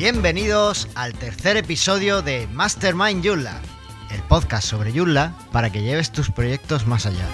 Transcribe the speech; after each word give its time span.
Bienvenidos 0.00 0.88
al 0.94 1.12
tercer 1.12 1.58
episodio 1.58 2.22
de 2.22 2.46
Mastermind 2.54 3.22
Joomla, 3.22 3.60
el 4.10 4.22
podcast 4.22 4.66
sobre 4.66 4.92
Joomla 4.92 5.34
para 5.52 5.68
que 5.70 5.82
lleves 5.82 6.10
tus 6.10 6.30
proyectos 6.30 6.86
más 6.86 7.04
allá. 7.04 7.26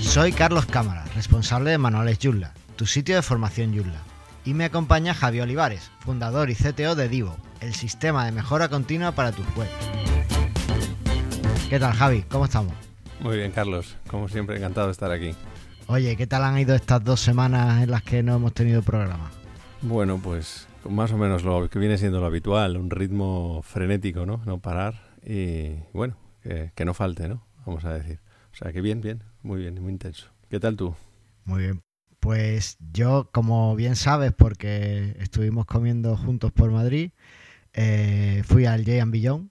Soy 0.00 0.32
Carlos 0.32 0.64
Cámara, 0.64 1.04
responsable 1.14 1.72
de 1.72 1.76
Manuales 1.76 2.18
Joomla, 2.22 2.54
tu 2.76 2.86
sitio 2.86 3.16
de 3.16 3.20
formación 3.20 3.76
Joomla. 3.76 4.00
Y 4.46 4.54
me 4.54 4.64
acompaña 4.64 5.12
Javi 5.12 5.40
Olivares, 5.40 5.90
fundador 5.98 6.48
y 6.48 6.54
CTO 6.54 6.94
de 6.94 7.10
Divo, 7.10 7.36
el 7.60 7.74
sistema 7.74 8.24
de 8.24 8.32
mejora 8.32 8.70
continua 8.70 9.12
para 9.12 9.32
tus 9.32 9.44
web. 9.56 9.68
¿Qué 11.68 11.78
tal 11.78 11.92
Javi? 11.92 12.22
¿Cómo 12.30 12.46
estamos? 12.46 12.72
Muy 13.20 13.36
bien, 13.36 13.52
Carlos. 13.52 13.94
Como 14.08 14.30
siempre, 14.30 14.56
encantado 14.56 14.86
de 14.86 14.92
estar 14.92 15.12
aquí. 15.12 15.34
Oye, 15.86 16.16
¿qué 16.16 16.26
tal 16.26 16.44
han 16.44 16.58
ido 16.58 16.74
estas 16.74 17.04
dos 17.04 17.20
semanas 17.20 17.82
en 17.82 17.90
las 17.90 18.02
que 18.02 18.22
no 18.22 18.36
hemos 18.36 18.54
tenido 18.54 18.80
programa? 18.80 19.30
Bueno, 19.82 20.20
pues 20.22 20.68
más 20.88 21.10
o 21.10 21.18
menos 21.18 21.42
lo 21.42 21.68
que 21.68 21.80
viene 21.80 21.98
siendo 21.98 22.20
lo 22.20 22.26
habitual, 22.26 22.76
un 22.76 22.88
ritmo 22.88 23.62
frenético, 23.62 24.24
¿no? 24.24 24.40
No 24.46 24.60
parar 24.60 25.16
y 25.26 25.74
bueno, 25.92 26.16
que, 26.40 26.84
no 26.84 26.94
falte, 26.94 27.28
¿no? 27.28 27.44
Vamos 27.66 27.84
a 27.84 27.92
decir. 27.92 28.20
O 28.52 28.56
sea, 28.56 28.72
que 28.72 28.80
bien, 28.80 29.00
bien, 29.00 29.24
muy 29.42 29.60
bien, 29.60 29.82
muy 29.82 29.92
intenso. 29.92 30.28
¿Qué 30.48 30.60
tal 30.60 30.76
tú? 30.76 30.94
Muy 31.44 31.62
bien. 31.62 31.82
Pues 32.20 32.76
yo, 32.92 33.28
como 33.32 33.74
bien 33.74 33.96
sabes, 33.96 34.32
porque 34.32 35.16
estuvimos 35.18 35.66
comiendo 35.66 36.16
juntos 36.16 36.52
por 36.52 36.70
Madrid, 36.70 37.10
eh, 37.72 38.42
fui 38.44 38.66
al 38.66 38.84
Jay 38.84 39.02
Beyond, 39.04 39.50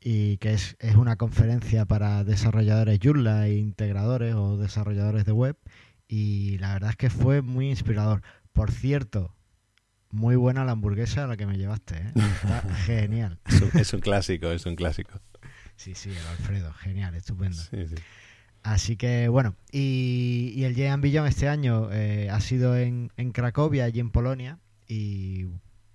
y 0.00 0.38
que 0.38 0.54
es, 0.54 0.76
es, 0.78 0.94
una 0.94 1.16
conferencia 1.16 1.84
para 1.84 2.24
desarrolladores 2.24 2.98
Joomla 3.02 3.48
e 3.48 3.58
integradores 3.58 4.34
o 4.34 4.56
desarrolladores 4.56 5.26
de 5.26 5.32
web 5.32 5.58
y 6.08 6.56
la 6.58 6.72
verdad 6.72 6.90
es 6.90 6.96
que 6.96 7.10
fue 7.10 7.42
muy 7.42 7.68
inspirador. 7.68 8.22
Por 8.58 8.72
cierto, 8.72 9.32
muy 10.10 10.34
buena 10.34 10.64
la 10.64 10.72
hamburguesa 10.72 11.22
a 11.22 11.26
la 11.28 11.36
que 11.36 11.46
me 11.46 11.56
llevaste, 11.56 11.94
¿eh? 11.94 12.12
Está 12.16 12.60
genial. 12.86 13.38
Es 13.46 13.60
un, 13.62 13.70
es 13.80 13.92
un, 13.92 14.00
clásico, 14.00 14.50
es 14.50 14.66
un 14.66 14.74
clásico. 14.74 15.20
Sí, 15.76 15.94
sí, 15.94 16.10
el 16.10 16.26
Alfredo, 16.26 16.72
genial, 16.72 17.14
estupendo. 17.14 17.56
Sí, 17.56 17.86
sí. 17.86 17.94
Así 18.64 18.96
que 18.96 19.28
bueno, 19.28 19.54
y, 19.70 20.52
y 20.56 20.64
el 20.64 20.74
Jean 20.74 21.00
Billon 21.00 21.28
este 21.28 21.48
año 21.48 21.88
eh, 21.92 22.30
ha 22.30 22.40
sido 22.40 22.76
en, 22.76 23.12
en 23.16 23.30
Cracovia, 23.30 23.84
allí 23.84 24.00
en 24.00 24.10
Polonia, 24.10 24.58
y 24.88 25.46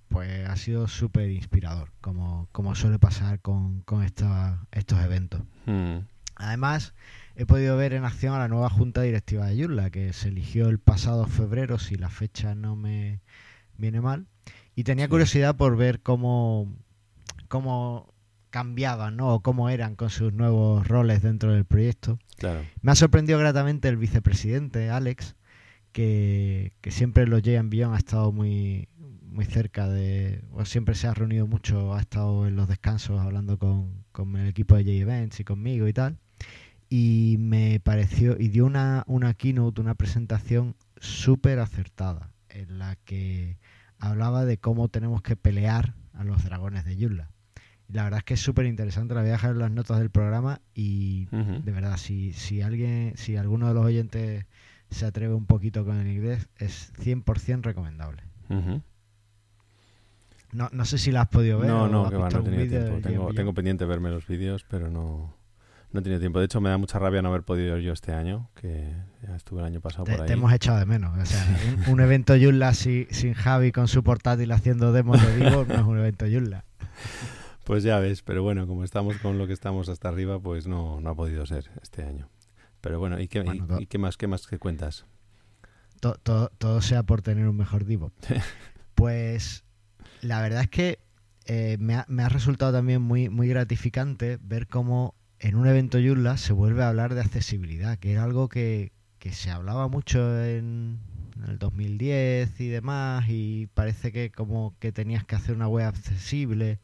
pues 0.07 0.47
ha 0.47 0.55
sido 0.55 0.87
súper 0.87 1.31
inspirador, 1.31 1.91
como, 1.99 2.47
como 2.53 2.75
suele 2.75 2.97
pasar 2.97 3.41
con, 3.41 3.81
con 3.81 4.03
esta, 4.03 4.65
estos 4.71 5.03
eventos. 5.03 5.41
Hmm. 5.65 5.97
Además, 6.35 6.93
he 7.35 7.45
podido 7.45 7.77
ver 7.77 7.93
en 7.93 8.05
acción 8.05 8.33
a 8.33 8.39
la 8.39 8.47
nueva 8.47 8.69
Junta 8.69 9.01
Directiva 9.01 9.47
de 9.47 9.59
Joomla, 9.59 9.89
que 9.89 10.13
se 10.13 10.29
eligió 10.29 10.69
el 10.69 10.79
pasado 10.79 11.25
febrero, 11.25 11.79
si 11.79 11.95
la 11.95 12.09
fecha 12.09 12.55
no 12.55 12.75
me 12.75 13.21
viene 13.77 14.01
mal, 14.01 14.27
y 14.75 14.83
tenía 14.83 15.09
curiosidad 15.09 15.55
por 15.55 15.77
ver 15.77 16.01
cómo, 16.01 16.75
cómo 17.47 18.13
cambiaban, 18.49 19.17
¿no? 19.17 19.33
O 19.33 19.39
cómo 19.39 19.69
eran 19.69 19.95
con 19.95 20.09
sus 20.09 20.31
nuevos 20.31 20.87
roles 20.87 21.23
dentro 21.23 21.51
del 21.53 21.65
proyecto. 21.65 22.19
Claro. 22.37 22.61
Me 22.81 22.91
ha 22.91 22.95
sorprendido 22.95 23.39
gratamente 23.39 23.87
el 23.87 23.97
vicepresidente, 23.97 24.89
Alex, 24.89 25.35
que, 25.91 26.73
que 26.81 26.91
siempre 26.91 27.25
los 27.25 27.41
Beyond 27.41 27.95
ha 27.95 27.97
estado 27.97 28.31
muy, 28.31 28.89
muy 29.23 29.45
cerca 29.45 29.87
de. 29.87 30.43
O 30.51 30.65
siempre 30.65 30.95
se 30.95 31.07
ha 31.07 31.13
reunido 31.13 31.47
mucho, 31.47 31.93
ha 31.95 31.99
estado 31.99 32.47
en 32.47 32.55
los 32.55 32.67
descansos 32.67 33.19
hablando 33.19 33.57
con, 33.57 34.03
con 34.11 34.35
el 34.37 34.47
equipo 34.47 34.75
de 34.75 34.83
J 34.83 34.93
Events 34.93 35.39
y 35.39 35.43
conmigo 35.43 35.87
y 35.87 35.93
tal. 35.93 36.19
Y 36.95 37.37
me 37.39 37.79
pareció. 37.79 38.39
Y 38.39 38.49
dio 38.49 38.67
una, 38.67 39.03
una 39.07 39.33
keynote, 39.33 39.81
una 39.81 39.95
presentación 39.95 40.75
súper 40.97 41.57
acertada, 41.57 42.29
en 42.49 42.77
la 42.77 42.97
que 42.97 43.57
hablaba 43.97 44.45
de 44.45 44.59
cómo 44.59 44.89
tenemos 44.89 45.23
que 45.23 45.35
pelear 45.35 45.95
a 46.13 46.23
los 46.23 46.43
dragones 46.43 46.85
de 46.85 46.95
Joomla. 46.95 47.31
Y 47.89 47.93
la 47.93 48.03
verdad 48.03 48.19
es 48.19 48.25
que 48.25 48.35
es 48.35 48.41
súper 48.41 48.67
interesante, 48.67 49.15
la 49.15 49.21
voy 49.21 49.31
a 49.31 49.33
dejar 49.33 49.53
en 49.53 49.59
las 49.59 49.71
notas 49.71 49.97
del 49.97 50.11
programa 50.11 50.61
y 50.75 51.25
de 51.31 51.71
verdad, 51.71 51.97
si, 51.97 52.31
si 52.31 52.61
alguien, 52.61 53.13
si 53.15 53.37
alguno 53.37 53.67
de 53.69 53.73
los 53.73 53.85
oyentes 53.85 54.45
se 54.91 55.07
atreve 55.07 55.33
un 55.33 55.47
poquito 55.47 55.85
con 55.85 55.97
el 55.97 56.07
inglés, 56.07 56.47
es 56.59 56.93
100% 56.99 57.63
recomendable. 57.63 58.21
No, 60.51 60.69
no 60.71 60.85
sé 60.85 60.99
si 60.99 61.11
la 61.11 61.21
has 61.21 61.29
podido 61.29 61.57
ver. 61.57 61.71
No, 61.71 61.87
no, 61.87 62.07
que 62.07 62.17
va, 62.17 62.29
no 62.29 62.41
he 62.41 62.43
tenido 62.43 62.67
tiempo. 62.67 63.01
Tengo, 63.01 63.33
tengo 63.33 63.53
pendiente 63.55 63.83
verme 63.85 64.11
los 64.11 64.27
vídeos, 64.27 64.63
pero 64.69 64.91
no, 64.91 65.33
no 65.93 65.99
he 65.99 66.03
tenido 66.03 66.19
tiempo. 66.19 66.39
De 66.39 66.45
hecho, 66.45 66.59
me 66.59 66.69
da 66.69 66.77
mucha 66.77 66.99
rabia 66.99 67.21
no 67.21 67.29
haber 67.29 67.43
podido 67.43 67.77
ir 67.77 67.83
yo 67.83 67.93
este 67.93 68.11
año, 68.13 68.49
que 68.55 68.93
ya 69.25 69.35
estuve 69.35 69.61
el 69.61 69.65
año 69.67 69.79
pasado 69.79 70.03
Te, 70.03 70.11
por 70.13 70.21
ahí. 70.21 70.27
te 70.27 70.33
hemos 70.33 70.51
echado 70.51 70.79
de 70.79 70.85
menos. 70.85 71.17
O 71.17 71.25
sea, 71.25 71.45
un, 71.87 71.93
un 71.93 71.99
evento 72.01 72.33
Joomla 72.39 72.73
si- 72.73 73.07
sin 73.11 73.33
Javi 73.33 73.71
con 73.71 73.87
su 73.87 74.03
portátil 74.03 74.51
haciendo 74.51 74.91
demos 74.91 75.21
de 75.25 75.35
vivo 75.37 75.65
no 75.67 75.73
es 75.75 75.81
un 75.81 75.97
evento 75.99 76.25
Joomla. 76.29 76.65
Pues 77.63 77.83
ya 77.83 77.99
ves, 77.99 78.21
pero 78.23 78.43
bueno, 78.43 78.67
como 78.67 78.83
estamos 78.83 79.17
con 79.19 79.37
lo 79.37 79.47
que 79.47 79.53
estamos 79.53 79.87
hasta 79.87 80.09
arriba, 80.09 80.39
pues 80.39 80.67
no, 80.67 80.99
no 80.99 81.09
ha 81.11 81.15
podido 81.15 81.45
ser 81.45 81.71
este 81.81 82.03
año. 82.03 82.27
Pero 82.81 82.99
bueno, 82.99 83.19
¿y 83.21 83.29
qué, 83.29 83.41
Bueno, 83.41 83.79
y 83.79 83.85
qué 83.85 83.97
más, 83.97 84.17
qué 84.17 84.27
más 84.27 84.45
que 84.47 84.59
cuentas? 84.59 85.05
To- 86.01 86.15
to- 86.21 86.51
todo 86.57 86.81
sea 86.81 87.03
por 87.03 87.21
tener 87.21 87.47
un 87.47 87.55
mejor 87.55 87.85
divo. 87.85 88.11
Pues 88.95 89.63
la 90.21 90.41
verdad 90.41 90.61
es 90.61 90.69
que 90.69 90.99
eh, 91.45 91.77
me, 91.79 91.95
ha, 91.95 92.05
me 92.07 92.23
ha 92.23 92.29
resultado 92.29 92.71
también 92.71 93.01
muy, 93.01 93.27
muy 93.29 93.47
gratificante 93.47 94.37
ver 94.41 94.67
cómo 94.67 95.15
en 95.43 95.55
un 95.55 95.67
evento 95.67 95.99
Joomla 95.99 96.37
se 96.37 96.53
vuelve 96.53 96.83
a 96.83 96.87
hablar 96.87 97.13
de 97.13 97.19
accesibilidad, 97.19 97.99
que 97.99 98.13
era 98.13 98.23
algo 98.23 98.47
que, 98.47 98.93
que 99.19 99.33
se 99.33 99.51
hablaba 99.51 99.89
mucho 99.89 100.41
en, 100.41 101.01
en 101.35 101.43
el 101.49 101.59
2010 101.59 102.61
y 102.61 102.69
demás, 102.69 103.25
y 103.27 103.67
parece 103.73 104.13
que 104.13 104.31
como 104.31 104.73
que 104.79 104.93
tenías 104.93 105.25
que 105.25 105.35
hacer 105.35 105.53
una 105.55 105.67
web 105.67 105.85
accesible, 105.85 106.79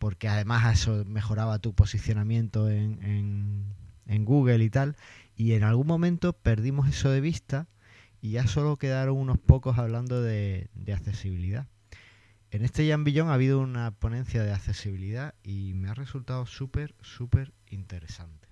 porque 0.00 0.28
además 0.28 0.80
eso 0.80 1.04
mejoraba 1.04 1.60
tu 1.60 1.74
posicionamiento 1.74 2.68
en, 2.68 3.00
en, 3.04 3.64
en 4.08 4.24
Google 4.24 4.64
y 4.64 4.70
tal, 4.70 4.96
y 5.36 5.52
en 5.52 5.62
algún 5.62 5.86
momento 5.86 6.32
perdimos 6.32 6.88
eso 6.88 7.08
de 7.08 7.20
vista 7.20 7.68
y 8.20 8.32
ya 8.32 8.48
solo 8.48 8.78
quedaron 8.78 9.16
unos 9.16 9.38
pocos 9.38 9.78
hablando 9.78 10.20
de, 10.20 10.70
de 10.74 10.92
accesibilidad. 10.92 11.68
En 12.50 12.64
este 12.64 12.88
Jan 12.90 13.04
Billón 13.04 13.28
ha 13.28 13.34
habido 13.34 13.60
una 13.60 13.92
ponencia 13.92 14.42
de 14.42 14.52
accesibilidad 14.52 15.34
y 15.44 15.72
me 15.74 15.88
ha 15.88 15.94
resultado 15.94 16.46
súper, 16.46 16.96
súper 17.00 17.52
interesante. 17.72 18.48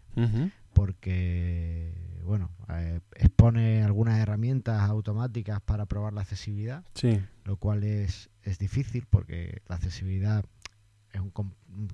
Porque, 0.74 1.92
bueno, 2.24 2.50
eh, 2.68 3.00
expone 3.16 3.82
algunas 3.82 4.18
herramientas 4.18 4.80
automáticas 4.88 5.60
para 5.60 5.86
probar 5.86 6.12
la 6.12 6.22
accesibilidad, 6.22 6.84
Sí, 6.94 7.20
lo 7.44 7.56
cual 7.56 7.84
es, 7.84 8.30
es 8.42 8.58
difícil 8.58 9.06
porque 9.08 9.62
la 9.68 9.76
accesibilidad 9.76 10.44
es 11.12 11.20
un, 11.20 11.30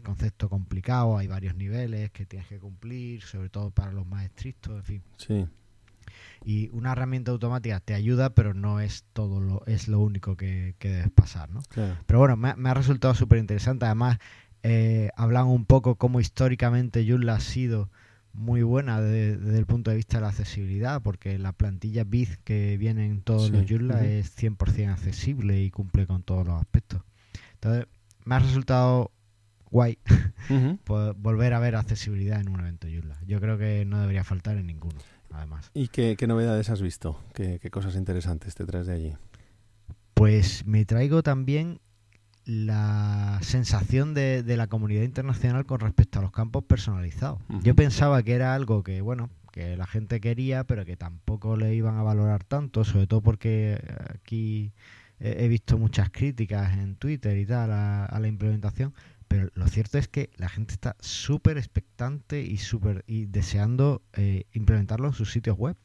concepto 0.03 0.49
complicado, 0.49 1.17
hay 1.19 1.27
varios 1.27 1.55
niveles 1.57 2.11
que 2.11 2.27
tienes 2.27 2.49
que 2.49 2.59
cumplir, 2.59 3.23
sobre 3.23 3.49
todo 3.49 3.71
para 3.71 3.93
los 3.93 4.07
más 4.07 4.25
estrictos, 4.25 4.77
en 4.77 4.85
fin. 4.85 5.03
sí. 5.19 5.47
Y 6.45 6.69
una 6.73 6.93
herramienta 6.93 7.33
automática 7.33 7.81
te 7.81 7.93
ayuda, 7.95 8.31
pero 8.35 8.55
no 8.55 8.79
es 8.81 9.05
todo 9.13 9.41
lo, 9.41 9.67
es 9.67 9.89
lo 9.89 9.99
único 9.99 10.37
que, 10.37 10.77
que 10.79 10.91
debes 10.91 11.11
pasar, 11.11 11.51
¿no? 11.51 11.61
Claro. 11.71 11.97
Pero 12.07 12.19
bueno, 12.21 12.37
me, 12.37 12.51
ha- 12.51 12.57
me 12.57 12.69
ha 12.71 12.75
resultado 12.75 13.15
súper 13.15 13.39
interesante. 13.39 13.85
Además, 13.87 14.19
eh, 14.63 15.11
hablan 15.17 15.47
un 15.47 15.65
poco 15.65 15.95
cómo 15.97 16.21
históricamente 16.21 17.05
Joomla 17.09 17.35
ha 17.37 17.41
sido 17.41 17.91
muy 18.33 18.63
buena 18.63 19.01
de- 19.01 19.37
desde 19.39 19.59
el 19.59 19.67
punto 19.67 19.91
de 19.91 19.97
vista 19.97 20.19
de 20.19 20.23
la 20.23 20.29
accesibilidad, 20.29 21.01
porque 21.03 21.39
la 21.39 21.53
plantilla 21.53 22.05
Biz 22.05 22.39
que 22.45 22.77
viene 22.77 23.07
en 23.07 23.23
todos 23.23 23.47
Sí, 23.47 23.53
los 23.53 23.65
Joomla 23.69 23.97
ujú. 23.97 24.05
es 24.05 24.35
100% 24.37 24.91
accesible 24.93 25.63
y 25.63 25.71
cumple 25.71 26.07
con 26.07 26.23
todos 26.23 26.47
los 26.47 26.61
aspectos. 26.61 27.03
Entonces, 27.55 27.87
me 28.25 28.35
ha 28.35 28.39
resultado 28.41 29.11
guay 29.71 29.99
poder 30.85 31.15
volver 31.15 31.55
a 31.55 31.59
ver 31.59 31.77
accesibilidad 31.77 32.41
en 32.41 32.49
un 32.51 32.61
evento 32.61 32.87
Joomla. 32.89 33.19
Yo 33.27 33.41
creo 33.41 33.57
que 33.59 33.85
no 33.87 34.01
debería 34.01 34.25
faltar 34.25 34.57
en 34.59 34.67
ninguno, 34.67 34.99
además. 35.33 35.71
¿Y 35.75 35.89
qué, 35.89 36.17
qué 36.19 36.27
novedades 36.27 36.69
has 36.71 36.83
visto? 36.83 37.19
¿Qué, 37.35 37.59
qué 37.61 37.71
cosas 37.71 37.97
interesantes 37.97 38.55
te 38.55 38.65
traes 38.67 38.87
de 38.87 38.93
allí? 38.95 39.13
Pues 40.15 40.67
me 40.67 40.85
traigo 40.85 41.23
también 41.23 41.81
la 42.47 43.39
sensación 43.43 44.15
de, 44.15 44.43
de 44.43 44.57
la 44.57 44.69
comunidad 44.69 45.03
internacional 45.03 45.67
con 45.67 45.81
respecto 45.81 46.19
a 46.21 46.23
los 46.23 46.31
campos 46.31 46.65
personalizados. 46.65 47.41
Yo 47.63 47.75
pensaba 47.75 48.23
que 48.23 48.33
era 48.35 48.55
algo 48.55 48.83
que, 48.83 49.01
bueno, 49.01 49.31
que 49.53 49.77
la 49.77 49.87
gente 49.87 50.21
quería, 50.21 50.65
pero 50.65 50.85
que 50.85 50.97
tampoco 50.97 51.57
le 51.57 51.75
iban 51.75 51.97
a 51.97 52.03
valorar 52.03 52.45
tanto, 52.45 52.85
sobre 52.85 53.07
todo 53.07 53.21
porque 53.21 53.79
aquí 54.15 54.73
he 55.19 55.49
visto 55.49 55.77
muchas 55.79 56.11
críticas 56.11 56.77
en 56.79 56.95
Twitter 56.97 57.37
y 57.39 57.47
tal 57.47 57.73
a, 57.73 58.05
a 58.07 58.21
la 58.21 58.29
implementación. 58.29 58.95
Pero 59.29 59.49
lo 59.55 59.67
cierto 59.67 59.99
es 59.99 60.07
que 60.07 60.31
la 60.37 60.49
gente 60.49 60.73
está 60.75 60.95
súper 61.01 61.59
expectante 61.59 62.43
y 62.43 62.59
súper 62.59 63.03
y 63.09 63.25
deseando 63.27 64.03
eh, 64.13 64.45
implementarlo 64.53 65.09
en 65.09 65.15
sus 65.15 65.33
sitios 65.33 65.59
web. 65.59 65.77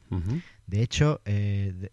De 0.68 0.80
hecho, 0.82 1.20
eh, 1.24 1.72
de- 1.74 1.92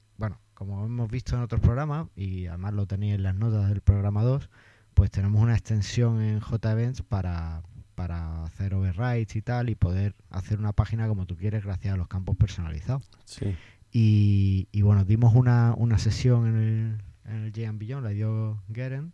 como 0.59 0.85
hemos 0.85 1.09
visto 1.09 1.37
en 1.37 1.41
otros 1.41 1.61
programas, 1.61 2.07
y 2.17 2.47
además 2.47 2.73
lo 2.73 2.85
tenéis 2.85 3.15
en 3.15 3.23
las 3.23 3.33
notas 3.33 3.69
del 3.69 3.79
programa 3.79 4.23
2, 4.23 4.49
pues 4.93 5.09
tenemos 5.09 5.41
una 5.41 5.53
extensión 5.53 6.21
en 6.21 6.41
JEvents 6.41 7.01
para, 7.01 7.63
para 7.95 8.43
hacer 8.43 8.73
overrides 8.73 9.37
y 9.37 9.41
tal, 9.41 9.69
y 9.69 9.75
poder 9.75 10.15
hacer 10.29 10.59
una 10.59 10.73
página 10.73 11.07
como 11.07 11.25
tú 11.25 11.37
quieres 11.37 11.63
gracias 11.63 11.93
a 11.93 11.97
los 11.97 12.09
campos 12.09 12.35
personalizados. 12.35 13.09
Sí. 13.23 13.55
Y, 13.93 14.67
y 14.73 14.81
bueno, 14.81 15.05
dimos 15.05 15.33
una, 15.33 15.73
una 15.77 15.97
sesión 15.97 16.45
en 16.47 16.55
el, 16.57 17.33
en 17.33 17.45
el 17.45 17.77
Beyond, 17.77 18.03
la 18.03 18.09
dio 18.09 18.61
Geren, 18.73 19.13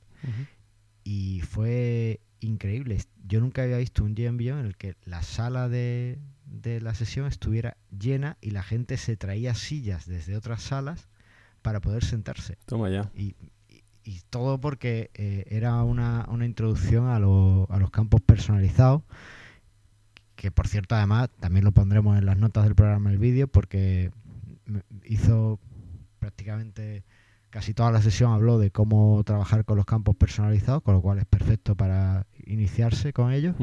y 1.03 1.41
fue 1.41 2.21
increíble. 2.39 2.98
Yo 3.24 3.39
nunca 3.39 3.62
había 3.62 3.77
visto 3.77 4.03
un 4.03 4.15
Giant 4.15 4.39
Beyond 4.39 4.62
en 4.62 4.65
el 4.65 4.77
que 4.77 4.95
la 5.06 5.21
sala 5.21 5.69
de, 5.69 6.18
de 6.48 6.81
la 6.81 6.95
sesión 6.95 7.27
estuviera 7.27 7.77
llena 7.95 8.36
y 8.41 8.50
la 8.50 8.63
gente 8.63 8.98
se 8.98 9.15
traía 9.15 9.53
sillas 9.53 10.07
desde 10.07 10.36
otras 10.36 10.63
salas 10.63 11.07
para 11.65 11.79
poder 11.79 12.06
sentarse. 12.06 12.59
Toma 12.67 12.91
ya. 12.91 13.09
Y, 13.15 13.35
y, 14.03 14.21
todo 14.29 14.62
porque 14.62 15.09
eh, 15.15 15.45
era 15.50 15.81
una, 15.81 16.27
una 16.29 16.45
introducción 16.45 17.07
a, 17.07 17.15
a 17.15 17.79
los 17.79 17.89
campos 17.91 18.21
personalizados 18.21 19.01
que 20.35 20.51
por 20.51 20.67
cierto 20.67 20.94
además 20.94 21.29
también 21.39 21.65
lo 21.65 21.71
pondremos 21.71 22.19
en 22.19 22.27
las 22.27 22.38
notas 22.38 22.65
del 22.65 22.75
programa 22.75 23.09
el 23.09 23.17
vídeo 23.17 23.47
porque 23.47 24.12
hizo 25.06 25.59
prácticamente 26.19 27.03
casi 27.50 27.73
toda 27.73 27.91
la 27.91 28.03
sesión 28.03 28.31
habló 28.31 28.59
de 28.59 28.69
cómo 28.69 29.23
trabajar 29.23 29.65
con 29.65 29.77
los 29.77 29.85
campos 29.85 30.15
personalizados, 30.15 30.83
con 30.83 30.94
lo 30.94 31.01
cual 31.01 31.17
es 31.17 31.25
perfecto 31.25 31.73
para 31.73 32.27
iniciarse 32.45 33.12
con 33.12 33.31
ellos. 33.31 33.56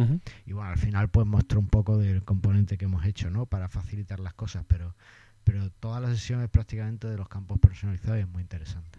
Y 0.45 0.55
bueno, 0.55 0.71
al 0.71 0.79
final 0.79 1.09
pues 1.09 1.25
mostró 1.27 1.61
un 1.61 1.69
poco 1.69 1.99
del 1.99 2.25
componente 2.25 2.79
que 2.79 2.87
hemos 2.87 3.05
hecho, 3.05 3.31
¿no? 3.31 3.47
Para 3.47 3.69
facilitar 3.69 4.19
las 4.19 4.35
cosas, 4.35 4.65
pero 4.67 4.97
pero 5.45 5.71
toda 5.71 6.01
la 6.01 6.09
sesión 6.09 6.43
es 6.43 6.49
prácticamente 6.49 7.09
de 7.09 7.17
los 7.17 7.29
campos 7.29 7.59
personalizados 7.59 8.19
y 8.19 8.23
es 8.23 8.29
muy 8.29 8.43
interesante. 8.43 8.99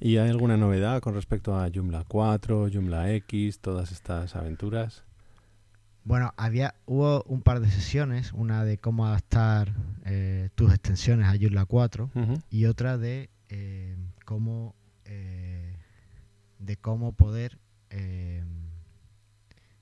¿Y 0.00 0.16
hay 0.16 0.30
alguna 0.30 0.56
novedad 0.56 1.00
con 1.00 1.14
respecto 1.14 1.54
a 1.58 1.68
Joomla 1.72 2.04
4, 2.08 2.68
Joomla 2.72 3.12
X, 3.12 3.58
todas 3.58 3.92
estas 3.92 4.34
aventuras? 4.34 5.04
Bueno, 6.04 6.32
había 6.38 6.74
hubo 6.86 7.22
un 7.24 7.42
par 7.42 7.60
de 7.60 7.70
sesiones, 7.70 8.32
una 8.32 8.64
de 8.64 8.78
cómo 8.78 9.06
adaptar 9.06 9.74
eh, 10.06 10.48
tus 10.54 10.70
extensiones 10.70 11.26
a 11.26 11.36
Joomla 11.38 11.66
4 11.66 12.10
y 12.48 12.64
otra 12.64 12.96
de 12.96 13.28
eh, 13.50 13.96
cómo 14.24 14.74
eh, 15.04 15.76
de 16.58 16.76
cómo 16.76 17.12
poder 17.12 17.58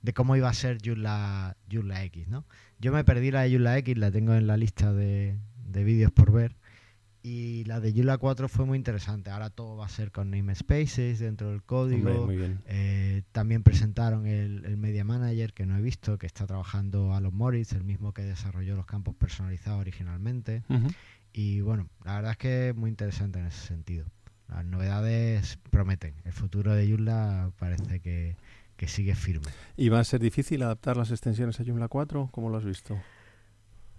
de 0.01 0.13
cómo 0.13 0.35
iba 0.35 0.49
a 0.49 0.53
ser 0.53 0.77
Joomla, 0.83 1.57
Joomla 1.71 2.03
X, 2.05 2.27
¿no? 2.27 2.45
Yo 2.79 2.91
me 2.91 3.03
perdí 3.03 3.31
la 3.31 3.41
de 3.41 3.51
Joomla 3.51 3.77
X, 3.79 3.97
la 3.97 4.11
tengo 4.11 4.33
en 4.33 4.47
la 4.47 4.57
lista 4.57 4.93
de, 4.93 5.37
de 5.65 5.83
vídeos 5.83 6.11
por 6.11 6.31
ver 6.31 6.55
y 7.21 7.65
la 7.65 7.79
de 7.81 7.91
Joomla 7.91 8.17
4 8.17 8.47
fue 8.47 8.65
muy 8.65 8.77
interesante. 8.77 9.29
Ahora 9.29 9.49
todo 9.49 9.75
va 9.75 9.85
a 9.85 9.89
ser 9.89 10.11
con 10.11 10.31
namespaces 10.31 11.19
dentro 11.19 11.49
del 11.51 11.63
código. 11.63 12.29
Eh, 12.65 13.23
también 13.31 13.63
presentaron 13.63 14.25
el, 14.25 14.77
Media 14.77 15.03
Manager 15.03 15.53
que 15.53 15.65
no 15.65 15.77
he 15.77 15.81
visto, 15.81 16.17
que 16.17 16.27
está 16.27 16.47
trabajando 16.47 17.13
Alon 17.13 17.35
Moritz, 17.35 17.73
el 17.73 17.83
mismo 17.83 18.13
que 18.13 18.21
desarrolló 18.21 18.75
los 18.75 18.85
campos 18.85 19.15
personalizados 19.15 19.81
originalmente. 19.81 20.63
Y 21.33 21.61
bueno, 21.61 21.89
la 22.05 22.15
verdad 22.15 22.31
es 22.31 22.37
que 22.37 22.69
es 22.69 22.75
muy 22.75 22.89
interesante 22.89 23.39
en 23.39 23.47
ese 23.47 23.67
sentido. 23.67 24.05
Las 24.47 24.65
novedades 24.65 25.59
prometen. 25.69 26.15
El 26.23 26.33
futuro 26.33 26.73
de 26.73 26.89
Joomla 26.89 27.51
parece 27.59 27.99
que, 27.99 28.37
que 28.79 28.87
sigue 28.87 29.13
firme. 29.13 29.51
¿Y 29.75 29.89
va 29.89 29.99
a 29.99 30.03
ser 30.05 30.21
difícil 30.21 30.63
adaptar 30.63 30.95
las 30.95 31.11
extensiones 31.11 31.59
a 31.59 31.65
Joomla 31.65 31.89
4? 31.89 32.29
¿Cómo 32.31 32.49
lo 32.49 32.57
has 32.57 32.63
visto? 32.63 32.97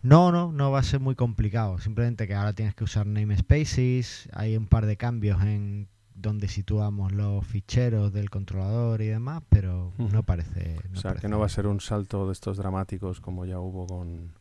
No, 0.03 0.32
no, 0.32 0.53
no 0.53 0.71
va 0.71 0.79
a 0.79 0.82
ser 0.82 1.00
muy 1.00 1.15
complicado. 1.15 1.79
Simplemente 1.79 2.27
que 2.27 2.35
ahora 2.35 2.55
tienes 2.55 2.75
que 2.75 2.85
usar 2.85 3.06
namespaces, 3.06 4.31
hay 4.32 4.56
un 4.56 4.67
par 4.67 4.87
de 4.87 4.97
cambios 4.97 5.43
en 5.43 5.88
donde 6.15 6.49
situamos 6.49 7.12
los 7.12 7.47
ficheros 7.47 8.11
del 8.15 8.31
controlador 8.31 9.03
y 9.03 9.09
demás, 9.09 9.43
pero 9.50 9.93
no 9.99 10.23
parece... 10.23 10.79
o 10.94 10.97
sea, 10.97 11.15
que 11.15 11.29
no 11.29 11.38
va 11.38 11.47
a 11.47 11.50
ser 11.50 11.67
un 11.67 11.81
salto 11.81 12.26
de 12.26 12.33
estos 12.33 12.56
dramáticos 12.56 13.21
como 13.21 13.44
ya 13.44 13.59
hubo 13.61 13.87
con 13.87 14.33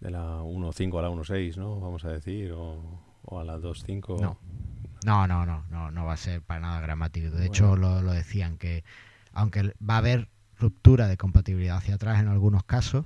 de 0.00 0.10
la 0.10 0.42
1.5 0.42 0.98
a 0.98 1.02
la 1.02 1.10
1.6, 1.10 1.56
¿no? 1.56 1.80
Vamos 1.80 2.04
a 2.04 2.12
decir, 2.12 2.52
o, 2.52 3.00
a 3.32 3.44
la 3.44 3.58
2.5. 3.58 4.20
No. 4.20 4.38
no, 5.04 5.26
no, 5.26 5.44
no, 5.46 5.64
no, 5.70 5.90
no 5.90 6.04
va 6.04 6.12
a 6.12 6.16
ser 6.16 6.42
para 6.42 6.60
nada 6.60 6.80
dramático. 6.82 7.30
De 7.30 7.46
hecho, 7.46 7.76
lo, 7.76 8.02
decían 8.02 8.58
que 8.58 8.84
aunque 9.36 9.74
va 9.78 9.94
a 9.94 9.98
haber 9.98 10.28
ruptura 10.58 11.06
de 11.06 11.16
compatibilidad 11.18 11.76
hacia 11.76 11.96
atrás 11.96 12.20
en 12.20 12.28
algunos 12.28 12.64
casos, 12.64 13.04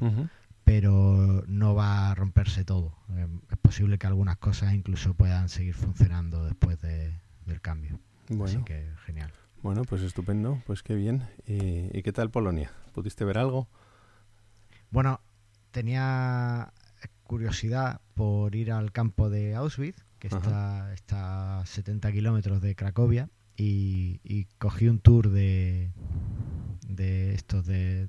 pero 0.64 1.42
no 1.48 1.74
va 1.74 2.10
a 2.10 2.14
romperse 2.14 2.64
todo. 2.64 2.94
Eh, 3.16 3.26
es 3.50 3.58
posible 3.58 3.98
que 3.98 4.06
algunas 4.06 4.36
cosas 4.38 4.72
incluso 4.72 5.14
puedan 5.14 5.48
seguir 5.48 5.74
funcionando 5.74 6.44
después 6.44 6.80
del 6.80 7.60
cambio. 7.60 7.98
Bueno. 8.28 8.44
Así 8.44 8.58
que 8.64 8.88
genial. 9.04 9.32
Bueno, 9.62 9.82
pues 9.82 10.02
estupendo, 10.02 10.62
pues 10.66 10.84
qué 10.84 10.94
bien. 10.94 11.26
¿Y, 11.46 12.00
qué 12.02 12.12
tal 12.12 12.30
Polonia? 12.30 12.70
¿Pudiste 12.94 13.24
ver 13.24 13.36
algo? 13.36 13.68
Bueno, 14.90 15.20
tenía 15.72 16.72
curiosidad 17.24 18.00
por 18.14 18.54
ir 18.54 18.70
al 18.70 18.92
campo 18.92 19.28
de 19.30 19.56
Auschwitz, 19.56 20.04
que 20.20 20.28
está, 20.28 20.92
está 20.94 21.60
a 21.60 21.66
70 21.66 22.12
kilómetros 22.12 22.60
de 22.62 22.76
Cracovia, 22.76 23.28
y, 23.60 24.20
y, 24.24 24.46
cogí 24.56 24.88
un 24.88 25.00
tour 25.00 25.28
de, 25.28 25.90
de 26.88 27.34
estos 27.34 27.66
de 27.66 28.08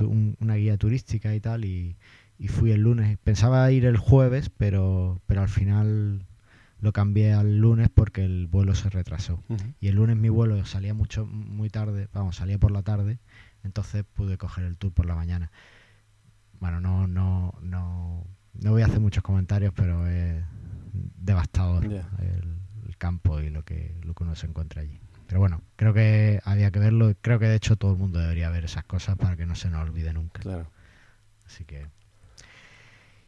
una 0.00 0.56
guía 0.56 0.76
turística 0.76 1.36
y 1.36 1.40
tal, 1.40 1.64
y, 1.64 1.96
fui 2.48 2.72
el 2.72 2.80
lunes. 2.80 3.16
Pensaba 3.22 3.70
ir 3.70 3.84
el 3.84 3.96
jueves, 3.96 4.50
pero, 4.50 5.20
pero 5.26 5.42
al 5.42 5.48
final 5.48 6.26
lo 6.80 6.92
cambié 6.92 7.32
al 7.32 7.58
lunes 7.58 7.88
porque 7.94 8.24
el 8.24 8.48
vuelo 8.48 8.74
se 8.74 8.90
retrasó. 8.90 9.40
Y 9.78 9.86
el 9.86 9.94
lunes 9.94 10.16
mi 10.16 10.28
vuelo 10.28 10.64
salía 10.64 10.94
mucho 10.94 11.24
muy 11.26 11.70
tarde, 11.70 12.08
vamos, 12.12 12.34
salía 12.34 12.58
por 12.58 12.72
la 12.72 12.82
tarde, 12.82 13.20
entonces 13.62 14.04
pude 14.12 14.36
coger 14.36 14.64
el 14.64 14.76
tour 14.76 14.92
por 14.92 15.06
la 15.06 15.14
mañana. 15.14 15.52
Bueno, 16.58 16.80
no 16.80 17.06
no 17.06 17.54
no 17.62 18.26
no 18.54 18.70
voy 18.72 18.82
a 18.82 18.86
hacer 18.86 18.98
muchos 18.98 19.22
comentarios, 19.22 19.72
pero 19.76 20.08
es 20.08 20.42
devastador 20.92 21.84
el, 21.84 22.61
campo 23.02 23.40
y 23.40 23.50
lo 23.50 23.64
que 23.64 23.96
lo 24.04 24.14
que 24.14 24.22
uno 24.22 24.36
se 24.36 24.46
encuentra 24.46 24.82
allí. 24.82 25.00
Pero 25.26 25.40
bueno, 25.40 25.60
creo 25.74 25.92
que 25.92 26.40
había 26.44 26.70
que 26.70 26.78
verlo. 26.78 27.12
Creo 27.20 27.40
que 27.40 27.46
de 27.46 27.56
hecho 27.56 27.74
todo 27.74 27.92
el 27.92 27.98
mundo 27.98 28.20
debería 28.20 28.48
ver 28.50 28.64
esas 28.64 28.84
cosas 28.84 29.16
para 29.16 29.36
que 29.36 29.44
no 29.44 29.56
se 29.56 29.70
nos 29.70 29.82
olvide 29.82 30.12
nunca. 30.12 30.40
Claro. 30.40 30.70
Así 31.44 31.64
que. 31.64 31.88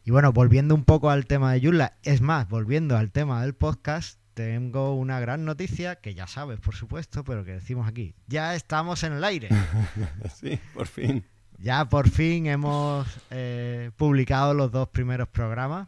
Y 0.05 0.11
bueno, 0.11 0.31
volviendo 0.31 0.75
un 0.75 0.85
poco 0.85 1.09
al 1.09 1.25
tema 1.25 1.51
de 1.51 1.59
Yula, 1.59 1.97
es 2.03 2.21
más, 2.21 2.47
volviendo 2.47 2.95
al 2.95 3.11
tema 3.11 3.41
del 3.41 3.53
podcast, 3.53 4.17
tengo 4.33 4.95
una 4.95 5.19
gran 5.19 5.43
noticia 5.43 5.95
que 5.95 6.13
ya 6.13 6.27
sabes, 6.27 6.59
por 6.59 6.75
supuesto, 6.75 7.25
pero 7.25 7.43
que 7.43 7.51
decimos 7.51 7.87
aquí. 7.87 8.13
Ya 8.27 8.55
estamos 8.55 9.03
en 9.03 9.13
el 9.13 9.23
aire. 9.23 9.49
sí, 10.39 10.57
por 10.73 10.87
fin. 10.87 11.25
Ya 11.57 11.89
por 11.89 12.09
fin 12.09 12.45
hemos 12.45 13.07
eh, 13.29 13.91
publicado 13.97 14.53
los 14.53 14.71
dos 14.71 14.87
primeros 14.89 15.27
programas 15.27 15.87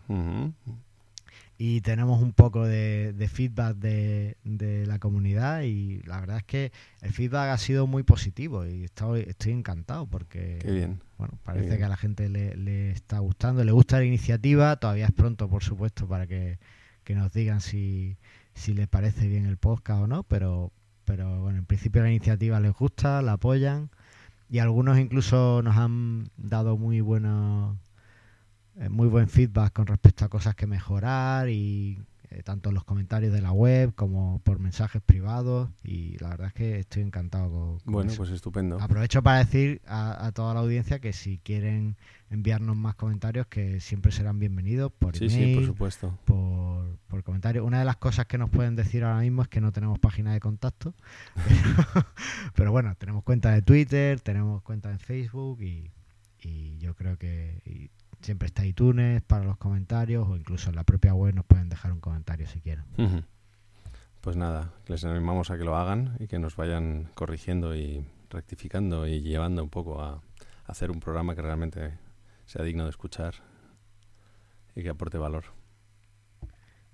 y 1.58 1.82
tenemos 1.82 2.22
un 2.22 2.34
poco 2.34 2.66
de, 2.66 3.30
feedback 3.32 3.78
de, 3.78 4.86
la 4.86 5.00
comunidad 5.00 5.64
y 5.64 6.02
la 6.04 6.20
verdad 6.20 6.38
es 6.38 6.44
que 6.44 6.72
el 7.02 7.12
feedback 7.12 7.50
ha 7.50 7.58
sido 7.58 7.88
muy 7.88 8.04
positivo 8.04 8.66
y 8.66 8.84
estoy, 8.84 9.22
estoy 9.22 9.54
encantado 9.54 10.06
porque 10.06 10.60
bueno 11.18 11.34
parece 11.44 11.78
que 11.78 11.84
a 11.84 11.90
la 11.90 11.98
gente 11.98 12.30
le, 12.30 12.92
está 12.92 13.20
gustando, 13.20 13.64
le 13.64 13.72
gusta 13.72 13.98
la 13.98 14.06
iniciativa, 14.06 14.76
todavía 14.76 15.06
es 15.06 15.12
pronto 15.12 15.50
por 15.50 15.64
supuesto 15.64 16.08
para 16.08 16.28
que, 16.28 16.60
nos 17.10 17.32
digan 17.32 17.62
si, 17.62 18.18
si 18.54 18.74
les 18.74 18.88
parece 18.88 19.28
bien 19.28 19.46
el 19.46 19.58
podcast 19.58 20.04
o 20.04 20.08
no, 20.08 20.24
pero, 20.24 20.74
pero 21.06 21.42
bueno, 21.42 21.60
en 21.60 21.66
principio 21.66 22.04
la 22.04 22.10
iniciativa 22.10 22.60
les 22.60 22.74
gusta, 22.74 23.22
la 23.22 23.34
apoyan 23.34 23.90
y 24.50 24.60
algunos 24.60 25.00
incluso 25.00 25.62
nos 25.64 25.76
han 25.78 26.30
dado 26.38 26.78
muy 26.78 27.02
buenos 27.02 27.78
muy 28.90 29.08
buen 29.08 29.28
feedback 29.28 29.74
con 29.74 29.88
respecto 29.88 30.26
a 30.26 30.30
cosas 30.30 30.56
que 30.56 30.68
mejorar 30.68 31.50
y 31.50 31.98
eh, 32.30 32.44
tanto 32.44 32.70
en 32.70 32.76
los 32.76 32.84
comentarios 32.84 33.32
de 33.32 33.42
la 33.42 33.54
web 33.54 33.96
como 33.96 34.42
por 34.44 34.60
mensajes 34.60 35.02
privados 35.02 35.70
y 35.82 36.18
la 36.20 36.30
verdad 36.30 36.48
es 36.48 36.54
que 36.54 36.80
estoy 36.80 37.04
encantado 37.04 37.50
con, 37.50 37.80
bueno 37.86 38.12
pues 38.18 38.32
estupendo. 38.32 38.78
Aprovecho 38.82 39.24
para 39.24 39.38
decir 39.38 39.82
a, 39.88 40.30
toda 40.36 40.54
la 40.54 40.60
audiencia 40.60 41.00
que 41.00 41.14
si 41.14 41.38
quieren 41.38 41.96
enviarnos 42.30 42.76
más 42.76 42.96
comentarios 42.96 43.48
que 43.48 43.80
siempre 43.80 44.12
serán 44.12 44.40
bienvenidos 44.40 44.92
por 44.92 45.16
email 45.16 45.32
sí, 45.32 45.56
por 45.56 45.66
supuesto. 45.66 46.20
por, 46.26 46.98
por 47.08 47.24
comentarios. 47.24 47.66
Una 47.66 47.80
de 47.80 47.86
las 47.86 47.96
cosas 47.96 48.26
que 48.26 48.38
nos 48.38 48.50
pueden 48.50 48.76
decir 48.76 49.06
ahora 49.06 49.22
mismo 49.22 49.44
es 49.44 49.48
que 49.48 49.62
no 49.62 49.72
tenemos 49.72 49.98
página 49.98 50.34
de 50.34 50.42
contacto 50.42 50.94
pero, 52.56 52.74
bueno 52.74 52.94
tenemos 52.98 53.24
cuenta 53.24 53.52
de 53.52 53.62
Twitter 53.62 54.20
tenemos 54.20 54.62
cuenta 54.64 54.92
en 54.92 55.00
Facebook 55.00 55.62
y, 55.62 55.92
y 56.42 56.78
yo 56.80 56.94
creo 56.94 57.18
que 57.18 57.90
Siempre 58.22 58.48
está 58.48 58.66
iTunes 58.66 59.22
para 59.22 59.46
los 59.46 59.58
comentarios 59.58 60.28
o 60.28 60.36
incluso 60.36 60.70
en 60.70 60.76
la 60.76 60.84
propia 60.84 61.14
web 61.14 61.34
nos 61.34 61.46
pueden 61.46 61.70
dejar 61.70 61.92
un 61.92 62.00
comentario 62.00 62.48
si 62.48 62.60
quieren. 62.60 62.86
Pues 64.22 64.36
nada, 64.36 64.74
les 64.88 65.06
animamos 65.06 65.52
a 65.52 65.58
que 65.58 65.64
lo 65.64 65.78
hagan 65.78 66.18
y 66.20 66.28
que 66.28 66.40
nos 66.40 66.56
vayan 66.56 67.10
corrigiendo 67.14 67.76
y 67.76 68.06
rectificando 68.30 69.08
y 69.08 69.22
llevando 69.22 69.64
un 69.64 69.70
poco 69.70 70.02
a, 70.02 70.22
hacer 70.66 70.92
un 70.92 71.00
programa 71.00 71.34
que 71.34 71.42
realmente 71.42 71.98
sea 72.46 72.64
digno 72.64 72.84
de 72.84 72.90
escuchar 72.90 73.36
y 74.76 74.84
que 74.84 74.90
aporte 74.90 75.18
valor. 75.18 75.46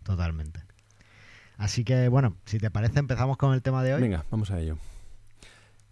Totalmente. 0.03 0.61
Así 1.57 1.83
que 1.83 2.07
bueno, 2.07 2.37
si 2.45 2.59
te 2.59 2.69
parece 2.69 2.99
empezamos 2.99 3.37
con 3.37 3.53
el 3.53 3.61
tema 3.61 3.83
de 3.83 3.95
hoy. 3.95 4.01
Venga, 4.01 4.25
vamos 4.29 4.51
a 4.51 4.59
ello. 4.59 4.77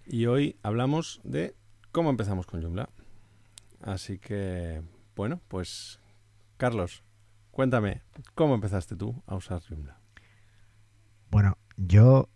Y 0.05 0.25
hoy 0.25 0.57
hablamos 0.61 1.21
de 1.23 1.55
cómo 1.91 2.09
empezamos 2.09 2.45
con 2.45 2.61
Joomla. 2.61 2.89
Así 3.81 4.19
que 4.19 4.81
bueno, 5.15 5.41
pues 5.47 5.99
Carlos, 6.57 7.03
cuéntame, 7.51 8.01
¿cómo 8.35 8.55
empezaste 8.55 8.95
tú 8.95 9.21
a 9.25 9.35
usar 9.35 9.61
Joomla? 9.61 9.99
Bueno, 11.29 11.57
yo 11.77 12.29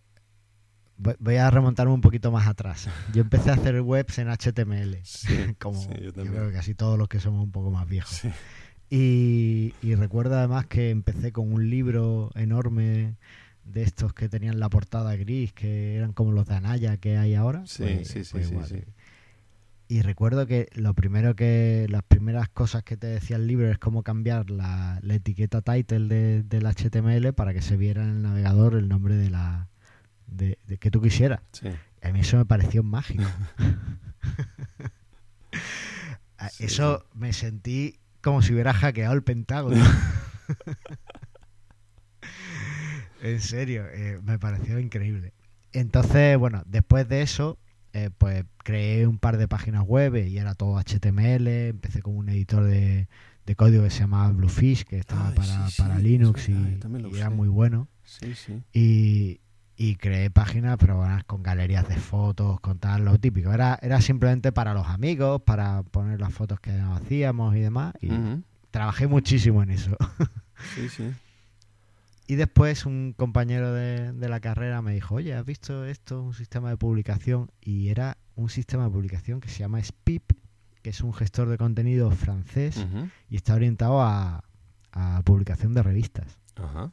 voy 0.96 1.36
a 1.36 1.50
remontarme 1.50 1.92
un 1.92 2.00
poquito 2.00 2.30
más 2.30 2.46
atrás. 2.46 2.88
Yo 3.12 3.22
empecé 3.22 3.50
a 3.50 3.54
hacer 3.54 3.80
webs 3.80 4.18
en 4.18 4.28
HTML, 4.28 5.02
como 5.58 5.82
yo, 5.94 6.12
creo 6.12 6.48
que 6.48 6.52
casi 6.52 6.74
todos 6.74 6.98
los 6.98 7.08
que 7.08 7.20
somos 7.20 7.44
un 7.44 7.52
poco 7.52 7.70
más 7.70 7.88
viejos. 7.88 8.22
Y, 8.88 9.72
recuerdo 9.96 10.36
además 10.36 10.66
que 10.66 10.90
empecé 10.90 11.32
con 11.32 11.52
un 11.52 11.70
libro 11.70 12.30
enorme 12.34 13.16
de 13.64 13.82
estos 13.82 14.14
que 14.14 14.28
tenían 14.28 14.60
la 14.60 14.68
portada 14.68 15.16
gris, 15.16 15.52
que 15.52 15.96
eran 15.96 16.12
como 16.12 16.30
los 16.30 16.46
de 16.46 16.54
Anaya 16.54 16.96
que 16.98 17.16
hay 17.16 17.34
ahora. 17.34 17.66
Sí, 17.66 17.82
pues, 17.82 18.08
sí, 18.08 18.24
sí, 18.24 18.44
sí, 18.44 18.84
Y 19.88 20.02
recuerdo 20.02 20.46
que 20.46 20.68
lo 20.74 20.94
primero 20.94 21.36
que, 21.36 21.86
las 21.88 22.02
primeras 22.02 22.48
cosas 22.48 22.82
que 22.82 22.96
te 22.96 23.06
decía 23.06 23.36
el 23.36 23.46
libro 23.46 23.70
es 23.70 23.78
cómo 23.78 24.02
cambiar 24.02 24.50
la, 24.50 25.00
etiqueta 25.08 25.62
title 25.62 26.42
del 26.42 26.66
HTML 26.66 27.32
para 27.34 27.54
que 27.54 27.62
se 27.62 27.76
viera 27.76 28.02
en 28.02 28.10
el 28.10 28.22
navegador 28.22 28.74
el 28.74 28.88
nombre 28.88 29.14
de 29.14 29.30
la, 29.30 29.68
de, 30.26 30.58
que 30.80 30.90
tú 30.90 31.00
quisieras. 31.00 31.40
A 32.02 32.10
mí 32.10 32.20
eso 32.20 32.36
me 32.36 32.44
pareció 32.44 32.82
mágico. 32.82 33.22
eso 36.58 37.06
me 37.14 37.32
sentí 37.32 37.98
como 38.20 38.42
si 38.42 38.52
hubiera 38.52 38.74
hackeado 38.74 39.14
el 39.14 39.22
Pentágono. 39.22 39.76
en 43.22 43.40
serio, 43.40 43.86
eh, 43.92 44.20
me 44.22 44.38
pareció 44.38 44.78
increíble. 44.78 45.32
Entonces, 45.72 46.36
bueno, 46.38 46.62
después 46.66 47.08
de 47.08 47.22
eso, 47.22 47.58
eh, 47.96 48.10
pues 48.18 48.44
creé 48.58 49.06
un 49.06 49.18
par 49.18 49.38
de 49.38 49.48
páginas 49.48 49.82
web 49.82 50.16
y 50.16 50.36
era 50.36 50.54
todo 50.54 50.78
HTML. 50.78 51.48
Empecé 51.48 52.02
con 52.02 52.14
un 52.14 52.28
editor 52.28 52.64
de, 52.64 53.08
código 53.56 53.84
que 53.84 53.90
se 53.90 54.00
llamaba 54.00 54.30
Bluefish, 54.32 54.84
que 54.84 54.98
estaba 54.98 55.32
para, 55.32 55.98
Linux 55.98 56.50
y, 56.50 56.78
era 57.16 57.30
muy 57.30 57.48
bueno. 57.48 57.88
Y, 58.74 59.40
y 59.78 59.96
creé 59.96 60.30
páginas, 60.30 60.76
pero 60.78 60.98
bueno, 60.98 61.18
con 61.26 61.42
galerías 61.42 61.88
de 61.88 61.96
fotos, 61.96 62.60
con 62.60 62.78
tal, 62.78 63.06
lo 63.06 63.18
típico. 63.18 63.50
Era, 63.50 63.78
era 63.80 64.02
simplemente 64.02 64.52
para 64.52 64.74
los 64.74 64.88
amigos, 64.88 65.40
para 65.40 65.82
poner 65.82 66.20
las 66.20 66.34
fotos 66.34 66.60
que 66.60 66.72
hacíamos 66.72 67.56
y 67.56 67.60
demás. 67.60 67.94
Y 68.02 68.10
trabajé 68.70 69.06
muchísimo 69.06 69.62
en 69.62 69.70
eso. 69.70 69.96
Sí, 70.74 70.88
sí. 70.88 71.12
Y 72.26 72.34
después 72.34 72.86
un 72.86 73.14
compañero 73.16 73.72
de, 73.72 74.12
la 74.28 74.40
carrera 74.40 74.82
me 74.82 74.92
dijo, 74.92 75.14
oye, 75.14 75.34
¿has 75.34 75.44
visto 75.44 75.84
esto? 75.84 76.22
Un 76.22 76.34
sistema 76.34 76.70
de 76.70 76.76
publicación. 76.76 77.50
Y 77.60 77.88
era 77.88 78.18
un 78.34 78.48
sistema 78.48 78.84
de 78.84 78.90
publicación 78.90 79.40
que 79.40 79.48
se 79.48 79.60
llama 79.60 79.82
SPIP, 79.82 80.32
que 80.82 80.90
es 80.90 81.00
un 81.00 81.12
gestor 81.12 81.48
de 81.48 81.56
contenido 81.56 82.10
francés 82.10 82.84
y 83.28 83.36
está 83.36 83.54
orientado 83.54 84.02
a, 84.02 84.44
a 84.92 85.22
publicación 85.22 85.74
de 85.74 85.82
revistas. 85.82 86.38
Ajá. 86.56 86.92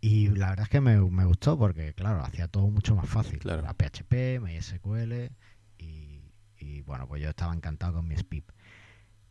Y 0.00 0.28
la 0.28 0.50
verdad 0.50 0.64
es 0.64 0.70
que 0.70 0.80
me, 0.80 0.98
gustó 0.98 1.58
porque, 1.58 1.92
claro, 1.92 2.24
hacía 2.24 2.48
todo 2.48 2.68
mucho 2.68 2.96
más 2.96 3.08
fácil. 3.08 3.38
Claro. 3.38 3.60
Era 3.60 3.74
PHP, 3.74 4.40
MySQL 4.40 5.30
y, 5.78 6.22
y, 6.58 6.80
bueno, 6.82 7.06
pues 7.06 7.22
yo 7.22 7.28
estaba 7.28 7.54
encantado 7.54 7.94
con 7.94 8.08
mi 8.08 8.16
SPIP. 8.16 8.50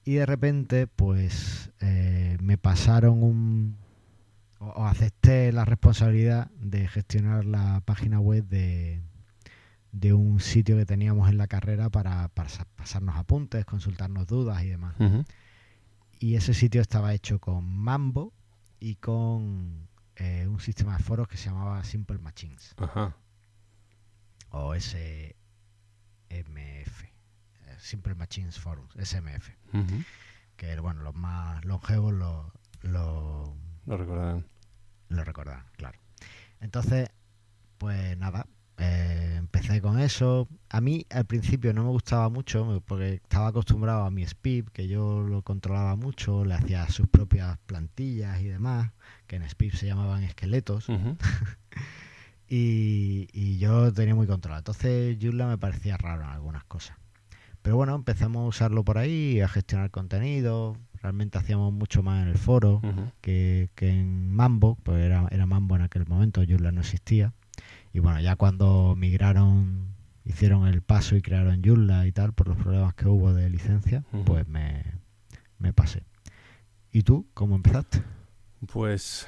Y 0.06 0.16
de 0.16 0.26
repente, 0.26 0.88
pues 0.88 1.72
eh, 1.82 2.38
me 2.42 2.58
pasaron 2.58 3.24
un... 3.24 3.78
O, 4.60 4.86
acepté 4.86 5.52
la 5.52 5.66
responsabilidad 5.66 6.52
de 6.52 6.88
gestionar 6.88 7.46
la 7.46 7.82
página 7.86 8.20
web 8.20 8.46
de, 8.48 9.02
de 9.92 10.14
un 10.14 10.40
sitio 10.40 10.78
que 10.78 10.86
teníamos 10.86 11.30
en 11.30 11.38
la 11.38 11.48
carrera 11.48 11.90
para, 11.90 12.28
pasarnos 12.30 13.16
apuntes, 13.16 13.66
consultarnos 13.66 14.28
dudas 14.28 14.64
y 14.64 14.70
demás. 14.70 14.96
Y 16.20 16.36
ese 16.36 16.54
sitio 16.54 16.82
estaba 16.82 17.14
hecho 17.14 17.40
con 17.40 17.64
Mambo 17.66 18.34
y 18.80 18.96
con 18.96 19.88
eh, 20.16 20.48
un 20.48 20.60
sistema 20.60 20.98
de 20.98 21.04
foros 21.04 21.28
que 21.28 21.38
se 21.38 21.50
llamaba 21.50 21.84
Simple 21.84 22.18
Machines. 22.20 22.76
Ajá. 22.78 23.16
O 24.50 24.76
SMF. 24.76 25.34
Eh, 26.30 27.78
Simple 27.78 28.16
Machines 28.16 28.60
Forums, 28.60 28.94
SMF. 29.02 29.50
Que 30.58 30.78
bueno, 30.80 31.04
los 31.04 31.16
más 31.16 31.64
longevos 31.64 32.14
lo, 32.14 32.52
lo, 32.82 33.56
lo 33.90 33.98
recordarán. 33.98 34.46
Lo 35.10 35.24
recordarán, 35.24 35.66
claro. 35.76 36.00
Entonces, 36.62 37.10
pues 37.80 38.16
nada, 38.18 38.46
eh, 38.78 39.34
empecé 39.38 39.82
con 39.82 40.00
eso. 40.00 40.48
A 40.70 40.80
mí 40.80 41.08
al 41.10 41.26
principio 41.26 41.74
no 41.74 41.84
me 41.84 41.90
gustaba 41.90 42.30
mucho 42.30 42.84
porque 42.86 43.16
estaba 43.16 43.48
acostumbrado 43.48 44.04
a 44.04 44.12
mi 44.12 44.24
SPIP, 44.24 44.70
que 44.70 44.88
yo 44.88 45.22
lo 45.22 45.42
controlaba 45.42 45.96
mucho, 45.96 46.46
le 46.46 46.54
hacía 46.54 46.88
sus 46.90 47.08
propias 47.08 47.58
plantillas 47.66 48.40
y 48.42 48.46
demás, 48.46 48.92
que 49.26 49.38
en 49.38 49.50
SPIP 49.50 49.74
se 49.74 49.88
llamaban 49.88 50.24
esqueletos. 50.24 50.86
y, 52.48 53.58
yo 53.58 53.92
tenía 53.92 54.14
muy 54.14 54.28
controlado. 54.28 54.60
Entonces 54.60 55.18
Joomla 55.20 55.48
me 55.48 55.58
parecía 55.58 55.98
raro 55.98 56.22
en 56.22 56.30
algunas 56.30 56.64
cosas. 56.66 56.96
Pero 57.64 57.76
bueno, 57.76 57.96
empezamos 57.96 58.44
a 58.44 58.48
usarlo 58.48 58.86
por 58.86 59.00
ahí, 59.00 59.42
a 59.42 59.48
gestionar 59.48 59.90
contenido. 59.90 60.78
Realmente 61.02 61.38
hacíamos 61.38 61.72
mucho 61.72 62.04
más 62.04 62.24
en 62.24 62.30
el 62.30 62.38
foro 62.38 62.82
que, 63.22 63.70
en 63.80 64.32
Mambo, 64.32 64.78
pues 64.84 65.00
era, 65.00 65.28
era 65.32 65.46
Mambo 65.46 65.76
en 65.76 65.82
aquel 65.82 66.06
momento, 66.06 66.42
Joomla 66.48 66.72
no 66.72 66.82
existía. 66.82 67.34
Y 67.94 68.00
bueno, 68.00 68.20
ya 68.20 68.36
cuando 68.36 68.96
migraron, 68.98 69.96
hicieron 70.26 70.68
el 70.68 70.82
paso 70.82 71.16
y 71.16 71.22
crearon 71.22 71.62
Joomla 71.64 72.06
y 72.06 72.12
tal, 72.12 72.34
por 72.34 72.48
los 72.48 72.58
problemas 72.58 72.94
que 72.96 73.08
hubo 73.08 73.34
de 73.34 73.50
licencia, 73.50 74.04
pues 74.26 74.48
me, 74.48 74.84
me 75.58 75.74
pasé. 75.74 76.04
¿Y 76.92 77.04
tú 77.04 77.28
cómo 77.34 77.56
empezaste? 77.56 78.02
Pues 78.72 79.28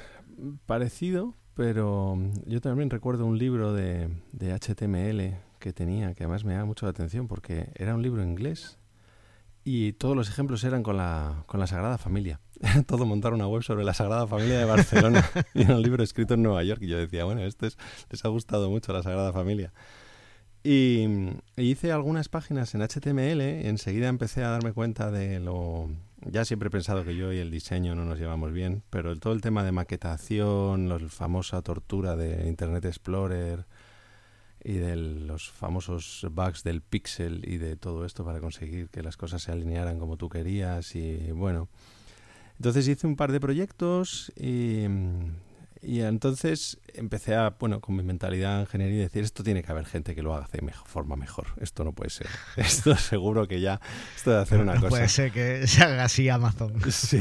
parecido, 0.66 1.34
pero 1.54 2.18
yo 2.46 2.60
también 2.60 2.90
recuerdo 2.90 3.24
un 3.24 3.38
libro 3.38 3.72
de, 3.72 4.10
de 4.32 4.52
HTML 4.52 5.36
que 5.58 5.72
tenía, 5.72 6.14
que 6.14 6.24
además 6.24 6.44
me 6.44 6.54
da 6.54 6.64
mucho 6.64 6.86
la 6.86 6.90
atención 6.90 7.28
porque 7.28 7.70
era 7.76 7.94
un 7.94 8.02
libro 8.02 8.22
en 8.22 8.30
inglés 8.30 8.78
y 9.64 9.92
todos 9.92 10.16
los 10.16 10.28
ejemplos 10.28 10.64
eran 10.64 10.82
con 10.82 10.96
la, 10.96 11.44
con 11.46 11.60
la 11.60 11.66
Sagrada 11.66 11.98
Familia. 11.98 12.40
Todo 12.86 13.06
montar 13.06 13.32
una 13.32 13.46
web 13.46 13.62
sobre 13.62 13.84
la 13.84 13.94
Sagrada 13.94 14.26
Familia 14.26 14.58
de 14.58 14.64
Barcelona. 14.64 15.24
y 15.54 15.70
un 15.70 15.82
libro 15.82 16.02
escrito 16.02 16.34
en 16.34 16.42
Nueva 16.42 16.64
York. 16.64 16.82
Y 16.82 16.88
yo 16.88 16.98
decía, 16.98 17.24
bueno, 17.24 17.42
este 17.42 17.68
les 18.10 18.24
ha 18.24 18.28
gustado 18.28 18.70
mucho 18.70 18.92
la 18.92 19.02
Sagrada 19.02 19.32
Familia. 19.32 19.72
Y, 20.64 21.06
hice 21.56 21.92
algunas 21.92 22.28
páginas 22.28 22.74
en 22.74 22.82
HTML. 22.82 23.40
Y 23.40 23.68
enseguida 23.68 24.08
empecé 24.08 24.42
a 24.42 24.50
darme 24.50 24.72
cuenta 24.72 25.10
de 25.10 25.40
lo... 25.40 25.90
Ya 26.24 26.44
siempre 26.44 26.68
he 26.68 26.70
pensado 26.70 27.04
que 27.04 27.16
yo 27.16 27.32
y 27.32 27.38
el 27.38 27.50
diseño 27.50 27.96
no 27.96 28.04
nos 28.04 28.18
llevamos 28.18 28.52
bien, 28.52 28.84
pero 28.90 29.16
todo 29.16 29.32
el 29.32 29.40
tema 29.40 29.64
de 29.64 29.72
maquetación, 29.72 30.88
la 30.88 31.00
famosa 31.08 31.62
tortura 31.62 32.14
de 32.14 32.46
Internet 32.46 32.84
Explorer, 32.84 33.66
y 34.64 34.74
de 34.74 34.96
los 34.96 35.50
famosos 35.50 36.26
bugs 36.30 36.62
del 36.62 36.82
pixel 36.82 37.42
y 37.48 37.58
de 37.58 37.76
todo 37.76 38.04
esto 38.04 38.24
para 38.24 38.40
conseguir 38.40 38.88
que 38.88 39.02
las 39.02 39.16
cosas 39.16 39.42
se 39.42 39.52
alinearan 39.52 39.98
como 39.98 40.16
tú 40.16 40.28
querías 40.28 40.94
y 40.94 41.32
bueno. 41.32 41.68
Entonces 42.56 42.86
hice 42.86 43.06
un 43.06 43.16
par 43.16 43.32
de 43.32 43.40
proyectos 43.40 44.32
y, 44.36 44.84
y 45.82 46.00
entonces 46.02 46.78
empecé 46.94 47.34
a, 47.34 47.56
bueno, 47.58 47.80
con 47.80 47.96
mi 47.96 48.04
mentalidad 48.04 48.60
ingeniería 48.60 49.00
decir, 49.00 49.24
esto 49.24 49.42
tiene 49.42 49.64
que 49.64 49.72
haber 49.72 49.84
gente 49.84 50.14
que 50.14 50.22
lo 50.22 50.32
haga 50.32 50.48
de 50.52 50.62
mejor, 50.62 50.86
forma 50.86 51.16
mejor. 51.16 51.48
Esto 51.60 51.82
no 51.82 51.92
puede 51.92 52.10
ser. 52.10 52.28
Esto 52.56 52.94
seguro 52.94 53.48
que 53.48 53.60
ya, 53.60 53.80
esto 54.14 54.30
de 54.30 54.38
hacer 54.38 54.60
una 54.60 54.74
cosa... 54.74 54.90
Puede 54.90 55.08
ser 55.08 55.32
que 55.32 55.66
se 55.66 55.82
haga 55.82 56.04
así 56.04 56.28
Amazon. 56.28 56.80
Sí, 56.92 57.20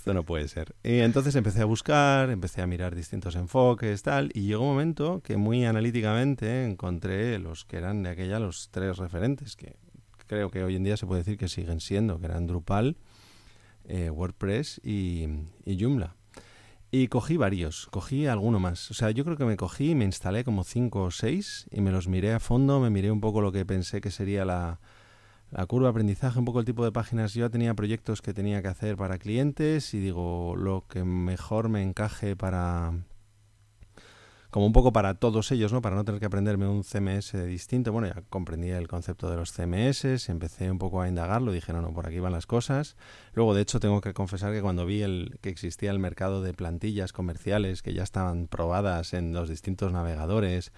esto 0.00 0.14
no 0.14 0.24
puede 0.24 0.48
ser. 0.48 0.74
Y 0.82 1.00
entonces 1.00 1.36
empecé 1.36 1.60
a 1.60 1.66
buscar, 1.66 2.30
empecé 2.30 2.62
a 2.62 2.66
mirar 2.66 2.94
distintos 2.94 3.36
enfoques, 3.36 4.02
tal, 4.02 4.30
y 4.32 4.46
llegó 4.46 4.62
un 4.62 4.70
momento 4.70 5.20
que 5.22 5.36
muy 5.36 5.66
analíticamente 5.66 6.64
encontré 6.64 7.38
los 7.38 7.66
que 7.66 7.76
eran 7.76 8.02
de 8.02 8.08
aquella 8.08 8.38
los 8.38 8.70
tres 8.70 8.96
referentes, 8.96 9.56
que 9.56 9.76
creo 10.26 10.50
que 10.50 10.64
hoy 10.64 10.76
en 10.76 10.84
día 10.84 10.96
se 10.96 11.06
puede 11.06 11.20
decir 11.20 11.36
que 11.36 11.48
siguen 11.48 11.80
siendo, 11.80 12.18
que 12.18 12.26
eran 12.26 12.46
Drupal, 12.46 12.96
eh, 13.84 14.08
WordPress 14.08 14.80
y, 14.82 15.26
y 15.66 15.78
Joomla. 15.78 16.16
Y 16.90 17.08
cogí 17.08 17.36
varios, 17.36 17.86
cogí 17.90 18.26
alguno 18.26 18.58
más. 18.58 18.90
O 18.90 18.94
sea, 18.94 19.10
yo 19.10 19.24
creo 19.24 19.36
que 19.36 19.44
me 19.44 19.58
cogí 19.58 19.90
y 19.90 19.94
me 19.94 20.06
instalé 20.06 20.44
como 20.44 20.64
cinco 20.64 21.02
o 21.02 21.10
seis 21.10 21.66
y 21.70 21.82
me 21.82 21.92
los 21.92 22.08
miré 22.08 22.32
a 22.32 22.40
fondo, 22.40 22.80
me 22.80 22.88
miré 22.88 23.10
un 23.10 23.20
poco 23.20 23.42
lo 23.42 23.52
que 23.52 23.66
pensé 23.66 24.00
que 24.00 24.10
sería 24.10 24.46
la, 24.46 24.80
la 25.50 25.66
curva 25.66 25.88
de 25.88 25.90
aprendizaje, 25.90 26.38
un 26.38 26.44
poco 26.44 26.60
el 26.60 26.66
tipo 26.66 26.84
de 26.84 26.92
páginas. 26.92 27.34
Yo 27.34 27.50
tenía 27.50 27.74
proyectos 27.74 28.22
que 28.22 28.32
tenía 28.32 28.62
que 28.62 28.68
hacer 28.68 28.96
para 28.96 29.18
clientes 29.18 29.94
y 29.94 30.00
digo, 30.00 30.54
lo 30.56 30.86
que 30.88 31.04
mejor 31.04 31.68
me 31.68 31.82
encaje 31.82 32.36
para, 32.36 32.92
como 34.50 34.66
un 34.66 34.72
poco 34.72 34.92
para 34.92 35.14
todos 35.14 35.50
ellos, 35.52 35.72
¿no? 35.72 35.80
Para 35.80 35.96
no 35.96 36.04
tener 36.04 36.20
que 36.20 36.26
aprenderme 36.26 36.66
un 36.68 36.82
CMS 36.82 37.32
distinto. 37.46 37.92
Bueno, 37.92 38.08
ya 38.08 38.22
comprendía 38.28 38.78
el 38.78 38.88
concepto 38.88 39.30
de 39.30 39.36
los 39.36 39.52
CMS, 39.52 40.28
empecé 40.28 40.70
un 40.70 40.78
poco 40.78 41.00
a 41.00 41.08
indagarlo, 41.08 41.52
dije, 41.52 41.72
no, 41.72 41.80
no, 41.80 41.92
por 41.92 42.06
aquí 42.06 42.18
van 42.18 42.32
las 42.32 42.46
cosas. 42.46 42.96
Luego, 43.32 43.54
de 43.54 43.62
hecho, 43.62 43.80
tengo 43.80 44.00
que 44.00 44.12
confesar 44.12 44.52
que 44.52 44.62
cuando 44.62 44.86
vi 44.86 45.02
el, 45.02 45.38
que 45.40 45.50
existía 45.50 45.90
el 45.90 46.00
mercado 46.00 46.42
de 46.42 46.52
plantillas 46.52 47.12
comerciales 47.12 47.82
que 47.82 47.94
ya 47.94 48.02
estaban 48.02 48.48
probadas 48.48 49.14
en 49.14 49.32
los 49.32 49.48
distintos 49.48 49.92
navegadores 49.92 50.72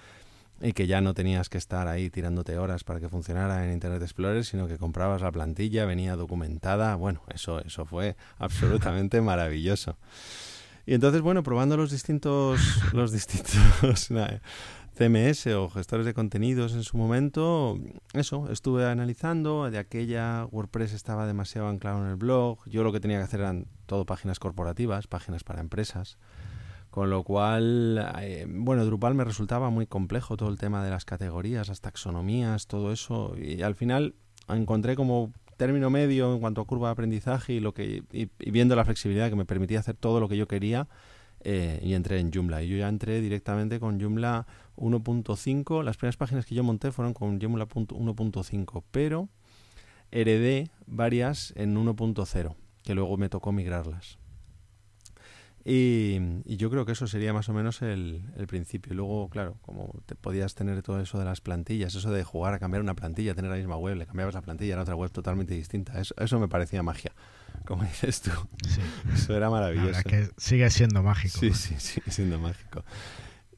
y 0.63 0.73
que 0.73 0.87
ya 0.87 1.01
no 1.01 1.13
tenías 1.13 1.49
que 1.49 1.59
estar 1.59 1.89
ahí 1.89 2.09
tirándote 2.09 2.57
horas 2.57 2.85
para 2.85 3.01
que 3.01 3.09
funcionara 3.09 3.67
en 3.67 3.73
Internet 3.73 4.01
Explorer, 4.03 4.45
sino 4.45 4.69
que 4.69 4.79
comprabas 4.79 5.21
la 5.21 5.33
plantilla, 5.33 5.85
venía 5.85 6.15
documentada, 6.15 6.95
bueno, 6.95 7.21
eso, 7.35 7.61
eso 7.65 7.85
fue 7.85 8.17
absolutamente 8.39 9.21
maravilloso. 9.23 9.97
Y 10.87 10.95
entonces, 10.95 11.21
bueno, 11.21 11.43
probando 11.43 11.77
los 11.77 11.91
distintos, 11.91 12.61
los 12.93 13.13
distintos 13.13 14.09
CMS 14.99 15.47
o 15.49 15.71
gestores 15.71 16.07
de 16.07 16.15
contenidos 16.15 16.75
en 16.75 16.83
su 16.83 16.97
momento, 16.97 17.79
eso, 18.13 18.51
estuve 18.51 18.85
analizando, 18.85 19.71
de 19.71 19.79
aquella 19.79 20.47
WordPress 20.51 20.93
estaba 20.93 21.27
demasiado 21.27 21.69
anclado 21.69 22.05
en 22.05 22.11
el 22.11 22.17
blog, 22.17 22.59
yo 22.67 22.85
lo 22.85 22.93
que 22.93 23.01
tenía 23.01 23.19
que 23.19 23.25
hacer 23.25 23.41
eran 23.41 23.67
todo 23.87 24.05
páginas 24.05 24.39
corporativas, 24.39 25.07
páginas 25.07 25.45
para 25.45 25.61
empresas, 25.61 26.19
con 26.93 27.09
lo 27.09 27.23
cual, 27.23 28.07
eh, 28.21 28.45
bueno, 28.47 28.85
Drupal 28.85 29.15
me 29.15 29.25
resultaba 29.25 29.71
muy 29.71 29.87
complejo 29.87 30.37
todo 30.37 30.51
el 30.51 30.59
tema 30.59 30.85
de 30.85 30.91
las 30.91 31.07
categorías, 31.07 31.69
las 31.69 31.81
taxonomías, 31.81 32.67
todo 32.67 32.93
eso, 32.93 33.35
y 33.39 33.63
al 33.63 33.75
final 33.75 34.15
encontré 34.47 34.95
como 34.95 35.33
término 35.57 35.89
medio 35.89 36.35
en 36.35 36.41
cuanto 36.41 36.61
a 36.61 36.67
curva 36.67 36.89
de 36.89 36.93
aprendizaje 36.93 37.55
y, 37.55 37.61
lo 37.61 37.73
que, 37.73 38.03
y, 38.13 38.29
viendo 38.51 38.77
la 38.77 38.85
flexibilidad 38.85 39.31
que 39.31 39.37
me 39.37 39.47
permitía 39.47 39.79
hacer 39.81 39.97
todo 39.97 40.21
lo 40.21 40.29
que 40.29 40.37
yo 40.37 40.47
quería, 40.47 40.87
eh, 41.41 41.81
y 41.83 41.95
entré 41.95 42.21
en 42.21 42.31
Joomla. 42.31 42.63
Y 42.63 42.69
yo 42.69 42.77
ya 42.77 42.91
entré 42.91 43.23
directamente 43.23 43.81
con 43.81 43.99
Joomla 43.99 44.47
1.5. 44.77 45.83
Las 45.83 45.97
primeras 45.97 46.19
páginas 46.19 46.45
que 46.45 46.55
yo 46.55 46.63
monté 46.63 46.93
fueron 46.93 47.15
con 47.15 47.41
Joomla 47.41 47.69
1.5, 47.69 48.85
pero 48.91 49.31
heredé 50.11 50.69
varias 50.87 51.55
en 51.57 51.75
1.0, 51.75 52.55
que 52.83 52.95
luego 52.95 53.17
me 53.17 53.31
tocó 53.31 53.51
migrarlas. 53.51 54.19
Y, 55.65 56.19
yo 56.57 56.71
creo 56.71 56.85
que 56.85 56.93
eso 56.93 57.07
sería 57.07 57.33
más 57.33 57.49
o 57.49 57.53
menos 57.53 57.83
el, 57.83 58.23
principio. 58.49 58.93
Y 58.93 58.97
luego, 58.97 59.29
claro, 59.29 59.59
como 59.63 60.03
te 60.07 60.15
podías 60.15 60.55
tener 60.55 60.83
todo 60.83 61.01
eso 61.01 61.19
de 61.19 61.25
las 61.25 61.41
plantillas, 61.41 61.95
eso 61.95 62.11
de 62.11 62.25
jugar 62.25 62.55
a 62.55 62.59
cambiar 62.59 62.83
una 62.83 62.95
plantilla, 62.95 63.35
tener 63.35 63.51
la 63.51 63.57
misma 63.57 63.77
web, 63.77 63.97
le 63.97 64.07
cambiabas 64.07 64.35
la 64.35 64.43
plantilla 64.43 64.77
a 64.77 64.83
otra 64.83 64.97
web 64.97 65.11
totalmente 65.11 65.55
distinta. 65.55 66.01
Eso, 66.01 66.15
eso 66.19 66.41
me 66.41 66.49
parecía 66.49 66.83
magia, 66.83 67.13
como 67.65 67.85
dices 68.03 68.23
tú. 68.23 68.31
Eso 69.13 69.37
era 69.37 69.51
maravilloso. 69.51 69.99
es 69.99 70.05
que 70.05 70.31
sigue 70.37 70.69
siendo 70.71 71.03
mágico. 71.03 71.39
Sí, 71.39 71.53
sí, 71.53 71.75
sigue 71.79 72.11
siendo 72.11 72.39
mágico. 72.39 72.85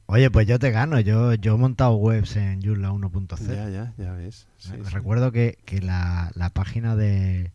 Oye, 0.06 0.30
pues 0.30 0.46
yo 0.46 0.58
te 0.58 0.70
gano. 0.70 1.00
Yo, 1.00 1.32
yo 1.34 1.54
he 1.54 1.58
montado 1.58 1.94
webs 1.94 2.36
en 2.36 2.60
Joomla 2.60 2.90
1.0. 2.90 3.46
Ya, 3.46 3.70
ya, 3.70 3.94
ya 3.96 4.12
ves. 4.12 4.46
Recuerdo 4.92 5.32
que, 5.32 5.58
que 5.64 5.80
la, 5.80 6.30
la 6.34 6.50
página 6.50 6.94
de 6.94 7.52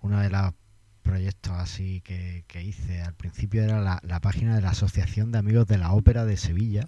una 0.00 0.22
de 0.22 0.30
las 0.30 0.54
proyectos 1.10 1.52
así 1.54 2.00
que, 2.02 2.62
hice. 2.62 3.02
Al 3.02 3.14
principio 3.14 3.64
era 3.64 3.80
la, 3.80 4.20
página 4.20 4.54
de 4.54 4.62
la 4.62 4.70
Asociación 4.70 5.32
de 5.32 5.38
Amigos 5.38 5.66
de 5.66 5.76
la 5.76 5.92
Ópera 5.92 6.24
de 6.24 6.36
Sevilla. 6.36 6.86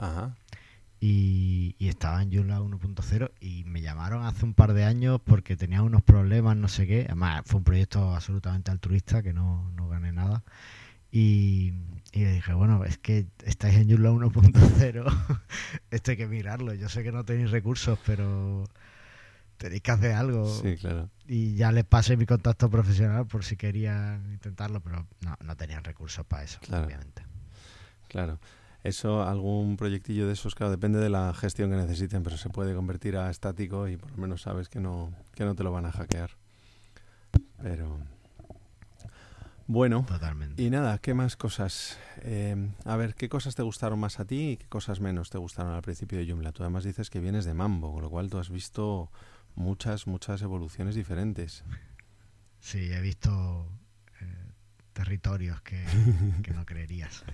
Y, 1.01 1.75
estaba 1.81 2.23
en 2.23 2.33
Joomla 2.33 2.61
1.0 2.61 3.33
y 3.41 3.65
me 3.65 3.81
llamaron 3.81 4.25
hace 4.25 4.45
un 4.45 4.55
par 4.55 4.75
de 4.75 4.85
años 4.85 5.21
porque 5.25 5.57
tenía 5.57 5.83
unos 5.83 6.03
problemas, 6.03 6.57
no 6.57 6.69
sé 6.69 6.87
qué. 6.87 7.05
Además, 7.07 7.43
fue 7.47 7.59
un 7.59 7.65
proyecto 7.65 8.15
absolutamente 8.15 8.71
altruista 8.71 9.25
que 9.25 9.33
no, 9.33 9.69
no 9.73 9.89
gané 9.89 10.13
nada. 10.13 10.45
Y, 11.11 11.73
y 12.13 12.25
dije, 12.25 12.55
bueno, 12.55 12.85
es 12.85 12.99
que 12.99 13.27
estáis 13.45 13.75
en 13.77 13.91
Joomla 13.91 14.13
1.0, 14.13 15.41
esto 15.91 16.11
hay 16.13 16.17
que 16.17 16.29
mirarlo. 16.29 16.75
Yo 16.75 16.89
sé 16.89 17.03
que 17.03 17.11
no 17.11 17.25
tenéis 17.25 17.51
recursos, 17.51 17.99
pero 18.07 18.69
tenéis 19.63 19.83
que 19.83 19.93
hacer 19.93 20.13
algo. 20.13 20.45
Sí, 20.47 20.77
claro. 20.77 21.09
Y 21.29 21.55
ya 21.55 21.71
les 21.71 21.85
pasé 21.85 22.17
mi 22.17 22.27
contacto 22.27 22.69
profesional 22.69 23.27
por 23.27 23.45
si 23.45 23.57
querían 23.57 24.33
intentarlo, 24.33 24.81
pero 24.81 25.07
no, 25.21 25.37
no 25.41 25.57
tenían 25.57 25.85
recursos 25.85 26.27
para 26.27 26.43
eso, 26.43 26.59
obviamente. 26.69 27.23
Claro. 28.09 28.41
Eso, 28.83 29.23
algún 29.23 29.77
proyectillo 29.77 30.27
de 30.27 30.33
esos, 30.33 30.57
claro, 30.57 30.73
depende 30.73 30.99
de 30.99 31.09
la 31.09 31.33
gestión 31.35 31.71
que 31.71 31.77
necesiten, 31.77 32.25
pero 32.25 32.37
se 32.37 32.51
puede 32.51 32.75
convertir 32.75 33.17
a 33.17 33.31
estático 33.31 33.87
y 33.87 33.97
por 33.97 34.11
lo 34.11 34.17
menos 34.17 34.43
sabes 34.43 34.69
que 34.69 34.81
no, 34.81 35.15
que 35.37 35.45
no 35.45 35.55
te 35.55 35.63
lo 35.63 35.71
van 35.71 35.87
a 35.87 35.93
hackear. 35.93 36.31
Pero. 37.63 38.01
Bueno, 39.69 40.05
Totalmente. 40.07 40.61
y 40.61 40.69
nada, 40.71 40.99
¿qué 40.99 41.15
más 41.15 41.37
cosas? 41.37 41.97
Eh, 42.23 42.57
a 42.85 42.97
ver, 42.97 43.15
¿qué 43.15 43.29
cosas 43.29 43.55
te 43.55 43.63
gustaron 43.63 44.01
más 44.01 44.19
a 44.19 44.25
ti 44.25 44.51
y 44.51 44.57
qué 44.57 44.67
cosas 44.67 44.99
menos 44.99 45.31
te 45.31 45.39
gustaron 45.39 45.73
al 45.73 45.83
principio 45.83 46.19
de 46.19 46.27
Joomla? 46.27 46.51
Tú 46.51 46.65
además 46.65 46.83
dices 46.83 47.09
que 47.09 47.21
vienes 47.21 47.45
de 47.45 47.55
Mambo, 47.55 47.93
con 47.93 48.03
lo 48.03 48.11
cual 48.11 48.29
tú 48.29 48.39
has 48.39 48.51
visto 48.51 49.11
muchas, 49.55 50.07
muchas 50.07 50.43
evoluciones 50.43 50.95
diferentes. 50.95 51.65
Sí, 52.61 52.93
he 52.93 53.01
visto 53.01 53.67
eh, 54.21 54.53
territorios 54.93 55.61
que, 55.63 55.85
no 56.55 56.65
creerías. 56.65 57.25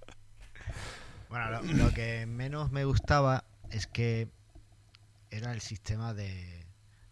bueno, 1.28 1.62
lo, 1.62 1.92
que 1.92 2.26
menos 2.26 2.70
me 2.70 2.84
gustaba 2.84 3.44
es 3.70 3.86
que 3.86 4.28
era 5.30 5.52
el 5.52 5.60
sistema 5.60 6.14
de, 6.14 6.66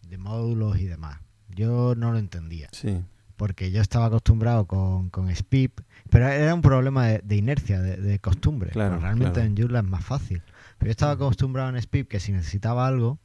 de 0.07 0.17
módulos 0.17 0.77
y 0.79 0.85
demás. 0.85 1.19
Yo 1.49 1.95
no 1.95 2.11
lo 2.11 2.17
entendía. 2.17 2.69
Sí. 2.71 3.03
Porque 3.35 3.71
yo 3.71 3.81
estaba 3.81 4.05
acostumbrado 4.05 4.65
con, 4.65 5.09
con 5.09 5.35
SPIP, 5.35 5.81
pero 6.09 6.27
era 6.27 6.53
un 6.53 6.61
problema 6.61 7.07
de, 7.07 7.35
inercia, 7.35 7.81
de, 7.81 8.19
costumbre. 8.19 8.69
Claro, 8.69 8.99
realmente 8.99 9.41
en 9.41 9.57
Joomla 9.57 9.79
es 9.79 9.85
más 9.85 10.05
fácil. 10.05 10.43
Pero 10.77 10.89
yo 10.89 10.91
estaba 10.91 11.13
acostumbrado 11.13 11.69
en 11.69 11.81
SPIP 11.81 12.07
que 12.07 12.19
si 12.19 12.31
necesitaba 12.31 12.87
algo, 12.87 13.17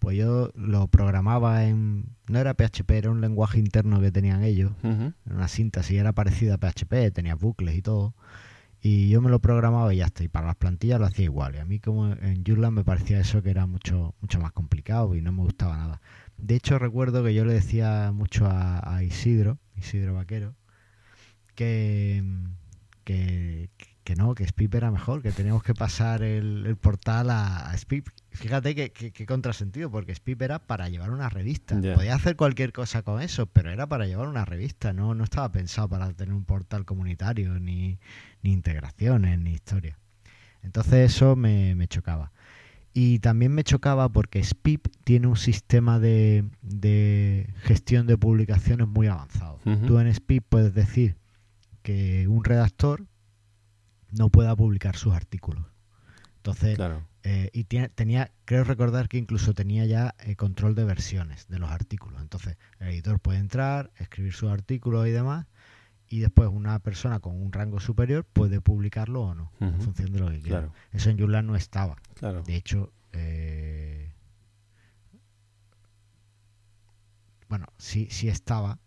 pues 0.00 0.16
yo 0.16 0.50
lo 0.54 0.88
programaba 0.88 1.64
en... 1.64 2.16
No 2.28 2.38
era 2.38 2.54
PHP, 2.54 2.90
era 2.90 3.10
un 3.10 3.20
lenguaje 3.20 3.58
interno 3.58 4.00
que 4.00 4.10
tenían 4.10 4.42
ellos. 4.42 4.72
Una 4.82 5.46
síntesis, 5.46 5.98
era 5.98 6.12
parecida 6.12 6.54
a 6.54 6.58
PHP, 6.58 7.12
tenía 7.12 7.34
bucles 7.34 7.76
y 7.76 7.82
todo. 7.82 8.14
Y 8.82 9.10
yo 9.10 9.20
me 9.20 9.28
lo 9.28 9.40
programaba 9.40 9.92
y 9.92 9.98
ya 9.98 10.06
está. 10.06 10.24
Y 10.24 10.28
para 10.28 10.46
las 10.46 10.56
plantillas 10.56 10.98
lo 10.98 11.06
hacía 11.06 11.26
igual. 11.26 11.54
Y 11.54 11.58
a 11.58 11.66
mí 11.66 11.80
como 11.80 12.12
en 12.12 12.42
Joomla 12.44 12.70
me 12.70 12.82
parecía 12.82 13.20
eso 13.20 13.42
que 13.42 13.50
era 13.50 13.66
mucho, 13.66 14.14
mucho 14.22 14.40
más 14.40 14.52
complicado 14.52 15.14
y 15.14 15.20
no 15.20 15.32
me 15.32 15.42
gustaba 15.42 15.76
nada. 15.76 16.00
De 16.38 16.54
hecho 16.56 16.78
recuerdo 16.78 17.22
que 17.22 17.34
yo 17.34 17.44
le 17.44 17.52
decía 17.52 18.10
mucho 18.12 18.46
a, 18.48 19.02
Isidro, 19.04 19.58
Isidro 19.76 20.14
Vaquero, 20.14 20.54
que, 21.54 22.24
que, 23.04 23.68
que 24.10 24.16
no, 24.16 24.34
que 24.34 24.44
SPIP 24.44 24.74
era 24.74 24.90
mejor, 24.90 25.22
que 25.22 25.30
teníamos 25.30 25.62
que 25.62 25.72
pasar 25.72 26.24
el, 26.24 26.76
portal 26.80 27.30
a, 27.30 27.72
SPIP. 27.76 28.08
Fíjate 28.30 28.74
que, 28.74 29.24
contrasentido, 29.24 29.88
porque 29.88 30.12
SPIP 30.12 30.42
era 30.42 30.58
para 30.58 30.88
llevar 30.88 31.12
una 31.12 31.28
revista. 31.28 31.80
Podía 31.80 32.16
hacer 32.16 32.34
cualquier 32.34 32.72
cosa 32.72 33.02
con 33.02 33.22
eso, 33.22 33.46
pero 33.46 33.70
era 33.70 33.86
para 33.86 34.08
llevar 34.08 34.26
una 34.26 34.44
revista, 34.44 34.92
no, 34.92 35.14
no 35.14 35.22
estaba 35.22 35.52
pensado 35.52 35.88
para 35.88 36.12
tener 36.12 36.34
un 36.34 36.44
portal 36.44 36.84
comunitario, 36.84 37.60
ni, 37.60 38.00
integraciones, 38.42 39.38
ni 39.38 39.52
historia. 39.52 39.96
Entonces 40.64 41.14
eso 41.14 41.36
me, 41.36 41.86
chocaba. 41.86 42.32
Y 42.92 43.20
también 43.20 43.52
me 43.52 43.62
chocaba 43.62 44.08
porque 44.08 44.42
SPIP 44.42 44.88
tiene 45.04 45.28
un 45.28 45.36
sistema 45.36 46.00
de, 46.00 46.46
gestión 47.62 48.08
de 48.08 48.18
publicaciones 48.18 48.88
muy 48.88 49.06
avanzado. 49.06 49.60
Tú 49.86 50.00
en 50.00 50.12
SPIP 50.12 50.46
puedes 50.48 50.74
decir 50.74 51.14
que 51.84 52.26
un 52.26 52.42
redactor 52.42 53.06
no 54.12 54.28
pueda 54.28 54.54
publicar 54.56 54.96
sus 54.96 55.14
artículos. 55.14 55.64
Entonces, 56.36 56.78
eh, 57.22 57.50
y 57.52 57.64
tenía, 57.64 58.32
creo 58.46 58.64
recordar 58.64 59.08
que 59.08 59.18
incluso 59.18 59.52
tenía 59.52 59.84
ya 59.84 60.14
eh, 60.20 60.36
control 60.36 60.74
de 60.74 60.84
versiones 60.84 61.46
de 61.48 61.58
los 61.58 61.70
artículos. 61.70 62.22
Entonces, 62.22 62.56
el 62.78 62.88
editor 62.88 63.20
puede 63.20 63.38
entrar, 63.38 63.90
escribir 63.98 64.32
sus 64.32 64.50
artículos 64.50 65.06
y 65.06 65.10
demás, 65.10 65.46
y 66.08 66.20
después 66.20 66.48
una 66.48 66.78
persona 66.78 67.20
con 67.20 67.40
un 67.40 67.52
rango 67.52 67.78
superior 67.78 68.24
puede 68.24 68.60
publicarlo 68.60 69.22
o 69.22 69.34
no, 69.34 69.52
en 69.60 69.80
función 69.80 70.12
de 70.12 70.18
lo 70.18 70.30
que 70.30 70.40
quiera. 70.40 70.70
Eso 70.92 71.10
en 71.10 71.18
Joomla 71.18 71.42
no 71.42 71.56
estaba. 71.56 71.96
De 72.42 72.56
hecho, 72.56 72.92
eh, 73.12 74.12
bueno, 77.48 77.66
sí, 77.78 78.08
sí 78.10 78.28
estaba, 78.28 78.78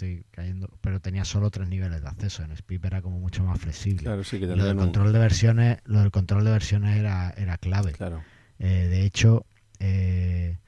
estoy 0.00 0.24
cayendo, 0.30 0.70
pero 0.80 1.00
tenía 1.00 1.24
solo 1.24 1.50
tres 1.50 1.68
niveles 1.68 2.00
de 2.00 2.08
acceso. 2.08 2.42
En 2.42 2.56
SPIP 2.56 2.86
era 2.86 3.02
como 3.02 3.18
mucho 3.18 3.44
más 3.44 3.60
flexible. 3.60 4.02
Claro, 4.02 4.24
sí, 4.24 4.40
que 4.40 4.46
lo 4.46 4.64
del 4.64 4.76
control 4.76 5.12
de 5.12 5.18
versiones, 5.18 5.78
lo 5.84 6.00
del 6.00 6.10
control 6.10 6.44
de 6.44 6.50
versiones 6.50 6.96
era, 6.96 7.30
era 7.36 7.58
clave. 7.58 7.92
Claro. 7.92 8.22
Eh, 8.58 8.88
de 8.88 9.04
hecho, 9.04 9.44
eh, 9.78 10.58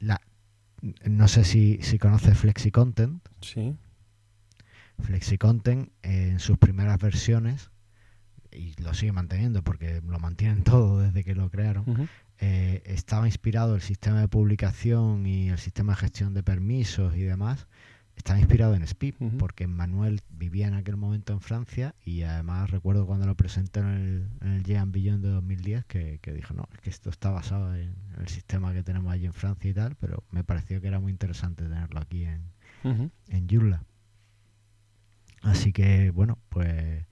la, 0.00 0.20
no 1.04 1.28
sé 1.28 1.44
si, 1.44 1.78
si 1.82 1.98
conoces 1.98 2.36
FlexiContent. 2.36 3.22
Sí. 3.40 3.76
FlexiContent 5.00 5.92
en 6.02 6.40
sus 6.40 6.58
primeras 6.58 6.98
versiones 6.98 7.70
y 8.50 8.74
lo 8.82 8.94
sigue 8.94 9.12
manteniendo 9.12 9.62
porque 9.62 10.02
lo 10.04 10.18
mantienen 10.18 10.64
todo 10.64 11.00
desde 11.00 11.22
que 11.22 11.36
lo 11.36 11.50
crearon. 11.50 12.08
Eh, 12.40 12.82
estaba 12.86 13.26
inspirado 13.26 13.76
el 13.76 13.82
sistema 13.82 14.20
de 14.20 14.28
publicación 14.28 15.26
y 15.26 15.50
el 15.50 15.58
sistema 15.58 15.92
de 15.92 15.98
gestión 15.98 16.34
de 16.34 16.42
permisos 16.42 17.14
y 17.14 17.20
demás 17.20 17.68
estaba 18.20 18.38
inspirado 18.38 18.74
en 18.74 18.86
SPIP, 18.86 19.16
porque 19.38 19.66
Manuel 19.66 20.20
vivía 20.28 20.68
en 20.68 20.74
aquel 20.74 20.98
momento 20.98 21.32
en 21.32 21.40
Francia 21.40 21.94
y 22.04 22.22
además 22.22 22.70
recuerdo 22.70 23.06
cuando 23.06 23.26
lo 23.26 23.34
presentó 23.34 23.80
en 23.80 23.86
el, 23.86 24.28
en 24.42 24.52
el 24.56 24.62
Jean 24.62 24.92
Billon 24.92 25.22
de 25.22 25.30
2010 25.30 25.86
que, 25.86 26.18
que, 26.20 26.34
dijo, 26.34 26.52
no, 26.52 26.68
es 26.74 26.80
que 26.80 26.90
esto 26.90 27.08
está 27.08 27.30
basado 27.30 27.74
en, 27.74 27.94
el 28.18 28.28
sistema 28.28 28.74
que 28.74 28.82
tenemos 28.82 29.10
allí 29.10 29.24
en 29.24 29.32
Francia 29.32 29.70
y 29.70 29.72
tal, 29.72 29.96
pero 29.96 30.22
me 30.30 30.44
pareció 30.44 30.82
que 30.82 30.88
era 30.88 31.00
muy 31.00 31.10
interesante 31.10 31.64
tenerlo 31.64 31.98
aquí 31.98 32.26
en, 32.26 32.42
en 32.84 33.48
Joomla. 33.48 33.84
Así 35.40 35.72
que, 35.72 36.10
bueno, 36.10 36.36
pues, 36.50 37.06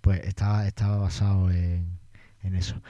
pues 0.00 0.20
estaba, 0.24 0.66
estaba 0.66 0.96
basado 0.96 1.50
en, 1.50 1.98
en 2.42 2.54
eso. 2.54 2.80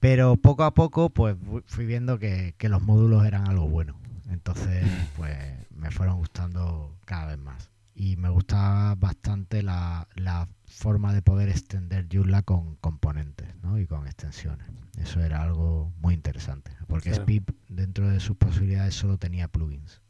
Pero 0.00 0.36
poco 0.36 0.64
a 0.64 0.74
poco, 0.74 1.10
pues 1.10 1.36
fui 1.66 1.86
viendo 1.86 2.18
que, 2.18 2.56
que 2.58 2.68
los 2.68 2.82
módulos 2.82 3.24
eran 3.24 3.46
algo 3.46 3.68
bueno. 3.68 4.00
Entonces, 4.28 4.86
pues 5.16 5.36
me 5.70 5.90
fueron 5.90 6.18
gustando 6.18 6.96
cada 7.04 7.26
vez 7.26 7.38
más. 7.38 7.70
Y 7.94 8.16
me 8.16 8.28
gusta 8.28 8.94
bastante 8.96 9.62
la, 9.62 10.06
la, 10.14 10.48
forma 10.68 11.12
de 11.12 11.22
poder 11.22 11.48
extender 11.48 12.06
Joomla 12.12 12.42
con 12.42 12.76
componentes 12.76 13.56
¿no? 13.62 13.78
y 13.78 13.86
con 13.86 14.06
extensiones. 14.06 14.68
Eso 14.98 15.20
era 15.20 15.42
algo 15.42 15.92
muy 16.00 16.14
interesante, 16.14 16.70
porque 16.86 17.10
Spip 17.14 17.50
dentro 17.68 18.08
de 18.08 18.20
sus 18.20 18.36
posibilidades 18.36 18.94
solo 18.94 19.18
tenía 19.18 19.48
plugins. 19.48 20.02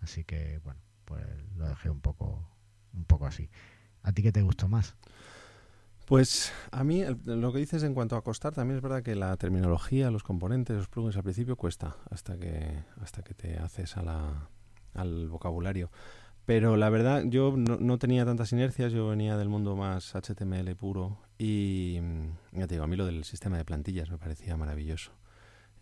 Así 0.00 0.24
que 0.24 0.60
bueno, 0.64 0.80
pues 1.04 1.24
lo 1.56 1.68
dejé 1.68 1.90
un 1.90 2.00
poco, 2.00 2.48
un 2.92 3.04
poco 3.04 3.26
así. 3.26 3.50
¿A 4.02 4.12
ti 4.12 4.22
qué 4.22 4.32
te 4.32 4.42
gustó 4.42 4.68
más? 4.68 4.96
Pues 6.04 6.52
a 6.70 6.84
mí 6.84 7.02
lo 7.24 7.52
que 7.52 7.58
dices 7.58 7.82
en 7.82 7.94
cuanto 7.94 8.16
a 8.16 8.22
costar, 8.22 8.52
también 8.52 8.76
es 8.76 8.82
verdad 8.82 9.02
que 9.02 9.14
la 9.14 9.34
terminología, 9.38 10.10
los 10.10 10.22
componentes, 10.22 10.76
los 10.76 10.88
plugins 10.88 11.16
al 11.16 11.22
principio 11.22 11.56
cuesta 11.56 11.96
hasta 12.10 12.38
que, 12.38 12.84
hasta 13.00 13.22
que 13.22 13.32
te 13.32 13.58
haces 13.58 13.96
a 13.96 14.02
la, 14.02 14.50
al 14.92 15.28
vocabulario. 15.28 15.90
Pero 16.44 16.76
la 16.76 16.90
verdad, 16.90 17.24
yo 17.26 17.54
no, 17.56 17.98
tenía 17.98 18.26
tantas 18.26 18.52
inercias, 18.52 18.92
yo 18.92 19.08
venía 19.08 19.38
del 19.38 19.48
mundo 19.48 19.76
más 19.76 20.14
HTML 20.14 20.76
puro 20.76 21.18
y 21.38 21.98
mm, 22.02 22.58
ya 22.58 22.66
te 22.66 22.74
digo, 22.74 22.84
a 22.84 22.86
mí 22.86 22.96
lo 22.96 23.06
del 23.06 23.24
sistema 23.24 23.56
de 23.56 23.64
plantillas 23.64 24.10
me 24.10 24.18
parecía 24.18 24.58
maravilloso. 24.58 25.12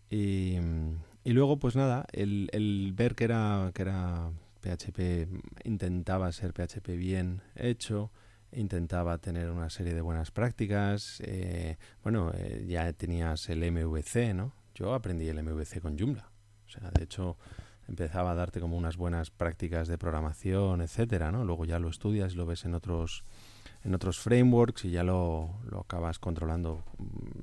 Y, 0.09 0.59
mm, 0.61 1.01
luego, 1.25 1.59
pues 1.59 1.75
nada, 1.75 2.07
el, 2.13 2.49
el 2.53 2.93
ver 2.95 3.17
que 3.17 3.25
era, 3.25 3.73
que 3.75 3.83
era 3.83 4.31
PHP, 4.61 5.29
intentaba 5.65 6.31
ser 6.31 6.53
PHP 6.53 6.97
bien 6.97 7.43
hecho, 7.57 8.13
intentaba 8.53 9.19
tener 9.19 9.51
una 9.51 9.71
serie 9.71 9.95
de 9.95 10.01
buenas 10.01 10.31
prácticas. 10.31 11.21
Eh, 11.25 11.77
bueno, 12.03 12.33
eh, 12.35 12.65
ya 12.69 12.93
tenías 12.93 13.49
el 13.49 13.71
MVC, 13.71 14.35
¿no? 14.35 14.53
Yo 14.75 14.95
aprendí 14.95 15.29
el 15.29 15.43
MVC 15.43 15.81
con 15.81 15.99
Joomla. 15.99 16.31
O 16.67 16.69
sea, 16.69 16.91
de 16.91 17.05
hecho, 17.05 17.37
empezaba 17.89 18.33
a 18.33 18.35
darte 18.35 18.61
como 18.61 18.77
unas 18.77 18.97
buenas 18.97 19.31
prácticas 19.31 19.89
de 19.89 19.99
programación, 19.99 20.81
etcétera, 20.81 21.33
¿no? 21.33 21.45
Luego 21.45 21.65
ya 21.65 21.79
lo 21.79 21.89
estudias 21.89 22.33
y 22.33 22.37
lo 22.37 22.47
ves 22.47 22.65
en 22.65 22.75
otros 22.75 23.25
en 23.85 23.97
otros 23.97 24.21
frameworks 24.21 24.85
y 24.85 24.93
ya 24.93 25.03
lo, 25.03 25.51
lo 25.69 25.81
acabas 25.81 26.21
controlando 26.21 26.85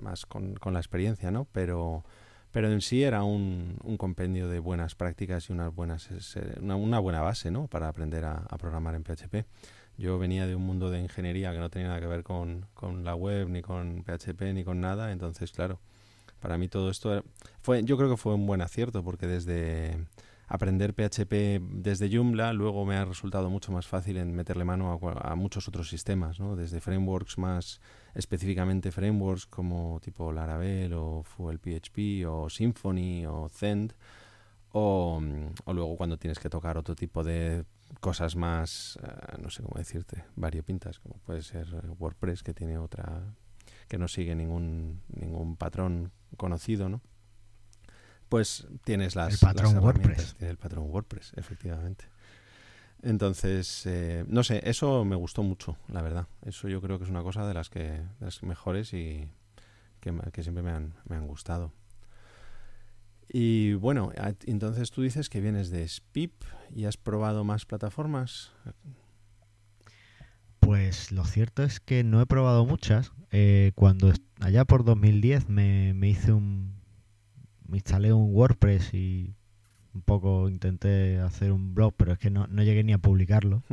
más 0.02 0.26
con, 0.26 0.56
con, 0.56 0.74
la 0.74 0.80
experiencia, 0.80 1.32
¿no? 1.32 1.45
Pero, 1.52 2.06
pero 2.52 2.72
en 2.72 2.80
sí 2.80 3.04
era 3.04 3.24
un, 3.24 3.78
un 3.84 3.98
compendio 3.98 4.48
de 4.48 4.60
buenas 4.60 4.95
prácticas 4.95 5.50
y 5.50 5.54
unas 5.54 5.76
buenas, 5.76 6.10
una, 6.62 6.78
una 6.78 7.00
buena 7.00 7.19
base, 7.19 7.52
¿no? 7.52 7.67
Para 7.67 7.89
aprender 7.89 8.24
a 8.24 8.58
programar 8.58 8.95
en 8.95 9.04
PHP. 9.04 9.45
Yo 10.00 10.18
venía 10.18 10.48
de 10.48 10.56
un 10.56 10.62
mundo 10.62 10.90
de 10.90 11.02
ingeniería 11.02 11.52
que 11.52 11.60
no 11.60 11.70
tenía 11.70 11.90
nada 11.90 12.00
que 12.00 12.08
ver 12.08 12.24
con, 12.24 12.66
la 13.04 13.16
web, 13.16 13.50
ni 13.50 13.62
con 13.62 14.06
PHP, 14.06 14.54
ni 14.54 14.64
con 14.64 14.80
nada. 14.80 15.12
Entonces, 15.12 15.52
claro, 15.52 15.82
para 16.40 16.58
mí 16.58 16.70
todo 16.70 16.90
esto 16.90 17.22
fue, 17.62 17.84
yo 17.84 17.98
creo 17.98 18.10
que 18.10 18.16
fue 18.16 18.34
un 18.34 18.48
buen 18.48 18.62
acierto 18.62 19.04
porque 19.04 19.28
desde 19.28 19.98
aprender 20.48 20.94
PHP 20.94 21.62
desde 21.84 22.10
Joomla 22.10 22.54
luego 22.54 22.86
me 22.86 22.96
ha 22.96 23.04
resultado 23.04 23.50
mucho 23.50 23.74
más 23.74 23.88
fácil 23.88 24.16
en 24.16 24.34
meterle 24.34 24.64
mano 24.64 24.98
a, 25.22 25.36
muchos 25.36 25.68
otros 25.68 25.90
sistemas, 25.90 26.40
¿no? 26.40 26.56
Desde 26.56 26.80
frameworks 26.80 27.38
más 27.38 27.82
específicamente 28.16 28.94
frameworks 28.94 29.48
como 29.48 30.00
tipo 30.02 30.32
Laravel 30.32 30.94
o 30.94 31.24
Fuel 31.24 31.60
PHP 31.60 32.26
o 32.26 32.50
Symfony 32.50 33.26
o 33.28 33.50
Zend 33.50 33.94
o 34.72 35.22
luego 35.68 35.98
cuando 35.98 36.18
tienes 36.18 36.40
que 36.40 36.50
tocar 36.50 36.78
otro 36.78 36.96
tipo 36.96 37.22
de 37.22 37.66
cosas 37.99 38.36
más, 38.36 38.97
eh, 39.04 39.38
no 39.41 39.49
sé 39.49 39.63
cómo 39.63 39.78
decirte, 39.78 40.23
variopintas, 40.36 40.99
como 40.99 41.15
puede 41.19 41.41
ser 41.41 41.67
WordPress, 41.97 42.43
que 42.43 42.54
tiene 42.54 42.78
otra, 42.78 43.36
que 43.88 43.97
no 43.97 44.08
sigue 44.08 44.36
ningún, 44.36 45.02
ningún 45.10 45.56
patrón 45.56 46.12
conocido, 46.38 46.89
¿no? 46.89 47.02
Pues 48.30 48.67
tienes 48.84 49.15
las, 49.15 49.34
el 49.34 49.39
patrón 49.39 49.78
WordPress. 49.80 50.36
el 50.39 50.58
patrón 50.58 50.89
WordPress, 50.89 51.34
efectivamente. 51.36 52.06
Entonces, 53.02 53.86
eh, 53.86 54.25
no 54.28 54.43
sé, 54.43 54.62
eso 54.69 55.06
me 55.06 55.15
gustó 55.15 55.41
mucho, 55.41 55.78
la 55.88 56.02
verdad. 56.02 56.28
Eso 56.45 56.67
yo 56.67 56.82
creo 56.82 56.99
que 56.99 57.06
es 57.06 57.10
una 57.10 57.23
cosa 57.23 57.47
de 57.47 57.54
las 57.54 57.69
que 57.69 57.84
de 57.84 58.06
las 58.19 58.43
mejores 58.43 58.93
y 58.93 59.32
que, 59.99 60.13
que 60.32 60.43
siempre 60.43 60.63
me 60.63 60.71
han, 60.71 60.93
me 61.06 61.15
han 61.15 61.25
gustado. 61.28 61.71
Y 63.32 63.74
bueno, 63.74 64.12
entonces 64.46 64.89
tú 64.89 65.04
dices 65.04 65.30
que 65.30 65.39
vienes 65.39 65.70
de 65.70 65.88
SPIP 65.88 66.34
y 66.76 66.86
has 66.86 66.98
probado 66.98 67.44
más 67.44 67.65
plataformas. 67.65 68.52
Pues 70.60 71.12
lo 71.12 71.24
cierto 71.26 71.63
es 71.63 71.80
que 71.80 72.04
no 72.04 72.22
he 72.22 72.26
probado 72.26 72.65
muchas. 72.65 73.12
Eh, 73.32 73.72
cuando 73.76 74.12
allá 74.39 74.65
por 74.65 74.84
2010 74.84 75.48
me, 75.48 75.94
me 75.94 76.10
hice 76.10 76.32
un. 76.32 76.74
Me 77.68 77.78
instalé 77.78 78.12
un 78.13 78.34
WordPress 78.34 78.96
y 78.96 79.36
un 79.94 80.02
poco 80.02 80.50
intenté 80.50 81.20
hacer 81.20 81.52
un 81.52 81.76
blog, 81.76 81.94
pero 81.96 82.13
es 82.13 82.20
que 82.20 82.32
no, 82.32 82.48
no 82.48 82.63
llegué 82.63 82.84
ni 82.84 82.94
a 82.94 82.98
publicarlo. 82.98 83.63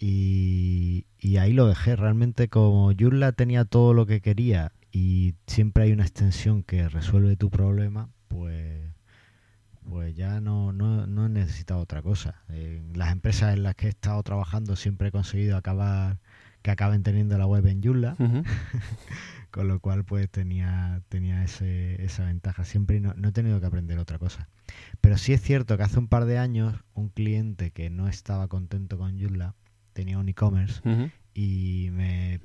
y, 0.00 1.04
y, 1.20 1.36
ahí 1.36 1.52
lo 1.52 1.66
dejé. 1.66 1.94
Realmente, 1.96 2.48
como 2.48 2.90
Joomla 2.98 3.32
tenía 3.32 3.66
todo 3.66 3.92
lo 3.92 4.06
que 4.06 4.22
quería 4.22 4.72
y 4.92 5.34
siempre 5.46 5.84
hay 5.84 5.92
una 5.92 6.04
extensión 6.04 6.62
que 6.62 6.88
resuelve 6.88 7.36
tu 7.36 7.50
problema, 7.50 8.08
pues, 8.28 8.92
pues 9.88 10.14
ya 10.14 10.40
no, 10.40 10.72
no, 10.72 11.06
no 11.06 11.26
he 11.26 11.28
necesitado 11.28 11.80
otra 11.80 12.02
cosa. 12.02 12.42
En 12.48 12.96
las 12.98 13.12
empresas 13.12 13.54
en 13.54 13.62
las 13.62 13.74
que 13.74 13.86
he 13.86 13.90
estado 13.90 14.22
trabajando 14.22 14.76
siempre 14.76 15.08
he 15.08 15.12
conseguido 15.12 15.56
acabar 15.56 16.18
que 16.62 16.70
acaben 16.70 17.02
teniendo 17.02 17.38
la 17.38 17.46
web 17.46 17.64
en 17.66 17.82
Joomla, 17.82 18.16
con 19.52 19.68
lo 19.68 19.78
cual 19.78 20.04
pues 20.04 20.28
tenía, 20.28 21.00
tenía 21.08 21.44
ese, 21.44 22.02
esa 22.04 22.24
ventaja 22.24 22.64
siempre 22.64 22.96
y 22.96 23.00
no, 23.00 23.14
no, 23.14 23.28
he 23.28 23.32
tenido 23.32 23.60
que 23.60 23.66
aprender 23.66 23.98
otra 23.98 24.18
cosa. 24.18 24.48
Pero 25.00 25.16
sí 25.16 25.32
es 25.32 25.40
cierto 25.40 25.76
que 25.76 25.84
hace 25.84 25.98
un 25.98 26.08
par 26.08 26.24
de 26.24 26.38
años 26.38 26.74
un 26.94 27.08
cliente 27.08 27.70
que 27.70 27.88
no 27.88 28.08
estaba 28.08 28.48
contento 28.48 28.98
con 28.98 29.18
Joomla 29.18 29.54
tenía 29.92 30.18
un 30.18 30.28
e-commerce 30.28 30.82
y 31.32 31.88
me 31.92 32.40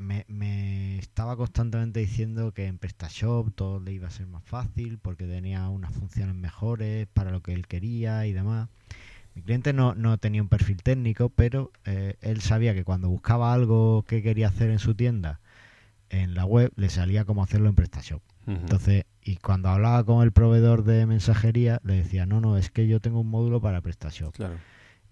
me, 0.00 0.98
estaba 0.98 1.36
constantemente 1.36 2.00
diciendo 2.00 2.52
que 2.52 2.66
en 2.66 2.78
PrestaShop 2.78 3.54
todo 3.54 3.80
le 3.80 3.92
iba 3.92 4.08
a 4.08 4.10
ser 4.10 4.26
más 4.26 4.42
fácil 4.44 4.98
porque 4.98 5.26
tenía 5.26 5.68
unas 5.68 5.92
funciones 5.92 6.34
mejores 6.34 7.06
para 7.12 7.30
lo 7.30 7.42
que 7.42 7.52
él 7.52 7.66
quería 7.66 8.26
y 8.26 8.32
demás. 8.32 8.68
Mi 9.34 9.42
cliente 9.42 9.72
no, 9.72 10.18
tenía 10.18 10.42
un 10.42 10.48
perfil 10.48 10.82
técnico, 10.82 11.28
pero 11.28 11.70
eh, 11.84 12.16
él 12.20 12.40
sabía 12.40 12.74
que 12.74 12.84
cuando 12.84 13.08
buscaba 13.08 13.52
algo 13.52 14.04
que 14.06 14.22
quería 14.22 14.48
hacer 14.48 14.70
en 14.70 14.80
su 14.80 14.94
tienda 14.94 15.40
en 16.08 16.34
la 16.34 16.44
web, 16.44 16.72
le 16.74 16.88
salía 16.88 17.24
como 17.24 17.44
hacerlo 17.44 17.68
en 17.68 17.76
PrestaShop. 17.76 18.22
Entonces, 18.46 19.04
y 19.22 19.36
cuando 19.36 19.68
hablaba 19.68 20.02
con 20.02 20.24
el 20.24 20.32
proveedor 20.32 20.82
de 20.82 21.06
mensajería, 21.06 21.80
le 21.84 21.94
decía, 21.94 22.26
no, 22.26 22.40
no, 22.40 22.58
es 22.58 22.68
que 22.70 22.88
yo 22.88 22.98
tengo 22.98 23.20
un 23.20 23.28
módulo 23.28 23.60
para 23.60 23.80
PrestaShop. 23.80 24.34
Claro. 24.34 24.56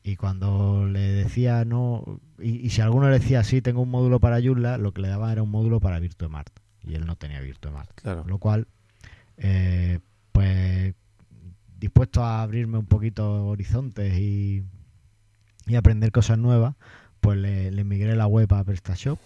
Y 0.08 0.16
cuando 0.16 0.86
le 0.86 1.00
decía 1.00 1.66
no, 1.66 2.18
y, 2.38 2.70
si 2.70 2.80
alguno 2.80 3.10
le 3.10 3.18
decía 3.18 3.44
sí, 3.44 3.60
tengo 3.60 3.82
un 3.82 3.90
módulo 3.90 4.20
para 4.20 4.40
Joomla, 4.40 4.78
lo 4.78 4.92
que 4.92 5.02
le 5.02 5.08
daba 5.08 5.30
era 5.30 5.42
un 5.42 5.50
módulo 5.50 5.80
para 5.80 6.00
Virtuemart. 6.00 6.48
Y 6.82 6.94
él 6.94 7.04
no 7.04 7.16
tenía 7.16 7.42
Virtuemart. 7.42 7.90
Claro. 7.94 8.24
Lo 8.26 8.38
cual, 8.38 8.68
eh, 9.36 9.98
pues, 10.32 10.94
dispuesto 11.78 12.24
a 12.24 12.40
abrirme 12.40 12.78
un 12.78 12.86
poquito 12.86 13.48
horizontes 13.48 14.18
y, 14.18 14.64
y 15.66 15.74
aprender 15.74 16.10
cosas 16.10 16.38
nuevas, 16.38 16.74
pues 17.20 17.36
le, 17.36 17.70
le 17.70 17.84
migré 17.84 18.16
la 18.16 18.26
web 18.26 18.50
a 18.54 18.64
PrestaShop. 18.64 19.18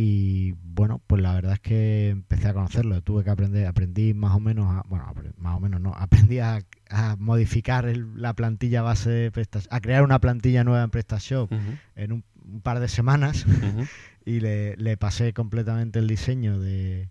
Y 0.00 0.52
bueno, 0.62 1.02
pues 1.08 1.20
la 1.20 1.34
verdad 1.34 1.54
es 1.54 1.58
que 1.58 2.10
empecé 2.10 2.46
a 2.46 2.54
conocerlo. 2.54 3.02
Tuve 3.02 3.24
que 3.24 3.30
aprender, 3.30 3.66
aprendí 3.66 4.14
más 4.14 4.32
o 4.32 4.38
menos, 4.38 4.66
a, 4.70 4.84
bueno, 4.88 5.12
más 5.38 5.56
o 5.56 5.58
menos 5.58 5.80
no, 5.80 5.92
aprendí 5.96 6.38
a, 6.38 6.62
modificar 7.18 7.84
la 8.14 8.32
plantilla 8.34 8.80
base 8.82 9.10
de 9.10 9.30
PrestaShop, 9.32 9.72
a 9.72 9.80
crear 9.80 10.04
una 10.04 10.20
plantilla 10.20 10.62
nueva 10.62 10.84
en 10.84 10.90
PrestaShop 10.90 11.50
en 11.96 12.12
un, 12.12 12.24
par 12.62 12.78
de 12.78 12.86
semanas 12.86 13.44
y 14.24 14.38
le, 14.38 14.96
pasé 14.98 15.32
completamente 15.32 15.98
el 15.98 16.06
diseño 16.06 16.60
de, 16.60 17.08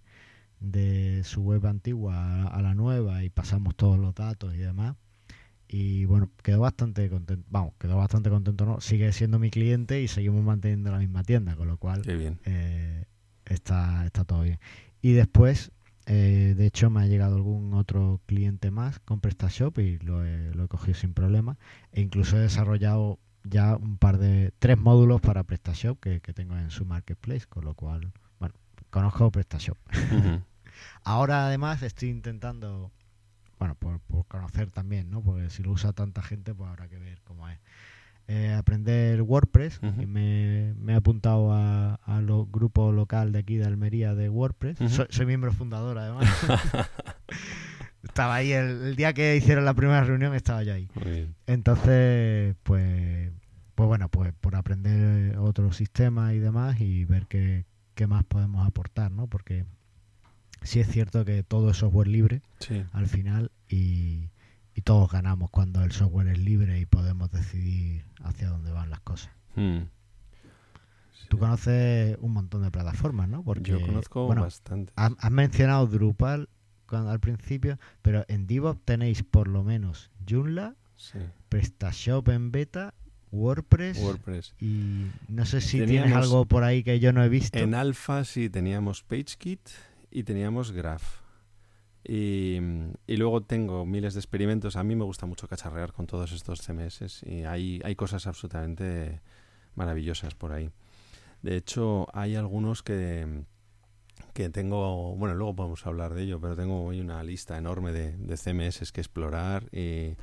de 0.61 1.25
su 1.25 1.41
web 1.41 1.67
antigua 1.67 2.47
a 2.47 2.61
la 2.61 2.73
nueva 2.73 3.21
y 3.25 3.29
pasamos 3.29 3.75
todos 3.75 3.99
los 3.99 4.15
datos 4.15 4.55
y 4.55 4.59
demás 4.59 4.95
y 5.67 6.05
bueno, 6.05 6.29
quedó 6.43 6.61
bastante 6.61 7.09
contento, 7.09 7.45
vamos, 7.49 7.73
quedó 7.79 7.97
bastante 7.97 8.29
contento, 8.29 8.65
¿no? 8.65 8.79
Sigue 8.79 9.11
siendo 9.11 9.37
mi 9.37 9.49
cliente 9.49 10.01
y 10.01 10.07
seguimos 10.07 10.43
manteniendo 10.43 10.91
la 10.91 10.99
misma 10.99 11.23
tienda, 11.23 11.55
con 11.55 11.67
lo 11.67 11.77
cual 11.77 12.03
eh, 12.45 13.05
está, 13.45 14.05
está 14.05 14.23
todo 14.23 14.43
bien. 14.43 14.59
Y 15.01 15.11
después, 15.11 15.71
eh, 16.05 16.53
de 16.57 16.65
hecho, 16.65 16.89
me 16.89 17.01
ha 17.01 17.05
llegado 17.07 17.35
algún 17.35 17.73
otro 17.73 18.21
cliente 18.25 18.71
más 18.71 18.99
con 18.99 19.19
PrestaShop 19.19 19.77
y 19.79 19.99
lo 19.99 20.25
he, 20.25 20.53
lo 20.55 20.63
he 20.63 20.67
cogido 20.67 20.95
sin 20.95 21.13
problema. 21.13 21.57
E 21.91 22.01
incluso 22.01 22.37
he 22.37 22.41
desarrollado 22.41 23.19
ya 23.43 23.75
un 23.75 23.97
par 23.97 24.17
de, 24.19 24.53
tres 24.59 24.77
módulos 24.77 25.19
para 25.19 25.43
PrestaShop 25.43 25.99
que, 25.99 26.21
que 26.21 26.33
tengo 26.33 26.57
en 26.57 26.71
su 26.71 26.85
marketplace, 26.85 27.45
con 27.47 27.65
lo 27.65 27.73
cual, 27.73 28.13
bueno, 28.39 28.55
conozco 28.89 29.31
PrestaShop. 29.31 29.77
Ahora 31.03 31.47
además 31.47 31.81
estoy 31.83 32.09
intentando 32.09 32.91
bueno, 33.59 33.75
por, 33.75 33.99
conocer 34.27 34.71
también, 34.71 35.09
¿no? 35.09 35.21
Porque 35.21 35.49
si 35.49 35.63
lo 35.63 35.71
usa 35.71 35.93
tanta 35.93 36.21
gente, 36.21 36.53
pues 36.53 36.69
habrá 36.69 36.87
que 36.87 36.97
ver 36.97 37.21
cómo 37.23 37.47
es. 37.49 37.59
Eh, 38.29 38.53
aprender 38.53 39.21
WordPress 39.21 39.79
y 40.01 40.05
me, 40.05 40.73
he 40.89 40.93
apuntado 40.93 41.53
a, 41.53 41.95
a 41.95 42.19
los 42.19 42.51
grupos 42.51 42.93
local 42.93 43.31
de 43.31 43.39
aquí 43.39 43.55
de 43.55 43.63
Almería 43.63 44.15
de 44.15 44.27
WordPress. 44.27 44.79
soy, 45.09 45.25
miembro 45.25 45.53
fundador 45.53 45.97
además. 45.97 46.27
estaba 48.03 48.35
ahí. 48.35 48.51
El, 48.51 48.95
día 48.97 49.13
que 49.13 49.37
hicieron 49.37 49.63
la 49.63 49.73
primera 49.73 50.03
reunión 50.03 50.35
estaba 50.35 50.63
yo 50.63 50.73
ahí. 50.73 50.89
Entonces, 51.45 52.55
pues, 52.63 53.31
pues 53.75 53.87
bueno, 53.87 54.09
pues 54.09 54.33
por 54.41 54.55
aprender 54.55 55.37
otros 55.37 55.77
sistemas 55.77 56.33
y 56.33 56.39
demás 56.39 56.81
y 56.81 57.05
ver 57.05 57.27
qué, 57.27 57.65
qué 57.95 58.07
más 58.07 58.25
podemos 58.25 58.67
aportar, 58.67 59.09
¿no? 59.09 59.27
Porque 59.27 59.65
sí 60.67 60.81
es 60.81 60.87
cierto 60.87 61.25
que 61.25 61.43
todo 61.43 61.71
es 61.71 61.77
software 61.77 62.07
libre 62.07 62.41
al 62.91 63.07
final 63.07 63.51
y, 63.69 64.29
todos 64.83 65.11
ganamos 65.11 65.49
cuando 65.49 65.83
el 65.83 65.91
software 65.91 66.27
es 66.27 66.37
libre 66.37 66.79
y 66.79 66.85
podemos 66.85 67.29
decidir 67.31 68.05
hacia 68.23 68.47
dónde 68.47 68.71
van 68.71 68.89
las 68.89 69.01
cosas. 69.01 69.31
Hmm. 69.55 69.89
Tú 71.27 71.39
conoces 71.39 72.17
un 72.21 72.31
montón 72.31 72.61
de 72.61 72.71
plataformas, 72.71 73.27
¿no? 73.27 73.43
Porque, 73.43 73.71
Yo 73.71 73.81
conozco 73.81 74.27
bastante. 74.27 74.93
Has, 74.95 75.31
mencionado 75.31 75.87
Drupal 75.87 76.47
al 76.87 77.19
principio, 77.19 77.77
pero 78.01 78.23
en 78.29 78.47
DevOps 78.47 78.79
tenéis 78.85 79.23
por 79.23 79.49
lo 79.49 79.63
menos 79.63 80.09
Joomla, 80.25 80.75
PrestaShop 81.49 82.29
en 82.29 82.51
beta 82.53 82.93
WordPress, 83.31 83.99
WordPress. 83.99 84.53
Y 84.61 85.07
no 85.27 85.45
sé 85.45 85.59
si 85.59 85.85
tienes 85.85 86.13
algo 86.13 86.45
por 86.45 86.63
ahí 86.63 86.83
que 86.83 87.01
yo 87.01 87.11
no 87.11 87.23
he 87.23 87.29
visto. 87.29 87.57
En 87.57 87.73
Alpha 87.73 88.23
sí 88.23 88.49
teníamos 88.49 89.03
PageKit 89.03 89.59
y 90.11 90.23
teníamos 90.23 90.71
Graph. 90.71 91.27
Y, 92.03 92.59
luego 93.07 93.41
tengo 93.41 93.85
miles 93.85 94.13
de 94.13 94.21
experimentos. 94.21 94.77
A 94.77 94.83
mí 94.83 94.95
me 94.95 95.03
gusta 95.03 95.25
mucho 95.25 95.47
cacharrear 95.47 95.91
con 95.91 96.07
todos 96.07 96.31
estos 96.31 96.61
CMS 96.61 97.23
y 97.23 97.43
hay, 97.43 97.81
hay 97.83 97.95
cosas 97.95 98.27
absolutamente 98.27 99.21
maravillosas 99.75 100.33
por 100.33 100.53
ahí. 100.53 100.71
De 101.41 101.57
hecho, 101.57 102.07
hay 102.13 102.35
algunos 102.35 102.81
que, 102.81 103.43
que 104.33 104.49
tengo, 104.49 105.15
bueno, 105.17 105.35
luego 105.35 105.55
podemos 105.55 105.85
hablar 105.85 106.13
de 106.13 106.23
ello, 106.23 106.39
pero 106.39 106.55
tengo 106.55 106.85
hoy 106.85 107.01
una 107.01 107.21
lista 107.23 107.57
enorme 107.57 107.91
de, 107.91 108.15
de 108.15 108.37
CMS 108.37 108.91
que 108.91 109.01
explorar. 109.01 109.65
Y 109.73 110.15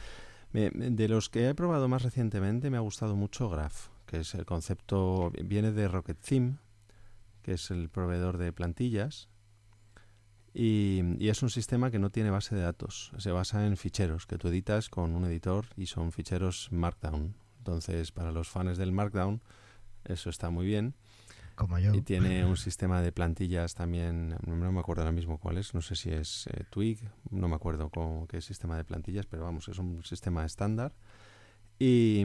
de 0.53 1.09
los 1.09 1.29
que 1.29 1.49
he 1.49 1.55
probado 1.55 1.89
más 1.89 2.03
recientemente 2.03 2.71
me 2.71 2.79
ha 2.79 2.81
gustado 2.81 3.15
mucho 3.15 3.51
Graph, 3.51 3.89
que 4.07 4.21
es 4.21 4.35
el 4.35 4.47
concepto, 4.47 5.33
viene 5.45 5.73
de 5.73 5.89
Rocket 5.89 6.19
Theme, 6.19 6.57
que 7.43 7.53
es 7.53 7.71
el 7.71 7.91
proveedor 7.91 8.39
de 8.39 8.53
plantillas 8.53 9.29
y, 10.55 11.29
es 11.29 11.43
un 11.43 11.51
sistema 11.51 11.91
que 11.91 11.99
no 11.99 12.11
tiene 12.11 12.31
base 12.31 12.55
de 12.55 12.63
datos, 12.63 13.11
se 13.19 13.33
basa 13.33 13.67
en 13.67 13.77
ficheros 13.77 14.27
que 14.27 14.39
tú 14.39 14.49
editas 14.49 14.89
con 14.89 15.17
un 15.17 15.25
editor 15.25 15.67
y 15.77 15.87
son 15.87 16.13
ficheros 16.13 16.69
Markdown. 16.71 17.35
Entonces, 17.59 18.13
para 18.13 18.31
los 18.31 18.49
fans 18.49 18.79
del 18.79 18.93
Markdown, 18.93 19.43
eso 20.05 20.31
está 20.31 20.51
muy 20.51 20.67
bien. 20.67 20.95
Como 21.57 21.79
yo. 21.81 21.93
Y 21.93 22.03
tiene 22.03 22.45
un 22.47 22.57
sistema 22.57 23.03
de 23.03 23.11
plantillas 23.11 23.75
también, 23.75 24.37
no 24.47 24.73
me 24.73 24.79
acuerdo 24.79 25.03
ahora 25.03 25.13
mismo 25.13 25.39
cuál 25.39 25.59
es, 25.59 25.75
no 25.75 25.83
sé 25.83 25.97
si 25.97 26.11
es 26.11 26.47
eh, 26.53 26.65
Twig, 26.71 27.01
no 27.31 27.49
me 27.49 27.57
acuerdo 27.57 27.91
qué 28.29 28.41
sistema 28.41 28.77
de 28.77 28.85
plantillas, 28.85 29.27
pero 29.27 29.43
vamos, 29.43 29.69
es 29.69 29.79
un 29.79 30.05
sistema 30.05 30.45
estándar. 30.45 30.93
Y, 31.81 32.25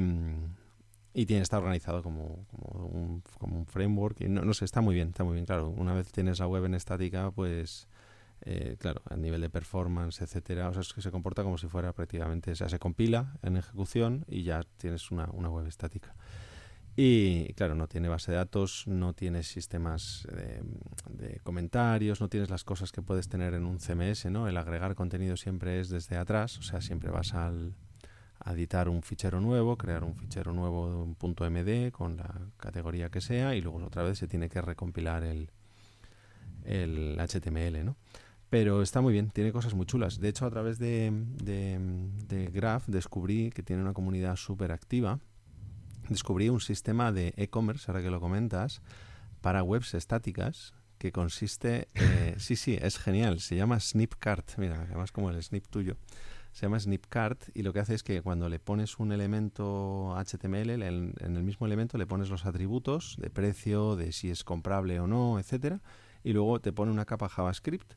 y 1.15 1.25
tiene, 1.25 1.41
está 1.41 1.57
organizado 1.57 2.03
como, 2.03 2.45
como, 2.51 2.85
un, 2.85 3.23
como 3.39 3.57
un 3.57 3.65
framework. 3.65 4.21
Y 4.21 4.29
no, 4.29 4.43
no 4.43 4.53
sé, 4.53 4.65
está 4.65 4.81
muy 4.81 4.93
bien, 4.93 5.09
está 5.09 5.23
muy 5.23 5.33
bien, 5.33 5.47
claro. 5.47 5.69
Una 5.69 5.93
vez 5.93 6.11
tienes 6.11 6.37
la 6.37 6.47
web 6.47 6.65
en 6.65 6.75
estática, 6.75 7.31
pues 7.31 7.87
eh, 8.41 8.77
claro, 8.79 9.01
a 9.09 9.15
nivel 9.15 9.41
de 9.41 9.49
performance, 9.49 10.21
etcétera, 10.21 10.69
o 10.69 10.73
sea, 10.73 10.81
es 10.81 10.93
que 10.93 11.01
se 11.01 11.11
comporta 11.11 11.43
como 11.43 11.57
si 11.57 11.67
fuera 11.67 11.93
prácticamente, 11.93 12.51
o 12.51 12.55
sea, 12.55 12.69
se 12.69 12.79
compila 12.79 13.37
en 13.43 13.57
ejecución 13.57 14.25
y 14.27 14.43
ya 14.43 14.63
tienes 14.77 15.11
una, 15.11 15.29
una 15.33 15.49
web 15.49 15.67
estática. 15.67 16.15
Y 17.01 17.53
claro, 17.53 17.75
no 17.75 17.87
tiene 17.87 18.09
base 18.09 18.31
de 18.31 18.37
datos, 18.37 18.83
no 18.85 19.13
tienes 19.13 19.47
sistemas 19.47 20.27
de, 21.09 21.39
comentarios, 21.43 22.19
no 22.19 22.27
tienes 22.27 22.49
las 22.49 22.65
cosas 22.65 22.91
que 22.91 23.01
puedes 23.01 23.29
tener 23.29 23.53
en 23.53 23.65
un 23.65 23.79
CMS, 23.79 24.25
¿no? 24.25 24.49
El 24.49 24.57
agregar 24.57 24.95
contenido 24.95 25.37
siempre 25.37 25.79
es 25.79 25.87
desde 25.87 26.17
atrás, 26.17 26.57
o 26.57 26.61
sea, 26.61 26.81
siempre 26.81 27.09
vas 27.09 27.33
al, 27.35 27.73
a 28.39 28.51
editar 28.51 28.89
un 28.89 29.01
fichero 29.01 29.39
nuevo, 29.39 29.77
crear 29.77 30.03
un 30.03 30.15
fichero 30.15 30.51
nuevo, 30.51 31.03
un 31.03 31.15
punto 31.15 31.49
MD 31.49 31.91
con 31.91 32.17
la 32.17 32.35
categoría 32.57 33.09
que 33.09 33.21
sea 33.21 33.55
y 33.55 33.61
luego 33.61 33.77
otra 33.85 34.03
vez 34.03 34.17
se 34.17 34.27
tiene 34.27 34.49
que 34.49 34.61
recompilar 34.61 35.23
el, 35.23 35.51
el 36.65 37.17
HTML, 37.17 37.85
¿no? 37.85 37.95
Pero 38.49 38.81
está 38.81 39.01
muy 39.01 39.13
bien, 39.13 39.29
tiene 39.29 39.51
cosas 39.51 39.75
muy 39.75 39.85
chulas. 39.85 40.19
De 40.19 40.27
hecho, 40.27 40.45
a 40.45 40.49
través 40.49 40.79
de, 40.79 41.11
de, 41.43 42.49
Graph 42.51 42.87
descubrí 42.87 43.51
que 43.51 43.61
tiene 43.61 43.83
una 43.83 43.93
comunidad 43.93 44.35
súper 44.37 44.71
activa. 44.71 45.19
Descubrí 46.09 46.49
un 46.49 46.59
sistema 46.59 47.11
de 47.11 47.33
e-commerce, 47.37 47.85
ahora 47.87 48.01
que 48.01 48.09
lo 48.09 48.19
comentas, 48.19 48.81
para 49.41 49.61
webs 49.61 49.93
estáticas 49.93 50.73
que 50.97 51.11
consiste... 51.11 51.87
Eh, 52.19 52.35
sí, 52.37 52.55
sí, 52.55 52.77
es 52.79 52.97
genial. 52.97 53.39
Se 53.39 53.55
llama 53.55 53.79
Snipcart. 53.79 54.57
Mira, 54.57 54.81
además 54.81 55.11
como 55.11 55.29
el 55.29 55.41
snip 55.41 55.67
tuyo. 55.67 55.95
Se 56.51 56.65
llama 56.65 56.79
Snipcart 56.79 57.49
y 57.55 57.63
lo 57.63 57.71
que 57.73 57.79
hace 57.79 57.93
es 57.93 58.03
que 58.03 58.21
cuando 58.21 58.49
le 58.49 58.59
pones 58.59 58.99
un 58.99 59.11
elemento 59.11 60.15
HTML, 60.17 60.69
en 60.81 61.13
el 61.21 61.43
mismo 61.43 61.65
elemento 61.65 61.97
le 61.97 62.05
pones 62.05 62.29
los 62.29 62.45
atributos 62.45 63.15
de 63.19 63.29
precio, 63.29 63.95
de 63.95 64.11
si 64.11 64.29
es 64.29 64.43
comprable 64.43 64.99
o 64.99 65.07
no, 65.07 65.39
etcétera, 65.39 65.81
y 66.23 66.33
luego 66.33 66.59
te 66.59 66.73
pone 66.73 66.91
una 66.91 67.05
capa 67.05 67.29
JavaScript 67.29 67.93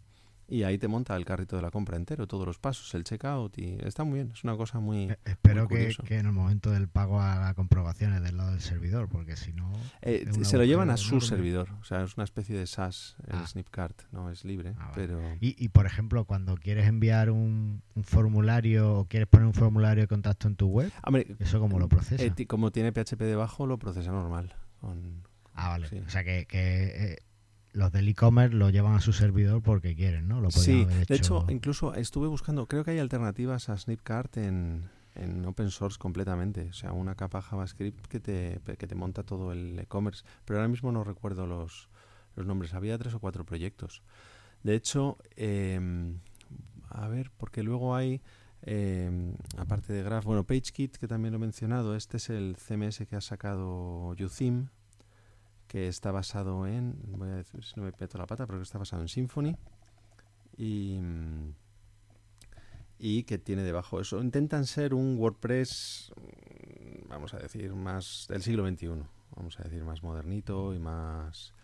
y 0.52 0.64
ahí 0.64 0.76
te 0.76 0.86
monta 0.86 1.16
el 1.16 1.24
carrito 1.24 1.56
de 1.56 1.62
la 1.62 1.70
compra 1.70 1.96
entero, 1.96 2.26
todos 2.26 2.44
los 2.46 2.58
pasos, 2.58 2.94
el 2.94 3.04
checkout 3.04 3.56
y 3.56 3.78
está 3.82 4.04
muy 4.04 4.16
bien, 4.16 4.32
es 4.34 4.44
una 4.44 4.54
cosa 4.54 4.80
muy... 4.80 5.04
Eh, 5.04 5.18
espero 5.24 5.66
que, 5.66 5.94
en 6.10 6.26
el 6.26 6.32
momento 6.32 6.70
del 6.70 6.88
pago 6.88 7.22
haga 7.22 7.54
comprobaciones 7.54 8.22
del 8.22 8.36
lado 8.36 8.50
del 8.50 8.60
servidor, 8.60 9.08
porque 9.08 9.34
si 9.36 9.54
no... 9.54 9.72
Eh, 10.02 10.30
se 10.42 10.58
lo 10.58 10.64
llevan 10.64 10.90
a 10.90 10.98
su 10.98 11.22
servidor, 11.22 11.70
o 11.80 11.84
sea, 11.84 12.02
es 12.02 12.18
una 12.18 12.24
especie 12.24 12.54
de 12.54 12.66
SaaS, 12.66 13.16
el 13.28 13.36
ah. 13.36 13.46
Snipcart, 13.46 14.02
no 14.12 14.28
es 14.30 14.44
libre, 14.44 14.74
ah, 14.78 14.92
pero... 14.94 15.22
Y, 15.40 15.68
por 15.70 15.86
ejemplo, 15.86 16.26
cuando 16.26 16.56
quieres 16.56 16.86
enviar 16.86 17.30
un, 17.30 17.82
formulario 18.02 18.98
o 18.98 19.04
quieres 19.06 19.28
poner 19.28 19.46
un 19.46 19.54
formulario 19.54 20.02
de 20.02 20.08
contacto 20.08 20.48
en 20.48 20.56
tu 20.56 20.66
web, 20.66 20.92
¿eso 21.38 21.60
cómo 21.60 21.78
lo 21.78 21.88
procesa? 21.88 22.22
Eh, 22.22 22.46
como 22.46 22.70
tiene 22.70 22.92
PHP 22.92 23.20
debajo, 23.20 23.66
lo 23.66 23.78
procesa 23.78 24.10
normal. 24.10 24.54
ah, 25.54 25.70
vale. 25.70 26.02
O 26.06 26.10
sea 26.10 26.24
que 26.24 27.22
los 27.72 27.90
del 27.90 28.08
e-commerce 28.08 28.54
lo 28.54 28.70
llevan 28.70 28.94
a 28.94 29.00
su 29.00 29.12
servidor 29.12 29.62
porque 29.62 29.94
quieren, 29.94 30.28
¿no? 30.28 30.40
Lo 30.40 30.50
sí, 30.50 30.84
de 30.84 31.14
hecho, 31.14 31.46
incluso 31.48 31.94
estuve 31.94 32.28
buscando, 32.28 32.66
creo 32.66 32.84
que 32.84 32.92
hay 32.92 32.98
alternativas 32.98 33.68
a 33.68 33.76
Snipcart 33.76 34.36
en, 34.36 34.90
en 35.14 35.44
open 35.46 35.70
source 35.70 35.98
completamente, 35.98 36.68
o 36.70 36.72
sea, 36.72 36.92
una 36.92 37.14
capa 37.14 37.40
JavaScript 37.40 38.06
que 38.06 38.20
te, 38.20 38.60
que 38.76 38.86
te 38.86 38.94
monta 38.94 39.22
todo 39.22 39.52
el 39.52 39.78
e-commerce, 39.78 40.24
pero 40.44 40.58
ahora 40.58 40.68
mismo 40.68 40.92
no 40.92 41.02
recuerdo 41.02 41.46
los, 41.46 41.88
los 42.36 42.46
nombres, 42.46 42.74
había 42.74 42.98
tres 42.98 43.14
o 43.14 43.20
cuatro 43.20 43.44
proyectos. 43.44 44.02
De 44.62 44.74
hecho, 44.74 45.18
em, 45.36 46.18
a 46.90 47.08
ver, 47.08 47.30
porque 47.36 47.62
luego 47.62 47.96
hay, 47.96 48.20
em, 48.62 49.34
aparte 49.56 49.92
de 49.94 50.02
Graph, 50.02 50.24
bueno, 50.24 50.44
PageKit, 50.44 50.96
que 50.96 51.08
también 51.08 51.32
lo 51.32 51.38
he 51.38 51.40
mencionado, 51.40 51.96
este 51.96 52.18
es 52.18 52.28
el 52.28 52.56
CMS 52.56 53.06
que 53.06 53.16
ha 53.16 53.20
sacado 53.22 54.08
UTheme, 54.10 54.68
que 55.72 55.88
está 55.88 56.12
basado 56.12 56.66
en, 56.66 56.98
voy 57.16 57.30
a 57.30 57.36
decir 57.36 57.64
si 57.64 57.72
no 57.76 57.84
me 57.84 57.92
peto 57.92 58.18
la 58.18 58.26
pata, 58.26 58.46
pero 58.46 58.58
que 58.58 58.64
está 58.64 58.76
basado 58.76 59.00
en 59.00 59.08
Symfony 59.08 59.56
y, 60.54 61.00
y 62.98 63.22
que 63.22 63.38
tiene 63.38 63.62
debajo 63.62 63.98
eso. 63.98 64.20
Intentan 64.20 64.66
ser 64.66 64.92
un 64.92 65.16
WordPress, 65.16 66.12
mm, 66.14 67.08
vamos 67.08 67.32
a 67.32 67.38
decir, 67.38 67.74
más 67.74 68.26
del 68.28 68.42
siglo 68.42 68.68
XXI, 68.68 69.02
vamos 69.34 69.58
a 69.60 69.62
decir, 69.62 69.82
más 69.82 70.02
modernito 70.02 70.74
y 70.74 70.78
más 70.78 71.54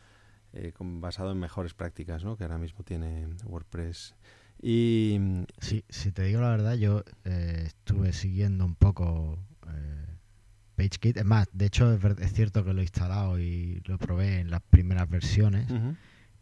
eh, 0.54 0.72
basado 0.80 1.30
en 1.32 1.38
mejores 1.38 1.74
prácticas, 1.74 2.24
¿no? 2.24 2.38
Que 2.38 2.44
ahora 2.44 2.56
mismo 2.56 2.84
tiene 2.84 3.28
WordPress. 3.44 4.14
Y 4.62 5.20
sí, 5.60 5.84
si 5.90 6.12
te 6.12 6.22
digo 6.22 6.40
la 6.40 6.48
verdad, 6.48 6.76
yo 6.76 7.04
eh, 7.26 7.64
estuve 7.66 8.14
siguiendo 8.14 8.64
un 8.64 8.74
poco 8.74 9.38
eh, 9.66 10.07
PageKit. 10.78 11.16
Es 11.16 11.24
más, 11.24 11.48
de 11.52 11.66
hecho 11.66 11.92
es, 11.92 12.32
cierto 12.32 12.64
que 12.64 12.72
lo 12.72 12.80
he 12.80 12.84
instalado 12.84 13.38
y 13.38 13.82
lo 13.84 13.98
probé 13.98 14.38
en 14.40 14.50
las 14.50 14.62
primeras 14.62 15.10
versiones 15.10 15.66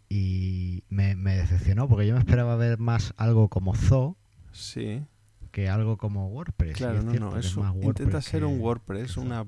y 0.08 0.84
me, 0.90 1.16
decepcionó 1.16 1.88
porque 1.88 2.06
yo 2.06 2.14
me 2.14 2.20
esperaba 2.20 2.54
ver 2.56 2.78
más 2.78 3.14
algo 3.16 3.48
como 3.48 3.74
Zoo 3.74 4.16
sí. 4.52 5.02
que 5.50 5.70
algo 5.70 5.96
como 5.96 6.28
WordPress. 6.28 6.76
Claro, 6.76 7.02
no, 7.02 7.12
no, 7.14 7.36
eso 7.38 7.64
intenta 7.80 8.20
ser 8.20 8.44
un 8.44 8.60
WordPress, 8.60 9.16
una 9.16 9.44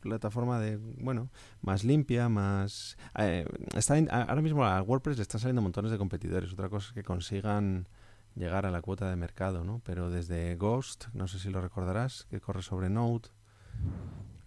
plataforma 0.00 0.60
de, 0.60 0.76
bueno, 0.76 1.28
más 1.60 1.82
limpia, 1.82 2.28
más... 2.28 2.96
Eh, 3.18 3.44
está 3.74 3.96
ahora 4.10 4.40
mismo 4.40 4.64
a 4.64 4.80
WordPress 4.80 5.16
le 5.16 5.22
están 5.22 5.40
saliendo 5.40 5.62
montones 5.62 5.90
de 5.90 5.98
competidores. 5.98 6.52
Otra 6.52 6.68
cosa 6.68 6.88
es 6.88 6.94
que 6.94 7.02
consigan 7.02 7.88
llegar 8.36 8.66
a 8.66 8.70
la 8.70 8.82
cuota 8.82 9.10
de 9.10 9.16
mercado, 9.16 9.64
¿no? 9.64 9.82
Pero 9.84 10.10
desde 10.10 10.54
Ghost, 10.54 11.06
no 11.12 11.26
sé 11.26 11.40
si 11.40 11.50
lo 11.50 11.60
recordarás, 11.60 12.26
que 12.30 12.40
corre 12.40 12.62
sobre 12.62 12.88
Node, 12.88 13.30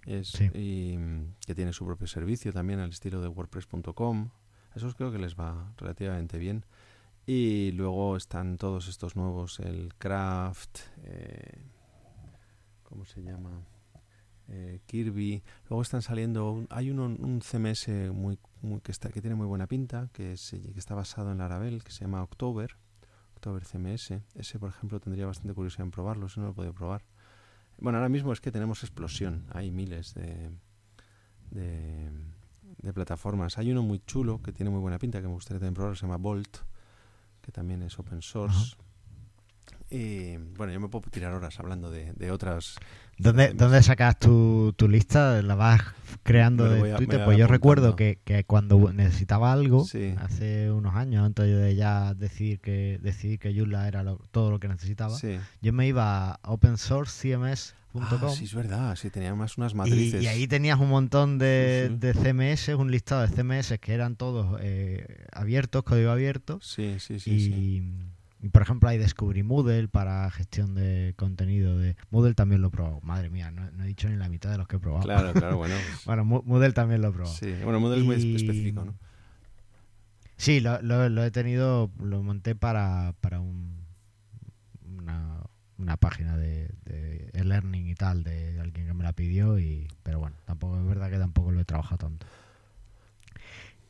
y 0.06 0.98
que 1.46 1.56
tiene 1.56 1.74
su 1.74 1.86
propio 1.86 2.08
servicio 2.08 2.52
también 2.52 2.80
al 2.80 2.90
estilo 2.90 3.22
de 3.22 3.28
WordPress.com. 3.28 4.30
Esos 4.76 4.96
creo 4.96 5.12
que 5.12 5.20
les 5.20 5.36
va 5.36 5.74
relativamente 5.78 6.38
bien. 6.38 6.66
Y 7.26 7.72
luego 7.74 8.18
están 8.18 8.58
todos 8.58 8.88
estos 8.88 9.16
nuevos, 9.16 9.60
el 9.60 9.94
Craft, 9.98 10.80
eh, 11.04 11.66
¿cómo 12.84 13.06
se 13.06 13.22
llama? 13.22 13.64
Eh, 14.48 14.82
Kirby. 14.86 15.44
Luego 15.70 15.82
están 15.82 16.02
saliendo, 16.02 16.66
hay 16.70 16.90
uno, 16.90 17.06
un 17.06 17.42
CMS 17.42 18.12
muy, 18.12 18.40
que, 18.84 18.92
está, 18.92 19.10
que 19.10 19.22
tiene 19.22 19.36
muy 19.36 19.46
buena 19.46 19.68
pinta, 19.68 20.10
que, 20.12 20.36
que 20.50 20.80
está 20.80 20.96
basado 20.96 21.32
en 21.32 21.38
Laravel, 21.38 21.84
que 21.84 21.92
se 21.92 22.02
llama 22.02 22.24
October, 22.24 22.76
October 23.36 23.64
CMS. 23.66 24.14
Ese, 24.34 24.60
por 24.60 24.70
ejemplo, 24.70 25.00
tendría 25.00 25.28
bastante 25.28 25.54
curiosidad 25.54 25.86
en 25.86 25.92
probarlo, 25.92 26.28
si 26.28 26.40
no 26.40 26.48
lo 26.48 26.52
he 26.54 26.56
podido 26.56 26.74
probar. 26.74 27.04
Bueno, 27.82 27.98
ahora 27.98 28.10
mismo 28.10 28.32
es 28.32 28.40
que 28.40 28.52
tenemos 28.52 28.84
explosión. 28.84 29.48
Hay 29.52 29.72
miles 29.72 30.14
de, 30.14 30.52
de, 31.50 32.94
plataformas. 32.94 33.58
Hay 33.58 33.72
uno 33.72 33.82
muy 33.82 34.00
chulo 34.06 34.40
que 34.40 34.52
tiene 34.54 34.70
muy 34.70 34.80
buena 34.80 35.00
pinta, 35.00 35.20
que 35.20 35.28
me 35.28 35.34
gustaría 35.34 35.60
también 35.60 35.74
probar, 35.74 35.98
se 35.98 36.04
llama 36.04 36.18
Bolt, 36.18 36.58
que 37.42 37.52
también 37.52 37.82
es 37.82 37.98
open 37.98 38.22
source. 38.22 38.76
Y 39.92 40.38
bueno, 40.56 40.72
yo 40.72 40.80
me 40.80 40.88
puedo 40.88 41.10
tirar 41.10 41.34
horas 41.34 41.60
hablando 41.60 41.92
de, 41.92 42.32
otras. 42.32 42.76
¿Dónde, 43.18 43.54
¿Dónde 43.54 43.84
sacas 43.84 44.18
tu, 44.18 44.74
tu, 44.78 44.88
lista? 44.88 45.42
¿La 45.42 45.56
vas 45.56 45.82
creando 46.24 46.64
de 46.64 46.94
Twitter? 46.96 47.26
Pues 47.26 47.38
yo 47.38 47.46
recuerdo 47.46 47.96
que, 47.98 48.18
que, 48.24 48.46
cuando 48.46 48.94
necesitaba 48.94 49.52
algo, 49.52 49.86
hace 50.18 50.72
unos 50.72 50.96
años, 50.96 51.26
antes 51.26 51.46
de 51.46 51.76
ya 51.76 52.14
decidir 52.14 52.62
que 52.62 53.00
decidir 53.02 53.38
que 53.38 53.54
Joomla 53.54 53.88
era 53.88 54.04
todo 54.32 54.50
lo 54.50 54.60
que 54.60 54.70
necesitaba, 54.70 55.18
yo 55.62 55.74
me 55.74 55.88
iba 55.88 56.32
a 56.32 56.40
open 56.44 56.78
source 56.78 57.36
CMS 57.36 57.76
Ah, 58.00 58.34
sí, 58.34 58.46
es 58.46 58.54
verdad, 58.54 58.96
sí, 58.96 59.10
tenía 59.10 59.36
más 59.36 59.58
unas 59.58 59.76
matrices. 59.76 60.24
Y, 60.24 60.28
ahí 60.28 60.48
tenías 60.48 60.80
un 60.80 60.90
montón 60.90 61.38
de, 61.38 61.92
CMS, 62.14 62.70
un 62.70 62.90
listado 62.90 63.28
de 63.28 63.28
CMS 63.28 63.80
que 63.80 63.94
eran 63.94 64.16
todos 64.16 64.58
eh, 64.62 65.26
abiertos, 65.34 65.84
código 65.84 66.12
abierto. 66.12 66.60
Sí, 66.62 66.96
sí, 67.00 67.20
sí. 67.20 67.32
Y, 67.32 67.84
por 68.50 68.62
ejemplo, 68.64 68.90
hay 68.90 68.98
Descubrí 68.98 69.44
Moodle 69.44 69.88
para 69.88 70.30
gestión 70.32 70.74
de 70.74 71.14
contenido. 71.16 71.78
de 71.78 71.96
Moodle 72.10 72.34
también 72.34 72.62
lo 72.62 72.68
he 72.68 72.72
probado. 72.72 73.00
Madre 73.02 73.30
mía, 73.30 73.52
no, 73.52 73.84
he 73.84 73.88
dicho 73.88 74.10
ni 74.10 74.16
la 74.16 74.30
mitad 74.30 74.50
de 74.50 74.58
los 74.58 74.68
que 74.68 74.78
he 74.78 74.80
probado. 74.80 75.04
Claro, 75.04 75.34
claro, 75.34 75.58
bueno. 75.58 75.76
bueno, 76.06 76.26
Moodle 76.26 76.74
también 76.74 77.02
lo 77.02 77.10
he 77.10 77.12
probado. 77.12 77.36
Sí, 77.36 77.54
bueno, 77.64 77.80
Moodle 77.80 78.00
es 78.00 78.06
muy 78.06 78.16
específico, 78.16 78.86
¿no? 78.86 78.96
Sí, 80.38 80.60
lo, 80.60 80.82
lo, 80.82 81.24
he 81.24 81.30
tenido, 81.30 81.92
lo 82.00 82.24
monté 82.24 82.56
para, 82.56 83.14
para 83.22 83.40
un, 83.40 83.86
una, 84.98 85.44
una 85.78 85.98
página 85.98 86.36
de, 86.36 86.72
e-learning 87.34 87.88
y 87.88 87.94
tal 87.94 88.24
de 88.24 88.60
alguien 88.60 88.88
que 88.88 88.94
me 88.96 89.04
la 89.04 89.14
pidió 89.14 89.60
y 89.60 89.88
pero 90.04 90.20
bueno 90.20 90.36
tampoco 90.46 90.80
es 90.80 90.86
verdad 90.86 91.10
que 91.10 91.18
tampoco 91.18 91.52
lo 91.52 91.62
he 91.62 91.66
trabajado 91.66 92.10
tanto 92.10 92.26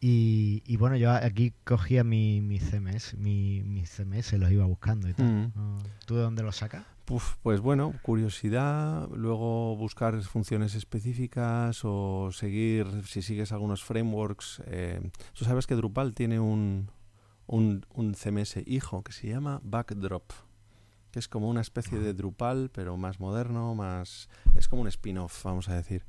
y, 0.04 0.64
y 0.66 0.78
bueno 0.78 0.98
yo 0.98 1.12
aquí 1.12 1.54
cogía 1.64 2.04
mi, 2.04 2.42
mi 2.42 2.60
CMS 2.60 3.14
mi, 3.14 3.84
CMS 3.86 4.34
los 4.34 4.52
iba 4.52 4.66
buscando 4.66 5.08
y 5.08 5.14
tal 5.14 5.52
mm. 5.56 5.78
¿tú 6.08 6.16
de 6.16 6.24
dónde 6.24 6.42
los 6.42 6.58
sacas? 6.58 6.86
pues 7.44 7.62
bueno 7.62 7.94
curiosidad 8.02 9.08
luego 9.14 9.76
buscar 9.76 10.20
funciones 10.24 10.74
específicas 10.74 11.82
o 11.84 12.32
seguir 12.32 12.88
si 13.06 13.22
sigues 13.22 13.52
algunos 13.52 13.84
frameworks 13.84 14.64
eh, 14.66 15.12
tú 15.38 15.46
sabes 15.46 15.68
que 15.68 15.76
Drupal 15.76 16.16
tiene 16.16 16.40
un, 16.40 16.90
un, 17.46 17.86
un 17.94 18.16
CMS 18.16 18.58
hijo 18.66 19.04
que 19.04 19.12
se 19.12 19.28
llama 19.28 19.62
Backdrop 19.64 20.32
que 21.12 21.20
es 21.20 21.28
como 21.28 21.50
una 21.50 21.62
especie 21.62 22.00
de 22.00 22.14
Drupal, 22.14 22.72
pero 22.74 22.96
más 22.96 23.20
moderno, 23.20 23.76
más... 23.76 24.30
Es 24.56 24.68
como 24.68 24.82
un 24.82 24.88
spin-off, 24.88 25.44
vamos 25.44 25.68
a 25.68 25.76
decir. 25.76 26.06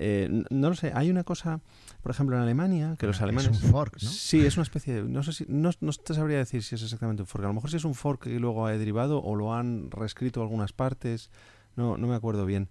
Eh, 0.00 0.28
no 0.50 0.68
lo 0.68 0.76
sé, 0.76 0.92
hay 0.94 1.10
una 1.10 1.24
cosa, 1.24 1.60
por 2.02 2.12
ejemplo, 2.12 2.36
en 2.36 2.42
Alemania, 2.42 2.94
que 2.98 3.06
los 3.06 3.20
alemanes... 3.20 3.50
Es 3.50 3.64
un 3.64 3.70
fork, 3.70 4.00
¿no? 4.00 4.08
Sí, 4.08 4.46
es 4.46 4.56
una 4.56 4.62
especie 4.62 4.94
de... 4.94 5.02
No, 5.02 5.24
sé 5.24 5.32
si, 5.32 5.44
no, 5.48 5.70
no, 5.80 5.92
te 5.92 6.14
sabría 6.14 6.38
decir 6.38 6.62
si 6.62 6.76
es 6.76 6.82
exactamente 6.82 7.22
un 7.22 7.26
fork. 7.26 7.44
A 7.44 7.48
lo 7.48 7.54
mejor 7.54 7.70
si 7.70 7.76
es 7.76 7.84
un 7.84 7.96
fork 7.96 8.22
que 8.22 8.38
luego 8.38 8.66
ha 8.66 8.72
derivado 8.72 9.20
o 9.20 9.34
lo 9.34 9.54
han 9.54 9.90
reescrito 9.90 10.40
algunas 10.40 10.72
partes, 10.72 11.30
no, 11.74 11.98
no 11.98 12.06
me 12.06 12.14
acuerdo 12.14 12.46
bien. 12.46 12.68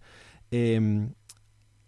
Em, 0.51 1.11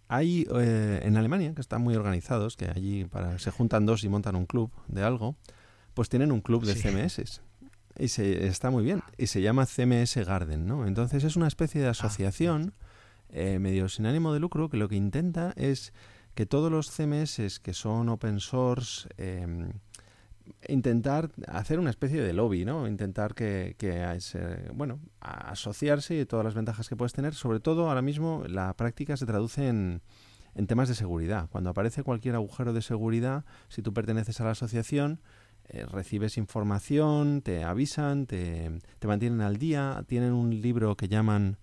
hay 0.10 0.46
eh, 0.54 1.00
en 1.04 1.16
Alemania, 1.16 1.54
que 1.56 1.62
están 1.62 1.82
muy 1.84 1.96
organizados, 1.96 2.58
que 2.58 2.66
allí 2.66 3.06
para, 3.06 3.40
se 3.40 3.52
juntan 3.52 3.86
dos 3.86 4.04
y 4.04 4.10
montan 4.10 4.36
un 4.36 4.46
club 4.46 4.72
de 4.88 5.04
algo, 5.04 5.38
pues 5.94 6.10
tienen 6.10 6.34
un 6.34 6.42
club 6.42 6.66
de 6.66 6.76
CMS. 6.76 7.42
Y 7.98 8.10
se, 8.10 8.46
está 8.48 8.72
muy 8.72 8.84
bien. 8.84 9.04
Y 9.18 9.28
se 9.28 9.42
llama 9.42 9.66
CMS 9.66 10.18
Garden, 10.18 10.68
¿no? 10.68 10.86
Entonces 10.86 11.24
es 11.24 11.38
una 11.38 11.48
especie 11.48 11.80
de 11.80 11.88
ah, 11.88 11.92
asociación 11.92 12.74
eh, 13.30 13.60
medio 13.60 13.90
sin 13.90 14.06
ánimo 14.06 14.34
de 14.34 14.40
lucro 14.40 14.70
que 14.70 14.78
lo 14.78 14.90
que 14.90 14.96
intenta 14.96 15.54
es 15.56 15.94
que 16.36 16.46
todos 16.46 16.72
los 16.72 16.90
CMS 16.90 17.60
que 17.60 17.74
son 17.74 18.10
open 18.10 18.40
source 18.40 19.10
em, 19.18 19.72
intentar 20.68 21.32
hacer 21.48 21.80
una 21.80 21.90
especie 21.90 22.22
de 22.22 22.34
lobby, 22.34 22.66
¿no? 22.66 22.88
Intentar 22.88 23.36
que, 23.36 23.76
bueno, 24.74 25.00
asociarse 25.20 26.20
y 26.20 26.26
todas 26.26 26.46
las 26.46 26.56
ventajas 26.56 26.90
que 26.90 26.96
puedes 26.96 27.14
tener. 27.14 27.34
Sobre 27.34 27.60
todo 27.60 27.88
ahora 27.88 28.02
mismo 28.02 28.44
la 28.48 28.74
práctica 28.76 29.18
se 29.18 29.26
traduce 29.26 29.68
en, 29.68 30.02
en 30.56 30.68
temas 30.68 30.90
de 30.90 30.96
seguridad. 30.96 31.50
Cuando 31.50 31.70
aparece 31.70 32.04
cualquier 32.04 32.36
agujero 32.36 32.74
de 32.74 32.82
seguridad, 32.82 33.46
si 33.68 33.82
tú 33.82 33.94
perteneces 33.94 34.40
a 34.42 34.46
la 34.46 34.52
asociación, 34.52 35.22
eh, 35.72 35.86
recibes 35.86 36.38
información, 36.38 37.42
te 37.42 37.64
avisan, 37.64 38.26
te, 38.26 38.72
te, 38.98 39.08
mantienen 39.08 39.42
al 39.42 39.58
día, 39.58 40.04
tienen 40.08 40.34
un 40.34 40.62
libro 40.62 40.96
que 40.96 41.08
llaman, 41.08 41.58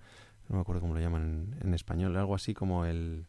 no 0.48 0.56
me 0.56 0.61
acuerdo 0.61 0.80
cómo 0.80 0.94
lo 0.94 1.00
llaman 1.00 1.56
en, 1.61 1.74
español, 1.74 2.16
algo 2.16 2.35
así 2.35 2.54
como 2.54 2.85
el, 2.85 3.26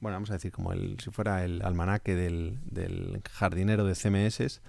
bueno, 0.00 0.16
vamos 0.16 0.30
a 0.30 0.34
decir 0.34 0.52
como 0.52 0.72
el, 0.72 0.98
si 1.00 1.10
fuera 1.10 1.44
el 1.44 1.62
almanaque 1.62 2.14
del, 2.14 2.58
del 2.64 3.22
jardinero 3.30 3.84
de 3.84 3.94
CMS, 3.94 4.60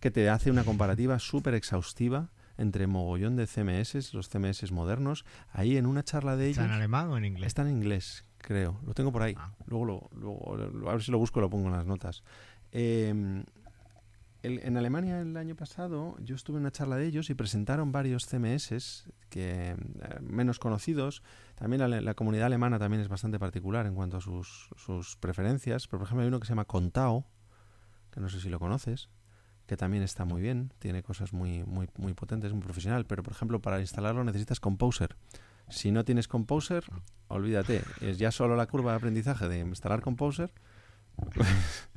que 0.00 0.10
te 0.10 0.28
hace 0.30 0.50
una 0.50 0.64
comparativa 0.64 1.18
súper 1.18 1.54
exhaustiva 1.54 2.30
entre 2.58 2.86
mogollón 2.86 3.36
de 3.36 3.46
CMS, 3.46 4.12
los 4.12 4.28
CMS 4.28 4.70
modernos, 4.70 5.24
ahí 5.52 5.76
en 5.76 5.86
una 5.86 6.02
charla 6.02 6.36
de 6.36 6.46
ellos. 6.46 6.58
¿Está 6.58 6.66
en 6.66 6.72
alemán 6.72 7.08
o 7.08 7.16
en 7.16 7.24
inglés? 7.24 7.46
Está 7.46 7.62
en 7.62 7.70
inglés, 7.70 8.24
creo. 8.38 8.78
Lo 8.86 8.92
tengo 8.92 9.12
por 9.12 9.22
ahí. 9.22 9.34
Ah. 9.38 9.52
Luego, 9.66 9.84
lo, 9.86 10.10
luego, 10.14 10.90
a 10.90 10.92
ver 10.92 11.02
si 11.02 11.10
lo 11.10 11.18
busco 11.18 11.40
y 11.40 11.42
lo 11.42 11.48
pongo 11.48 11.68
en 11.68 11.72
las 11.72 11.86
notas. 11.86 12.22
Eh, 12.72 13.44
en 14.42 14.76
Alemania 14.76 15.20
el 15.20 15.36
año 15.36 15.54
pasado 15.54 16.16
yo 16.20 16.34
estuve 16.34 16.56
en 16.56 16.62
una 16.62 16.70
charla 16.70 16.96
de 16.96 17.06
ellos 17.06 17.28
y 17.28 17.34
presentaron 17.34 17.92
varios 17.92 18.26
CMS 18.26 19.04
que 19.28 19.70
eh, 19.70 19.76
menos 20.22 20.58
conocidos. 20.58 21.22
También 21.56 22.04
la, 22.04 22.14
comunidad 22.14 22.46
alemana 22.46 22.78
también 22.78 23.02
es 23.02 23.08
bastante 23.08 23.38
particular 23.38 23.86
en 23.86 23.94
cuanto 23.94 24.16
a 24.16 24.20
sus, 24.20 24.70
sus 24.76 25.16
preferencias. 25.16 25.86
Pero 25.86 25.98
por 25.98 26.06
ejemplo 26.06 26.22
hay 26.22 26.28
uno 26.28 26.40
que 26.40 26.46
se 26.46 26.52
llama 26.52 26.64
Contao, 26.64 27.26
que 28.10 28.20
no 28.20 28.28
sé 28.28 28.40
si 28.40 28.48
lo 28.48 28.58
conoces, 28.58 29.10
que 29.66 29.76
también 29.76 30.02
está 30.02 30.24
muy 30.24 30.40
bien, 30.40 30.72
tiene 30.78 31.02
cosas 31.02 31.32
muy, 31.32 31.64
muy, 31.64 31.88
muy 31.98 32.14
potentes, 32.14 32.52
muy 32.52 32.62
profesional. 32.62 33.04
Pero 33.04 33.22
por 33.22 33.34
ejemplo 33.34 33.60
para 33.60 33.80
instalarlo 33.80 34.24
necesitas 34.24 34.58
Composer. 34.58 35.16
Si 35.68 35.92
no 35.92 36.04
tienes 36.04 36.28
Composer, 36.28 36.84
olvídate, 37.28 37.82
es 38.00 38.18
ya 38.18 38.32
solo 38.32 38.56
la 38.56 38.66
curva 38.66 38.92
de 38.92 38.96
aprendizaje 38.96 39.48
de 39.48 39.58
instalar 39.60 40.00
Composer. 40.00 40.50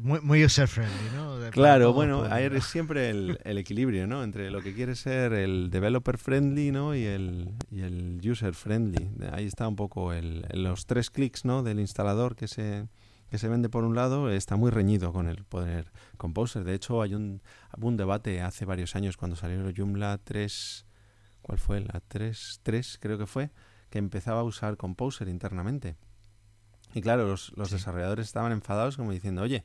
muy, 0.00 0.20
muy 0.20 0.44
user-friendly, 0.44 1.10
¿no? 1.14 1.50
claro, 1.50 1.92
bueno, 1.92 2.24
ahí 2.24 2.44
es 2.44 2.64
siempre 2.64 3.10
el, 3.10 3.38
el, 3.44 3.58
equilibrio, 3.58 4.06
¿no? 4.06 4.22
Entre 4.22 4.50
lo 4.50 4.60
que 4.62 4.74
quiere 4.74 4.94
ser 4.94 5.32
el 5.32 5.70
developer-friendly, 5.70 6.70
¿no? 6.70 6.94
Y 6.94 7.04
el, 7.04 7.50
y 7.70 7.80
el 7.80 8.20
user-friendly. 8.22 9.10
Ahí 9.32 9.46
está 9.46 9.66
un 9.66 9.76
poco 9.76 10.12
el, 10.12 10.46
los 10.52 10.86
tres 10.86 11.10
clics, 11.10 11.44
¿no? 11.44 11.62
Del 11.62 11.80
instalador 11.80 12.36
que 12.36 12.48
se, 12.48 12.86
que 13.30 13.38
se 13.38 13.48
vende 13.48 13.68
por 13.68 13.84
un 13.84 13.94
lado, 13.94 14.30
está 14.30 14.56
muy 14.56 14.70
reñido 14.70 15.12
con 15.12 15.28
el 15.28 15.44
poder 15.44 15.90
Composer. 16.16 16.64
De 16.64 16.74
hecho, 16.74 17.02
hay 17.02 17.14
un, 17.14 17.42
un 17.80 17.96
debate 17.96 18.40
hace 18.42 18.64
varios 18.64 18.94
años 18.96 19.16
cuando 19.16 19.36
salió 19.36 19.66
el 19.66 19.74
Joomla 19.76 20.18
3... 20.22 20.86
¿Cuál 21.42 21.58
fue? 21.58 21.80
La 21.80 22.00
3.3 22.08 22.96
creo 22.98 23.18
que 23.18 23.26
fue, 23.26 23.50
que 23.90 23.98
empezaba 23.98 24.40
a 24.40 24.44
usar 24.44 24.78
Composer 24.78 25.28
internamente. 25.28 25.96
Y 26.94 27.00
claro, 27.00 27.26
los, 27.26 27.52
desarrolladores 27.70 28.26
estaban 28.26 28.52
enfadados 28.52 28.96
como 28.96 29.10
diciendo, 29.10 29.42
oye, 29.42 29.64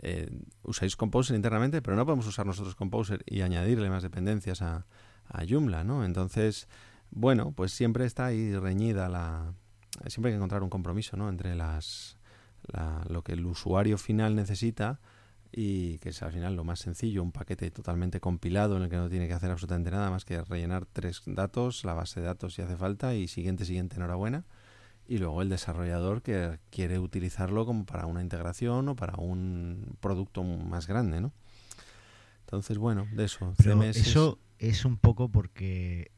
eh, 0.00 0.30
usáis 0.62 0.96
Composer 0.96 1.34
internamente, 1.34 1.80
pero 1.80 1.96
no 1.96 2.04
podemos 2.04 2.26
usar 2.26 2.44
nosotros 2.44 2.74
Composer 2.74 3.24
y 3.26 3.40
añadirle 3.40 3.88
más 3.88 4.02
dependencias 4.02 4.60
a, 4.60 4.86
a 5.26 5.44
Joomla, 5.48 5.82
¿no? 5.82 6.04
Entonces, 6.04 6.68
bueno, 7.10 7.52
pues 7.52 7.72
siempre 7.72 8.04
está 8.04 8.26
ahí 8.26 8.54
reñida 8.54 9.08
la... 9.08 9.54
Siempre 10.06 10.30
hay 10.30 10.34
que 10.34 10.36
encontrar 10.36 10.62
un 10.62 10.68
compromiso, 10.68 11.16
¿no? 11.16 11.30
Entre 11.30 11.54
las, 11.54 12.18
lo 13.08 13.22
que 13.22 13.32
el 13.32 13.46
usuario 13.46 13.96
final 13.96 14.36
necesita 14.36 15.00
y 15.50 15.98
que 16.00 16.10
es 16.10 16.22
al 16.22 16.32
final 16.32 16.54
lo 16.54 16.64
más 16.64 16.80
sencillo, 16.80 17.22
un 17.22 17.32
paquete 17.32 17.70
totalmente 17.70 18.20
compilado 18.20 18.76
en 18.76 18.82
el 18.82 18.90
que 18.90 18.96
no 18.96 19.08
tiene 19.08 19.26
que 19.26 19.32
hacer 19.32 19.50
absolutamente 19.50 19.90
nada 19.90 20.10
más 20.10 20.26
que 20.26 20.42
rellenar 20.42 20.84
tres 20.84 21.22
datos, 21.24 21.84
la 21.84 21.94
base 21.94 22.20
de 22.20 22.26
datos 22.26 22.54
si 22.54 22.60
hace 22.60 22.76
falta 22.76 23.14
y 23.14 23.26
siguiente, 23.26 23.64
siguiente, 23.64 23.96
enhorabuena 23.96 24.44
y 25.08 25.18
luego 25.18 25.40
el 25.40 25.48
desarrollador 25.48 26.22
que 26.22 26.60
quiere 26.70 26.98
utilizarlo 26.98 27.64
como 27.64 27.86
para 27.86 28.06
una 28.06 28.20
integración 28.20 28.88
o 28.90 28.94
para 28.94 29.16
un 29.16 29.96
producto 30.00 30.44
más 30.44 30.86
grande, 30.86 31.20
¿no? 31.22 31.32
Entonces, 32.40 32.78
bueno, 32.78 33.08
de 33.12 33.24
eso. 33.24 33.54
eso 33.58 34.38
es 34.58 34.84
un 34.84 34.98
poco 34.98 35.30
porque 35.30 36.12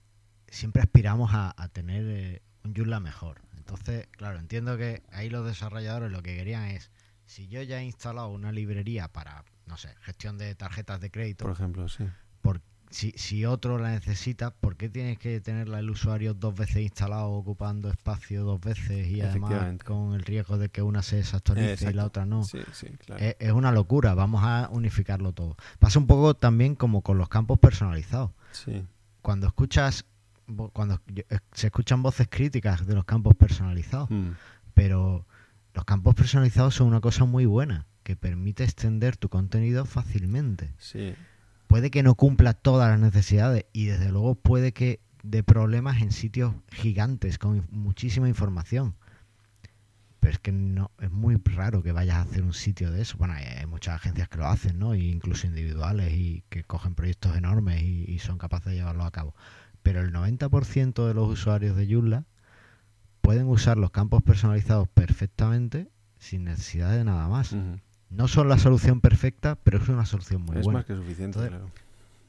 siempre 0.49 0.83
aspiramos 0.83 1.31
a, 1.33 1.55
tener 1.73 2.05
eh, 2.07 2.43
un 2.65 2.75
Joomla 2.75 3.01
mejor. 3.01 3.43
Entonces, 3.57 4.09
claro, 4.11 4.39
entiendo 4.39 4.77
que 4.77 5.03
ahí 5.13 5.31
los 5.31 5.47
desarrolladores 5.47 6.11
lo 6.11 6.23
que 6.23 6.37
querían 6.37 6.65
es, 6.65 6.91
si 7.27 7.47
yo 7.47 7.63
ya 7.63 7.81
he 7.81 7.85
instalado 7.85 8.29
una 8.29 8.51
librería 8.51 9.09
para, 9.09 9.45
no 9.67 9.77
sé, 9.77 9.95
gestión 10.01 10.37
de 10.37 10.55
tarjetas 10.57 11.01
de 11.01 11.11
crédito, 11.11 11.45
por 11.45 11.53
ejemplo, 11.53 11.89
sí. 11.89 12.05
¿Por, 12.91 12.97
si, 12.97 13.13
si 13.13 13.45
otro 13.47 13.79
la 13.79 13.91
necesita, 13.93 14.51
¿por 14.51 14.77
qué 14.77 14.89
tienes 14.89 15.19
que 15.19 15.41
tenerla 15.41 15.79
el 15.79 15.89
usuario 15.91 16.35
dos 16.35 16.55
veces 16.55 16.79
instalado, 16.83 17.31
ocupando 17.31 17.89
espacio 17.89 18.45
dos 18.45 18.61
veces 18.61 19.07
y 19.09 19.21
además 19.21 19.79
con 19.85 20.15
el 20.15 20.23
riesgo 20.23 20.59
de 20.59 20.69
que 20.69 20.83
una 20.83 21.03
se 21.03 21.17
desactualice 21.17 21.91
y 21.91 21.95
la 21.95 22.05
otra 22.07 22.27
no? 22.27 22.45
Sí, 22.45 22.59
sí, 22.73 22.89
claro. 22.99 23.23
Es, 23.25 23.37
es 23.39 23.53
una 23.53 23.73
locura, 23.73 24.15
vamos 24.15 24.43
a 24.45 24.69
unificarlo 24.73 25.33
todo. 25.33 25.57
Pasa 25.79 25.99
un 25.99 26.07
poco 26.07 26.35
también 26.35 26.75
como 26.75 27.03
con 27.03 27.17
los 27.19 27.29
campos 27.29 27.59
personalizados. 27.59 28.31
sí. 28.53 28.85
Cuando 29.23 29.47
escuchas, 29.47 30.07
cuando 30.73 30.99
eh, 31.15 31.25
se 31.53 31.67
escuchan 31.67 32.03
voces 32.03 32.27
críticas 32.31 32.87
de 32.87 32.95
los 32.95 33.05
campos 33.05 33.35
personalizados, 33.37 34.09
Mm, 34.11 34.31
pero 34.75 35.27
los 35.75 35.85
campos 35.85 36.15
personalizados 36.15 36.75
son 36.75 36.87
una 36.89 37.01
cosa 37.01 37.25
muy 37.27 37.45
buena, 37.47 37.87
que 38.03 38.17
permite 38.17 38.65
extender 38.65 39.17
tu 39.19 39.29
contenido 39.29 39.85
fácilmente. 39.85 40.73
sí. 40.79 41.15
Puede 41.71 41.93
que 41.93 42.03
no 42.03 42.17
cumpla 42.17 42.53
todas 42.53 42.91
las 42.91 42.99
necesidades 42.99 43.65
y 43.73 43.85
desde 43.85 44.11
luego 44.11 44.35
puede 44.35 44.73
que 44.73 44.99
dé 45.23 45.45
problemas 45.45 46.03
en 46.03 46.11
sitios 46.11 46.53
gigantes 46.73 47.39
con 47.39 47.65
muchísima 47.71 48.29
información. 48.29 48.97
Pero 50.19 50.33
es 50.33 50.41
que 50.41 50.51
no 50.51 50.91
es 50.99 51.13
muy 51.13 51.37
raro 51.37 51.81
que 51.85 51.93
vayas 51.93 52.17
a 52.17 52.23
hacer 52.23 52.43
un 52.43 52.55
sitio 52.55 52.91
de 52.91 53.03
eso. 53.03 53.17
Bueno, 53.19 53.35
hay, 53.35 53.67
muchas 53.67 53.95
agencias 53.95 54.29
que 54.29 54.39
lo 54.39 54.49
hacen, 54.49 54.81
¿no? 54.81 54.95
E 54.95 54.99
incluso 54.99 55.47
individuales 55.47 56.13
y 56.13 56.43
que 56.49 56.65
cogen 56.65 56.97
proyectos 56.97 57.37
enormes 57.37 57.81
y, 57.81 58.19
son 58.19 58.37
capaces 58.37 58.73
de 58.73 58.79
llevarlos 58.79 59.07
a 59.07 59.13
cabo. 59.13 59.37
Pero 59.85 60.01
el 60.01 60.13
90% 60.13 61.07
de 61.07 61.15
los 61.15 61.29
usuarios 61.29 61.77
de 61.77 61.87
Joomla 61.87 62.25
pueden 63.21 63.47
usar 63.47 63.79
los 63.79 63.93
campos 63.93 64.25
personalizados 64.25 64.89
perfectamente 64.89 65.89
sin 66.19 66.43
necesidad 66.43 66.91
de 66.91 67.05
nada 67.05 67.29
más. 67.29 67.55
No 68.11 68.29
son 68.29 68.49
la 68.49 68.59
solución 68.59 69.01
perfecta, 69.01 69.57
pero 69.63 69.79
es 69.79 69.89
una 69.89 70.05
solución 70.05 70.43
muy 70.43 70.57
es 70.59 70.65
buena 70.65 70.81
más 70.81 70.87
que 70.87 70.97
suficiente, 70.97 71.39
Entonces, 71.39 71.51
claro. 71.51 71.71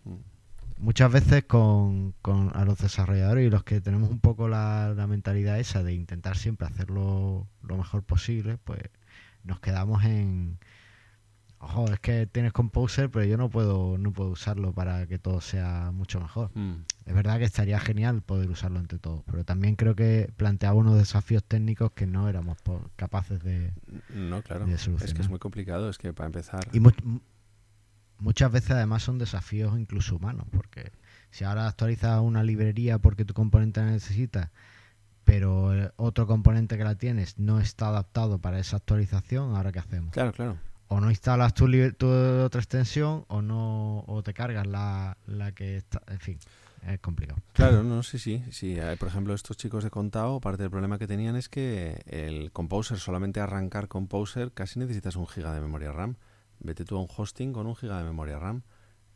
Mm, 0.06 0.84
muchas 0.84 1.12
veces 1.12 1.44
con, 1.46 2.14
con 2.22 2.52
a 2.56 2.66
los 2.66 2.78
desarrolladores 2.78 3.48
y 3.48 3.50
los 3.50 3.64
que 3.64 3.82
tenemos 3.82 4.10
un 4.10 4.20
poco 4.20 4.48
la, 4.48 4.94
la 4.96 5.08
mentalidad 5.08 5.60
esa 5.60 5.84
de 5.84 5.94
intentar 5.94 6.38
siempre 6.38 6.68
hacerlo 6.68 7.48
lo 7.64 7.78
mejor 7.78 8.04
posible, 8.04 8.58
pues 8.64 8.82
nos 9.44 9.60
quedamos 9.60 10.04
en 10.04 10.60
ojo, 11.62 11.92
es 11.92 12.00
que 12.00 12.28
tienes 12.28 12.52
Composer, 12.54 13.10
pero 13.10 13.26
yo 13.26 13.38
no 13.38 13.50
puedo 13.50 13.98
no 13.98 14.12
puedo 14.12 14.30
usarlo 14.32 14.74
para 14.74 15.08
que 15.08 15.20
todo 15.20 15.42
sea 15.42 15.92
mucho 15.94 16.20
mejor. 16.20 16.52
mm. 16.56 16.74
Es 17.06 17.16
verdad 17.16 17.40
que 17.40 17.46
estaría 17.46 17.80
genial 17.80 18.22
poder 18.22 18.50
usarlo 18.52 18.80
entre 18.80 19.00
todos, 19.00 19.24
pero 19.26 19.44
también 19.44 19.76
creo 19.76 19.96
que 19.96 20.32
planteaba 20.38 20.76
unos 20.76 20.98
desafíos 20.98 21.44
técnicos 21.44 21.92
que 21.94 22.06
no 22.06 22.30
éramos 22.30 22.58
capaces 22.96 23.42
de 23.44 23.74
No, 24.10 24.42
claro. 24.44 24.66
de 24.68 24.74
Es 24.74 24.80
que 24.82 24.84
solucionar. 24.86 25.22
es 25.22 25.30
muy 25.30 25.40
complicado. 25.40 25.90
Es 25.90 25.98
que 25.98 26.14
para 26.14 26.28
empezar. 26.28 26.68
Y 26.74 26.80
mu- 26.80 26.92
mu- 27.04 27.20
muchas 28.20 28.52
veces 28.52 28.72
además 28.72 29.02
son 29.04 29.18
desafíos 29.18 29.78
incluso 29.80 30.16
humanos, 30.16 30.46
porque 30.52 30.92
si 31.32 31.44
ahora 31.44 31.68
actualizas 31.68 32.22
una 32.22 32.44
librería 32.44 33.00
porque 33.00 33.26
tu 33.26 33.34
componente 33.34 33.80
la 33.82 33.88
necesita, 33.92 34.52
pero 35.24 35.74
el 35.74 35.92
otro 35.98 36.28
componente 36.28 36.78
que 36.78 36.84
la 36.84 36.96
tienes 36.96 37.40
no 37.40 37.60
está 37.60 37.88
adaptado 37.88 38.38
para 38.40 38.60
esa 38.60 38.78
actualización, 38.78 39.56
¿ahora 39.56 39.72
qué 39.72 39.80
hacemos? 39.80 40.12
Claro, 40.14 40.32
claro. 40.34 40.58
O 40.94 41.00
no 41.00 41.10
instalas 41.10 41.54
tu, 41.54 41.72
tu 41.94 42.08
otra 42.10 42.60
extensión 42.60 43.24
o 43.30 43.42
no 43.42 44.04
o 44.08 44.22
te 44.24 44.34
cargas 44.34 44.68
la, 44.68 45.16
la 45.26 45.54
que 45.54 45.78
está... 45.78 46.02
En 46.08 46.20
fin, 46.20 46.38
es 46.86 47.00
complicado. 47.00 47.40
Claro, 47.54 47.82
no, 47.82 48.04
sí, 48.04 48.20
sí. 48.20 48.44
sí. 48.52 48.78
Por 49.00 49.08
ejemplo, 49.08 49.34
estos 49.34 49.56
chicos 49.56 49.86
de 49.86 49.90
Contao, 49.90 50.42
parte 50.42 50.64
del 50.64 50.70
problema 50.70 51.00
que 51.00 51.08
tenían 51.08 51.38
es 51.38 51.48
que 51.48 52.02
el 52.08 52.52
Composer, 52.52 53.00
solamente 53.00 53.40
arrancar 53.40 53.88
Composer, 53.88 54.52
casi 54.52 54.80
necesitas 54.80 55.16
un 55.16 55.28
giga 55.28 55.54
de 55.54 55.62
memoria 55.62 55.94
RAM. 55.94 56.18
Vete 56.60 56.84
tú 56.84 56.98
a 56.98 57.00
un 57.02 57.08
hosting 57.16 57.54
con 57.54 57.68
un 57.68 57.76
giga 57.78 57.98
de 57.98 58.04
memoria 58.04 58.38
RAM. 58.38 58.64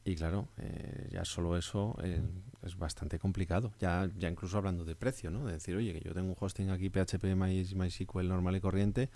Y 0.05 0.15
claro, 0.15 0.47
eh, 0.59 1.09
ya 1.11 1.25
solo 1.25 1.57
eso 1.57 1.97
eh, 2.01 2.21
es 2.61 2.77
bastante 2.77 3.19
complicado. 3.19 3.73
Ya, 3.81 4.09
ya 4.17 4.29
incluso 4.29 4.57
hablando 4.57 4.85
de 4.85 4.95
precio, 4.95 5.29
¿no? 5.29 5.45
De 5.45 5.51
decir, 5.53 5.75
oye, 5.75 5.91
que 5.91 5.99
yo 6.07 6.13
tengo 6.13 6.29
un 6.29 6.37
hosting 6.39 6.69
aquí 6.69 6.89
PHP 6.89 7.35
My- 7.35 7.67
MySQL 7.75 8.29
normal 8.29 8.55
y 8.55 8.61
corriente 8.61 9.09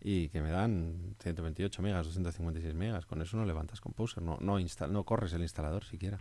y 0.00 0.28
que 0.28 0.40
me 0.40 0.50
dan 0.50 1.14
128 1.20 1.82
megas, 1.82 2.06
256 2.06 2.74
megas. 2.74 3.06
Con 3.06 3.22
eso 3.22 3.36
no 3.36 3.44
levantas 3.44 3.80
Composer, 3.80 4.22
no, 4.22 4.38
no, 4.40 4.58
instal 4.58 4.92
no 4.92 5.04
corres 5.04 5.32
el 5.32 5.42
instalador 5.42 5.84
siquiera. 5.84 6.18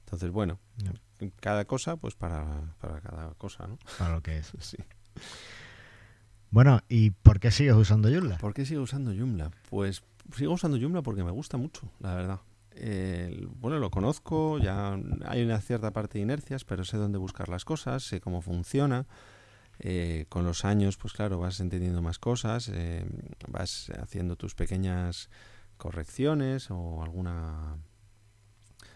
Entonces, 0.00 0.30
bueno, 0.30 0.58
No. 0.84 0.92
cada 1.40 1.64
cosa, 1.64 1.96
pues 1.96 2.14
para, 2.14 2.74
para 2.80 3.00
cada 3.00 3.34
cosa, 3.34 3.66
¿no? 3.66 3.78
Para 3.98 4.14
lo 4.14 4.22
que 4.22 4.38
es. 4.38 4.52
Sí. 4.60 4.76
Bueno, 6.50 6.80
¿y 6.88 7.10
por 7.10 7.40
qué 7.40 7.50
sigues 7.50 7.74
usando 7.74 8.08
Joomla? 8.08 8.38
¿Por 8.38 8.54
qué 8.54 8.64
sigo 8.64 8.82
usando 8.82 9.12
Joomla? 9.12 9.50
Pues 9.68 10.02
sigo 10.34 10.52
usando 10.54 10.78
Joomla 10.78 11.02
porque 11.02 11.24
me 11.24 11.30
gusta 11.32 11.56
mucho, 11.56 11.90
la 12.00 12.14
verdad. 12.14 12.40
El- 12.72 13.46
bueno, 13.48 13.78
lo 13.78 13.90
conozco, 13.90 14.58
ya 14.58 14.98
hay 15.26 15.42
una 15.44 15.60
cierta 15.60 15.92
parte 15.92 16.18
de 16.18 16.22
inercias, 16.22 16.64
pero 16.64 16.84
sé 16.84 16.98
dónde 16.98 17.18
buscar 17.18 17.48
las 17.48 17.64
cosas, 17.64 18.04
sé 18.04 18.20
cómo 18.20 18.42
funciona. 18.42 19.06
Eh, 19.80 20.26
con 20.28 20.44
los 20.44 20.64
años, 20.64 20.96
pues 20.96 21.12
claro, 21.12 21.38
vas 21.38 21.60
entendiendo 21.60 22.02
más 22.02 22.18
cosas, 22.18 22.70
eh, 22.72 23.04
vas 23.48 23.90
haciendo 24.02 24.36
tus 24.36 24.54
pequeñas 24.54 25.28
correcciones 25.78 26.70
o 26.70 27.02
alguna... 27.02 27.76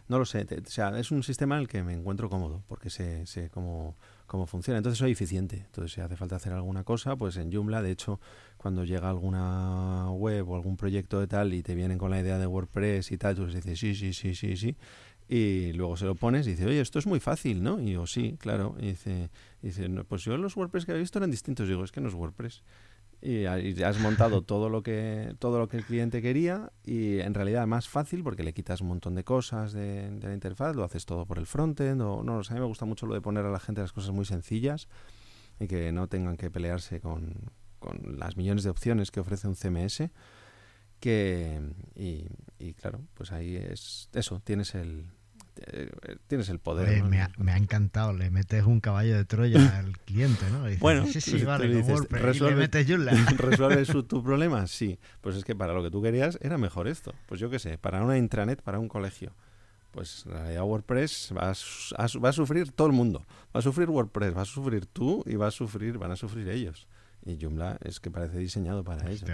No 0.09 0.19
lo 0.19 0.25
sé, 0.25 0.45
te- 0.45 0.59
o 0.59 0.65
sea, 0.67 0.99
es 0.99 1.11
un 1.13 1.23
sistema 1.23 1.55
en 1.57 1.63
el 1.63 1.69
que 1.69 1.83
me 1.85 1.93
encuentro 1.93 2.29
cómodo 2.29 2.63
porque 2.67 2.91
sé, 2.91 3.27
sé 3.27 3.49
cómo, 3.49 3.97
cómo 4.27 4.47
funciona. 4.47 4.79
Entonces 4.79 4.99
soy 4.99 5.13
eficiente. 5.13 5.59
Entonces 5.67 5.93
si 5.93 6.01
hace 6.01 6.17
falta 6.17 6.37
hacer 6.37 6.53
alguna 6.53 6.83
cosa, 6.85 7.15
pues 7.17 7.37
en 7.37 7.53
Joomla, 7.53 7.81
de 7.83 7.93
hecho, 7.93 8.21
cuando 8.57 8.85
llega 8.85 9.09
alguna 9.09 10.11
web 10.11 10.49
o 10.51 10.57
algún 10.57 10.77
proyecto 10.77 11.21
de 11.21 11.29
tal 11.29 11.55
y 11.55 11.63
te 11.63 11.75
vienen 11.77 11.99
con 11.99 12.11
la 12.11 12.21
idea 12.21 12.39
de 12.39 12.47
WordPress 12.47 13.13
y 13.13 13.19
tal, 13.19 13.37
tú 13.37 13.47
dices 13.47 13.79
sí, 13.79 13.95
sí, 13.95 14.13
sí, 14.13 14.35
sí, 14.35 14.57
sí. 14.57 14.77
Y 15.33 15.73
luego 15.75 15.97
se 15.97 16.07
lo 16.07 16.17
pones 16.17 16.45
y 16.49 16.51
dice, 16.51 16.67
oye, 16.67 16.81
esto 16.81 16.99
es 16.99 17.07
muy 17.07 17.21
fácil, 17.21 17.63
¿no? 17.63 17.81
Y 17.81 17.93
yo, 17.93 18.05
sí, 18.05 18.37
claro. 18.41 18.75
Y 18.81 18.87
dice, 18.87 19.31
y 19.63 19.69
dice 19.69 19.89
"No, 19.89 20.03
pues 20.03 20.25
yo 20.25 20.37
los 20.37 20.57
WordPress 20.57 20.85
que 20.85 20.91
había 20.91 21.03
visto 21.03 21.21
eran 21.21 21.31
distintos. 21.31 21.69
digo, 21.69 21.85
es 21.85 21.93
que 21.93 22.01
no 22.01 22.09
es 22.09 22.15
WordPress. 22.15 22.65
Y 23.23 23.45
has 23.45 24.01
montado 24.01 24.43
todo 24.43 24.69
lo 24.69 24.83
que 24.83 25.37
todo 25.39 25.61
lo 25.61 25.69
que 25.69 25.77
el 25.77 25.85
cliente 25.85 26.21
quería 26.21 26.73
y 26.85 27.21
en 27.21 27.35
realidad 27.35 27.67
más 27.69 27.89
fácil 27.89 28.25
porque 28.25 28.43
le 28.43 28.55
quitas 28.55 28.81
un 28.81 28.89
montón 28.89 29.15
de 29.15 29.23
cosas 29.23 29.73
de, 29.73 30.11
la 30.21 30.33
interfaz, 30.33 30.75
lo 30.75 30.83
haces 30.83 31.05
todo 31.05 31.27
por 31.27 31.39
el 31.39 31.47
frontend 31.47 32.01
o 32.01 32.25
no, 32.25 32.39
o 32.39 32.43
sea, 32.43 32.55
a 32.55 32.59
mí 32.59 32.61
me 32.63 32.67
gusta 32.67 32.87
mucho 32.87 33.07
lo 33.07 33.15
de 33.15 33.21
poner 33.21 33.45
a 33.45 33.51
la 33.51 33.61
gente 33.61 33.83
las 33.83 33.93
cosas 33.93 34.11
muy 34.11 34.25
sencillas 34.25 34.89
y 35.61 35.69
que 35.69 35.93
no 35.93 36.09
tengan 36.09 36.39
que 36.39 36.51
pelearse 36.51 37.01
con, 37.01 37.35
con 37.79 38.17
las 38.19 38.39
millones 38.39 38.65
de 38.65 38.71
opciones 38.71 39.11
que 39.11 39.21
ofrece 39.21 39.47
un 39.47 39.55
CMS 39.55 40.11
que 40.99 41.61
y, 41.95 42.27
y 42.59 42.73
claro, 42.73 43.03
pues 43.15 43.33
ahí 43.33 43.55
es 43.55 44.09
eso, 44.15 44.41
tienes 44.41 44.75
el 44.75 45.11
tienes 46.27 46.49
el 46.49 46.59
poder. 46.59 46.89
Oye, 46.89 46.99
¿no? 47.03 47.09
me, 47.09 47.21
ha, 47.23 47.31
me 47.39 47.53
ha 47.53 47.57
encantado, 47.57 48.13
le 48.13 48.31
metes 48.31 48.65
un 48.65 48.81
caballo 48.81 49.17
de 49.17 49.25
Troya 49.25 49.59
al 49.79 49.97
cliente, 49.99 50.45
¿no? 50.51 50.65
Dices, 50.65 50.81
Bueno, 50.81 51.07
sí, 51.07 51.21
sí, 51.21 51.41
tú 51.41 51.47
vale, 51.47 51.69
dices, 51.69 51.89
WordPress, 51.93 52.21
y 52.23 52.25
resuelve- 52.27 52.51
le 52.51 52.57
metes 52.57 52.87
Joomla. 52.89 53.13
¿Resuelve 53.37 53.85
su- 53.85 54.03
tu 54.05 54.23
problema? 54.25 54.67
Sí. 54.67 54.99
Pues 55.21 55.37
es 55.37 55.45
que 55.45 55.55
para 55.55 55.73
lo 55.73 55.83
que 55.83 55.91
tú 55.91 56.03
querías 56.03 56.39
era 56.41 56.59
mejor 56.59 56.89
esto. 56.89 57.15
Pues 57.27 57.41
yo 57.41 57.51
qué 57.51 57.59
sé, 57.59 57.79
para 57.79 58.03
una 58.03 58.17
intranet, 58.19 58.63
para 58.63 58.79
un 58.79 58.89
colegio. 58.89 59.33
Pues 59.91 60.25
en 60.27 60.33
realidad 60.33 60.63
WordPress 60.65 61.33
a, 61.33 61.53
va 62.23 62.29
a 62.29 62.33
sufrir 62.33 62.71
todo 62.71 62.87
el 62.87 62.93
mundo. 62.93 63.27
Va 63.55 63.59
a 63.59 63.63
sufrir 63.63 63.89
WordPress, 63.91 64.37
va 64.37 64.43
a 64.43 64.45
sufrir 64.45 64.87
tú 64.87 65.25
y 65.27 65.35
va 65.35 65.49
a 65.49 65.51
sufrir, 65.51 65.99
van 65.99 66.13
a 66.13 66.17
sufrir 66.17 66.49
ellos. 66.49 66.87
Y 67.27 67.39
Joomla 67.41 67.77
es 67.83 67.99
que 68.01 68.11
parece 68.11 68.39
diseñado 68.39 68.85
para 68.85 69.11
ello. 69.11 69.27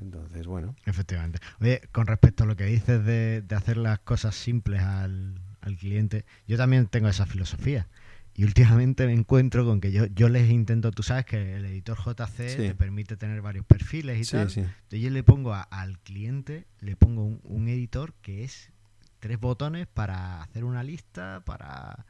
Entonces, 0.00 0.46
bueno. 0.46 0.74
efectivamente. 0.86 1.38
Oye, 1.60 1.80
con 1.92 2.06
respecto 2.06 2.44
a 2.44 2.46
lo 2.46 2.56
que 2.56 2.64
dices 2.64 3.04
de, 3.04 3.42
de 3.42 3.54
hacer 3.56 3.76
las 3.76 3.98
cosas 4.00 4.34
simples 4.34 4.80
al, 4.82 5.40
al 5.60 5.76
cliente, 5.76 6.24
yo 6.46 6.56
también 6.56 6.86
tengo 6.86 7.08
esa 7.08 7.26
filosofía. 7.26 7.86
Y 8.34 8.44
últimamente 8.44 9.06
me 9.06 9.12
encuentro 9.12 9.64
con 9.66 9.80
que 9.80 9.90
yo, 9.92 10.06
yo 10.06 10.28
les 10.28 10.48
intento, 10.50 10.92
tú 10.92 11.02
sabes 11.02 11.26
que 11.26 11.56
el 11.56 11.64
editor 11.66 11.98
JC 11.98 12.48
Sí. 12.48 12.56
te 12.56 12.74
permite 12.74 13.16
tener 13.16 13.42
varios 13.42 13.66
perfiles 13.66 14.18
y 14.18 14.24
Sí, 14.24 14.32
tal. 14.32 14.50
sí. 14.50 14.60
Entonces 14.60 15.00
yo 15.00 15.10
le 15.10 15.22
pongo 15.24 15.52
a- 15.52 15.62
al 15.62 15.98
cliente, 15.98 16.66
le 16.80 16.96
pongo 16.96 17.24
un, 17.24 17.40
un 17.44 17.68
editor 17.68 18.14
que 18.22 18.44
es 18.44 18.70
tres 19.18 19.38
botones 19.38 19.86
para 19.88 20.42
hacer 20.42 20.64
una 20.64 20.82
lista, 20.82 21.42
para 21.44 22.06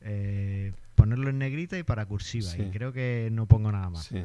eh, 0.00 0.72
ponerlo 0.94 1.28
en 1.30 1.38
negrita 1.38 1.78
y 1.78 1.82
para 1.82 2.06
cursiva. 2.06 2.50
Sí. 2.50 2.62
Y 2.62 2.70
creo 2.70 2.92
que 2.92 3.28
no 3.30 3.46
pongo 3.46 3.70
nada 3.70 3.90
más. 3.90 4.06
sí. 4.06 4.24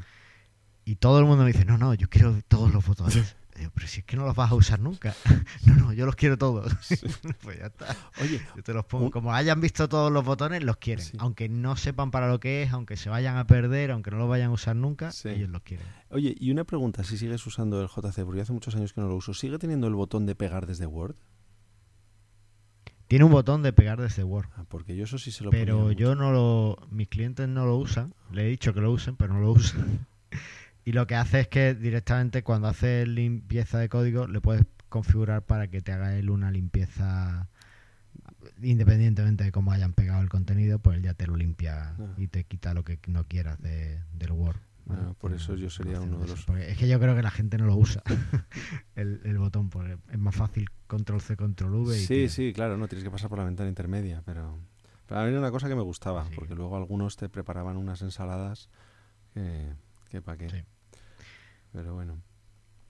Y 0.85 0.95
todo 0.95 1.19
el 1.19 1.25
mundo 1.25 1.43
me 1.45 1.51
dice, 1.53 1.65
no, 1.65 1.77
no, 1.77 1.93
yo 1.93 2.09
quiero 2.09 2.35
todos 2.47 2.73
los 2.73 2.85
botones. 2.85 3.35
Digo, 3.55 3.69
pero 3.75 3.85
si 3.87 3.99
es 3.99 4.05
que 4.05 4.17
no 4.17 4.25
los 4.25 4.35
vas 4.35 4.51
a 4.51 4.55
usar 4.55 4.79
nunca. 4.79 5.13
no, 5.67 5.75
no, 5.75 5.93
yo 5.93 6.07
los 6.07 6.15
quiero 6.15 6.37
todos. 6.39 6.73
pues 7.43 7.59
ya 7.59 7.67
está. 7.67 7.95
Oye, 8.19 8.41
Yo 8.55 8.63
te 8.63 8.73
los 8.73 8.83
pongo. 8.85 9.05
Un- 9.05 9.11
Como 9.11 9.31
hayan 9.31 9.61
visto 9.61 9.87
todos 9.87 10.11
los 10.11 10.25
botones, 10.25 10.63
los 10.63 10.77
quieren. 10.77 11.05
Sí. 11.05 11.15
Aunque 11.19 11.47
no 11.49 11.75
sepan 11.75 12.09
para 12.09 12.27
lo 12.27 12.39
que 12.39 12.63
es, 12.63 12.71
aunque 12.73 12.97
se 12.97 13.09
vayan 13.11 13.37
a 13.37 13.45
perder, 13.45 13.91
aunque 13.91 14.09
no 14.09 14.17
los 14.17 14.27
vayan 14.27 14.49
a 14.49 14.53
usar 14.53 14.75
nunca, 14.75 15.11
Sí. 15.11 15.29
ellos 15.29 15.49
los 15.51 15.61
quieren. 15.61 15.85
oye, 16.09 16.35
y 16.39 16.49
una 16.49 16.63
pregunta, 16.63 17.03
si 17.03 17.15
sigues 17.17 17.45
usando 17.45 17.79
el 17.79 17.87
JC, 17.87 18.25
porque 18.25 18.41
hace 18.41 18.53
muchos 18.53 18.75
años 18.75 18.91
que 18.91 19.01
no 19.01 19.07
lo 19.07 19.15
uso, 19.15 19.35
¿sigue 19.35 19.59
teniendo 19.59 19.85
el 19.87 19.93
botón 19.93 20.25
de 20.25 20.33
pegar 20.35 20.65
desde 20.65 20.87
Word? 20.87 21.15
Tiene 23.07 23.25
un 23.25 23.31
botón 23.31 23.61
de 23.61 23.71
pegar 23.71 24.01
desde 24.01 24.23
Word. 24.23 24.47
Ah, 24.57 24.65
porque 24.67 24.95
yo 24.95 25.03
eso 25.03 25.19
sí 25.19 25.31
se 25.31 25.43
lo 25.43 25.51
pero 25.51 25.91
yo 25.91 26.09
mucho. 26.09 26.15
no 26.15 26.31
lo 26.31 26.87
mis 26.89 27.07
clientes 27.07 27.47
no 27.47 27.65
lo 27.67 27.75
usan 27.77 28.15
le 28.31 28.45
he 28.47 28.49
dicho 28.49 28.73
que 28.73 28.81
lo 28.81 28.91
usen 28.91 29.15
pero 29.15 29.33
no 29.35 29.41
lo 29.41 29.51
usan 29.51 30.07
y 30.85 30.91
lo 30.93 31.07
que 31.07 31.15
hace 31.15 31.41
es 31.41 31.47
que 31.47 31.73
directamente 31.75 32.43
cuando 32.43 32.67
hace 32.67 33.05
limpieza 33.05 33.79
de 33.79 33.89
código 33.89 34.27
le 34.27 34.41
puedes 34.41 34.65
configurar 34.89 35.43
para 35.43 35.67
que 35.69 35.81
te 35.81 35.91
haga 35.91 36.15
él 36.17 36.29
una 36.29 36.51
limpieza 36.51 37.47
independientemente 38.61 39.43
de 39.43 39.51
cómo 39.51 39.71
hayan 39.71 39.93
pegado 39.93 40.21
el 40.21 40.29
contenido, 40.29 40.79
pues 40.79 40.97
él 40.97 41.03
ya 41.03 41.13
te 41.13 41.27
lo 41.27 41.35
limpia 41.35 41.95
Ah. 41.99 42.13
y 42.17 42.27
te 42.27 42.43
quita 42.43 42.73
lo 42.73 42.83
que 42.83 42.99
no 43.07 43.25
quieras 43.27 43.59
de, 43.61 43.99
del 44.13 44.31
Word. 44.31 44.57
Ah, 44.89 45.13
por 45.17 45.33
eso 45.33 45.55
yo 45.55 45.69
sería 45.69 46.01
uno 46.01 46.19
de 46.19 46.27
los... 46.27 46.43
Porque 46.45 46.69
es 46.71 46.77
que 46.77 46.87
yo 46.89 46.99
creo 46.99 47.15
que 47.15 47.23
la 47.23 47.31
gente 47.31 47.57
no 47.57 47.65
lo 47.65 47.75
usa, 47.77 48.03
el, 48.95 49.21
el 49.23 49.37
botón, 49.37 49.69
porque 49.69 49.97
es 50.11 50.19
más 50.19 50.35
fácil 50.35 50.69
control 50.87 51.21
C, 51.21 51.37
control 51.37 51.73
V. 51.75 51.97
Y 51.97 52.05
Sí, 52.05 52.27
sí, 52.29 52.51
claro, 52.53 52.77
no 52.77 52.87
tienes 52.87 53.03
que 53.05 53.11
pasar 53.11 53.29
por 53.29 53.39
la 53.39 53.45
ventana 53.45 53.69
intermedia, 53.69 54.21
pero... 54.25 54.59
Pero 55.07 55.19
a 55.21 55.23
mí 55.23 55.29
era 55.29 55.39
una 55.39 55.51
cosa 55.51 55.67
que 55.69 55.75
me 55.75 55.81
gustaba, 55.81 56.25
Sí. 56.27 56.31
porque 56.35 56.55
luego 56.55 56.75
algunos 56.77 57.15
te 57.17 57.29
preparaban 57.29 57.77
unas 57.77 58.01
ensaladas 58.01 58.69
que, 59.33 59.73
que 60.13 60.21
pa' 60.21 60.37
qué. 60.37 60.47
Sí. 60.47 60.63
Pero 61.71 61.95
bueno. 61.95 62.21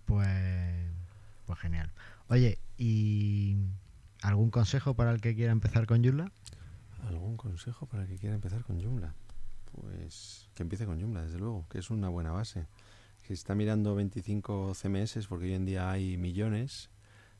Pues, 0.03 0.91
pues 1.45 1.59
genial. 1.59 1.93
Oye, 2.28 2.59
¿y 2.78 3.55
algún 4.21 4.51
consejo 4.51 4.93
para 4.93 5.11
el 5.11 5.21
que 5.21 5.34
quiera 5.34 5.53
empezar 5.53 5.88
con 5.88 6.03
Joomla? 6.03 6.34
¿Algún 7.07 7.38
consejo 7.38 7.86
para 7.86 8.03
el 8.03 8.09
que 8.09 8.17
quiera 8.17 8.36
empezar 8.36 8.63
con 8.63 8.84
Joomla? 8.84 9.15
Pues 9.71 10.49
que 10.53 10.63
empiece 10.63 10.86
con 10.86 10.99
Joomla, 10.99 11.21
desde 11.21 11.39
luego, 11.39 11.65
que 11.69 11.80
es 11.80 11.89
una 11.89 12.09
buena 12.09 12.32
base. 12.32 12.67
Si 13.26 13.32
está 13.32 13.55
mirando 13.55 13.95
25 13.95 14.74
CMS, 14.74 15.28
porque 15.28 15.45
hoy 15.45 15.53
en 15.53 15.63
día 15.63 15.89
hay 15.89 16.17
millones, 16.17 16.89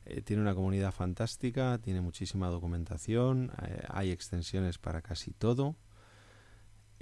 eh, 0.06 0.22
tiene 0.22 0.40
una 0.40 0.54
comunidad 0.54 0.92
fantástica, 0.92 1.76
tiene 1.76 2.00
muchísima 2.00 2.48
documentación, 2.48 3.52
eh, 3.66 3.84
hay 3.90 4.12
extensiones 4.12 4.78
para 4.78 5.02
casi 5.02 5.32
todo. 5.32 5.76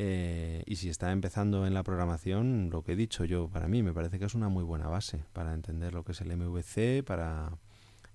Eh, 0.04 0.64
y 0.66 0.74
si 0.76 0.88
está 0.88 1.12
empezando 1.12 1.64
en 1.64 1.74
la 1.74 1.84
programación, 1.84 2.70
lo 2.70 2.82
que 2.82 2.94
he 2.94 2.96
dicho 2.96 3.24
yo, 3.24 3.48
para 3.48 3.68
mí 3.68 3.84
me 3.84 3.92
parece 3.92 4.18
que 4.18 4.24
es 4.24 4.34
una 4.34 4.48
muy 4.48 4.64
buena 4.64 4.88
base 4.88 5.24
para 5.32 5.54
entender 5.54 5.94
lo 5.94 6.02
que 6.02 6.10
es 6.10 6.20
el 6.20 6.36
MVC, 6.36 7.04
para 7.04 7.56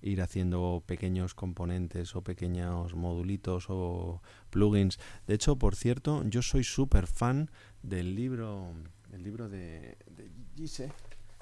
ir 0.02 0.20
haciendo 0.20 0.82
pequeños 0.84 1.32
componentes 1.32 2.14
o 2.14 2.20
pequeños 2.20 2.94
modulitos 2.94 3.68
o 3.70 4.20
plugins. 4.50 4.98
De 5.26 5.32
hecho, 5.32 5.56
por 5.56 5.76
cierto, 5.76 6.22
yo 6.26 6.42
soy 6.42 6.62
súper 6.62 7.06
fan 7.06 7.50
del 7.82 8.14
libro, 8.14 8.74
el 9.14 9.22
libro 9.22 9.48
de, 9.48 9.96
de 10.10 10.30
Gise, 10.56 10.92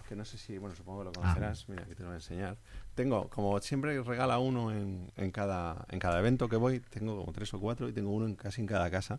que 0.08 0.14
no 0.14 0.24
sé 0.24 0.38
si, 0.38 0.58
bueno, 0.58 0.76
supongo 0.76 1.00
que 1.00 1.04
lo 1.06 1.12
conocerás, 1.12 1.68
mira, 1.68 1.84
que 1.86 1.96
te 1.96 2.04
lo 2.04 2.10
voy 2.10 2.14
a 2.14 2.18
enseñar. 2.18 2.56
Tengo, 2.94 3.28
como 3.30 3.60
siempre 3.60 4.00
regala 4.00 4.38
uno 4.38 4.70
en, 4.70 5.10
en, 5.16 5.32
cada, 5.32 5.86
en 5.90 5.98
cada 5.98 6.20
evento 6.20 6.48
que 6.48 6.54
voy, 6.54 6.78
tengo 6.78 7.18
como 7.18 7.32
tres 7.32 7.52
o 7.52 7.58
cuatro 7.58 7.88
y 7.88 7.92
tengo 7.92 8.10
uno 8.10 8.26
en 8.26 8.36
casi 8.36 8.60
en 8.60 8.68
cada 8.68 8.88
casa. 8.92 9.18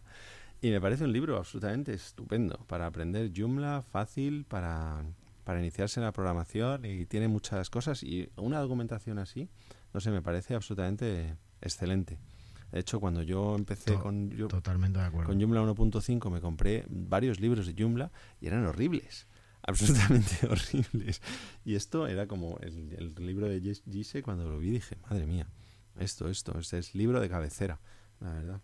Y 0.61 0.71
me 0.71 0.81
parece 0.81 1.03
un 1.03 1.13
libro 1.13 1.37
absolutamente 1.37 1.93
estupendo 1.93 2.57
para 2.67 2.87
aprender 2.87 3.31
Joomla, 3.35 3.83
fácil, 3.83 4.43
para, 4.45 5.03
para 5.43 5.59
iniciarse 5.59 5.99
en 5.99 6.05
la 6.05 6.11
programación 6.11 6.83
y 6.85 7.05
tiene 7.05 7.27
muchas 7.27 7.69
cosas 7.69 8.01
y 8.03 8.29
una 8.37 8.59
documentación 8.59 9.19
así, 9.19 9.49
no 9.93 9.99
sé, 9.99 10.09
me 10.09 10.21
parece 10.21 10.55
absolutamente 10.55 11.35
excelente. 11.61 12.17
De 12.71 12.79
hecho, 12.79 12.99
cuando 12.99 13.21
yo 13.21 13.55
empecé 13.55 13.91
To- 13.93 14.01
con, 14.01 14.29
yo- 14.31 14.47
Totalmente 14.47 14.99
de 14.99 15.05
acuerdo. 15.05 15.27
con 15.29 15.39
Joomla 15.39 15.61
1.5 15.61 16.29
me 16.31 16.41
compré 16.41 16.85
varios 16.89 17.39
libros 17.39 17.65
de 17.67 17.75
Joomla 17.77 18.11
y 18.41 18.47
eran 18.47 18.65
horribles, 18.65 19.27
absolutamente 19.61 20.47
horribles. 20.49 21.21
Y 21.65 21.75
esto 21.75 22.07
era 22.07 22.27
como 22.27 22.57
el, 22.61 22.93
el 22.97 23.13
libro 23.25 23.47
de 23.47 23.61
Gis- 23.61 23.83
Gise 23.89 24.23
cuando 24.23 24.49
lo 24.49 24.57
vi 24.57 24.71
dije, 24.71 24.97
madre 25.09 25.27
mía, 25.27 25.47
esto, 25.99 26.27
esto, 26.29 26.57
este 26.59 26.79
es 26.79 26.95
libro 26.95 27.21
de 27.21 27.29
cabecera, 27.29 27.79
la 28.19 28.33
verdad. 28.33 28.61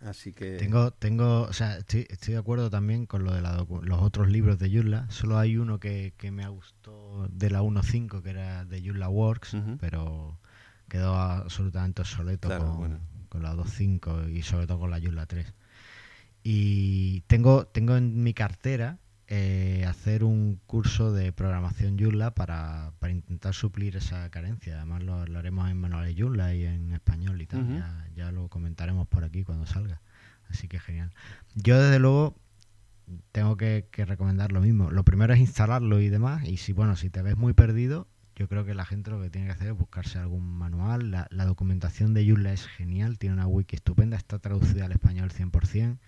Así 0.00 0.32
que... 0.32 0.56
Tengo, 0.58 0.92
tengo, 0.92 1.42
o 1.42 1.52
sea, 1.52 1.78
estoy, 1.78 2.06
estoy 2.08 2.34
de 2.34 2.40
acuerdo 2.40 2.70
también 2.70 3.06
con 3.06 3.24
lo 3.24 3.32
de 3.32 3.42
la 3.42 3.58
docu- 3.58 3.82
los 3.82 4.00
otros 4.00 4.28
libros 4.30 4.58
de 4.58 4.70
Joomla. 4.70 5.10
Solo 5.10 5.38
hay 5.38 5.56
uno 5.56 5.80
que, 5.80 6.14
que 6.16 6.30
me 6.30 6.46
gustó 6.48 7.26
de 7.30 7.50
la 7.50 7.62
1.5, 7.62 8.22
que 8.22 8.30
era 8.30 8.64
de 8.64 8.80
Joomla 8.80 9.08
Works, 9.08 9.56
pero 9.80 10.38
quedó 10.88 11.16
absolutamente 11.16 12.02
obsoleto 12.02 12.48
Claro, 12.48 12.66
con, 12.66 12.76
bueno. 12.78 13.00
con 13.28 13.42
la 13.42 13.54
2.5 13.54 14.30
y 14.32 14.42
sobre 14.42 14.66
todo 14.66 14.78
con 14.78 14.90
la 14.90 15.00
Joomla 15.00 15.26
3. 15.26 15.52
Y 16.42 17.22
tengo, 17.22 17.66
tengo 17.66 17.96
en 17.96 18.22
mi 18.22 18.32
cartera 18.34 18.98
eh, 19.30 19.84
hacer 19.86 20.24
un 20.24 20.58
curso 20.66 21.12
de 21.12 21.32
programación 21.32 21.98
Joomla 21.98 22.34
para, 22.34 22.92
para 22.98 23.12
intentar 23.12 23.54
suplir 23.54 23.96
esa 23.96 24.30
carencia. 24.30 24.76
Además 24.76 25.02
lo, 25.02 25.26
lo 25.26 25.38
haremos 25.38 25.70
en 25.70 25.78
manuales 25.78 26.14
Joomla 26.18 26.54
y 26.54 26.64
en 26.64 26.92
español 26.92 27.40
y 27.42 27.46
tal. 27.46 27.64
Ujú. 27.64 27.74
ya, 27.74 28.08
ya 28.14 28.32
lo 28.32 28.48
comentaremos 28.48 29.06
por 29.06 29.24
aquí 29.24 29.44
cuando 29.44 29.66
salga. 29.66 30.00
Así 30.48 30.66
que 30.66 30.80
genial. 30.80 31.12
Yo 31.54 31.78
desde 31.78 31.98
luego 31.98 32.40
tengo 33.32 33.58
que, 33.58 33.86
que 33.90 34.06
recomendar 34.06 34.50
lo 34.50 34.62
mismo. 34.62 34.90
Lo 34.90 35.04
primero 35.04 35.34
es 35.34 35.40
instalarlo 35.40 36.00
y 36.00 36.08
demás. 36.08 36.48
Y 36.48 36.56
si 36.56 36.72
bueno, 36.72 36.96
si 36.96 37.10
te 37.10 37.20
ves 37.20 37.36
muy 37.36 37.52
perdido, 37.52 38.08
yo 38.34 38.48
creo 38.48 38.64
que 38.64 38.72
la 38.72 38.86
gente 38.86 39.10
lo 39.10 39.20
que 39.20 39.28
tiene 39.28 39.48
que 39.48 39.52
hacer 39.52 39.68
es 39.68 39.76
buscarse 39.76 40.18
algún 40.18 40.46
manual. 40.56 41.10
La, 41.10 41.26
la 41.30 41.44
documentación 41.44 42.14
de 42.14 42.26
Joomla 42.26 42.54
es 42.54 42.66
genial, 42.66 43.18
tiene 43.18 43.34
una 43.34 43.46
wiki 43.46 43.76
estupenda, 43.76 44.16
está 44.16 44.38
traducida 44.38 44.86
al 44.86 44.92
español 44.92 45.30
100%. 45.30 45.98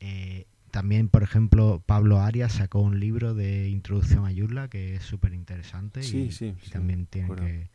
Eh, 0.00 0.46
también, 0.74 1.08
por 1.08 1.22
ejemplo, 1.22 1.80
Pablo 1.86 2.20
Arias 2.20 2.54
sacó 2.54 2.80
un 2.80 2.98
libro 2.98 3.32
de 3.32 3.68
introducción 3.68 4.26
a 4.26 4.32
Joomla 4.34 4.66
que 4.68 4.96
es 4.96 5.04
súper 5.04 5.32
interesante 5.32 6.02
Sí, 6.02 6.16
y, 6.18 6.32
sí, 6.32 6.46
y 6.60 6.64
sí, 6.64 6.70
también 6.72 7.06
tienen 7.06 7.30
que, 7.36 7.70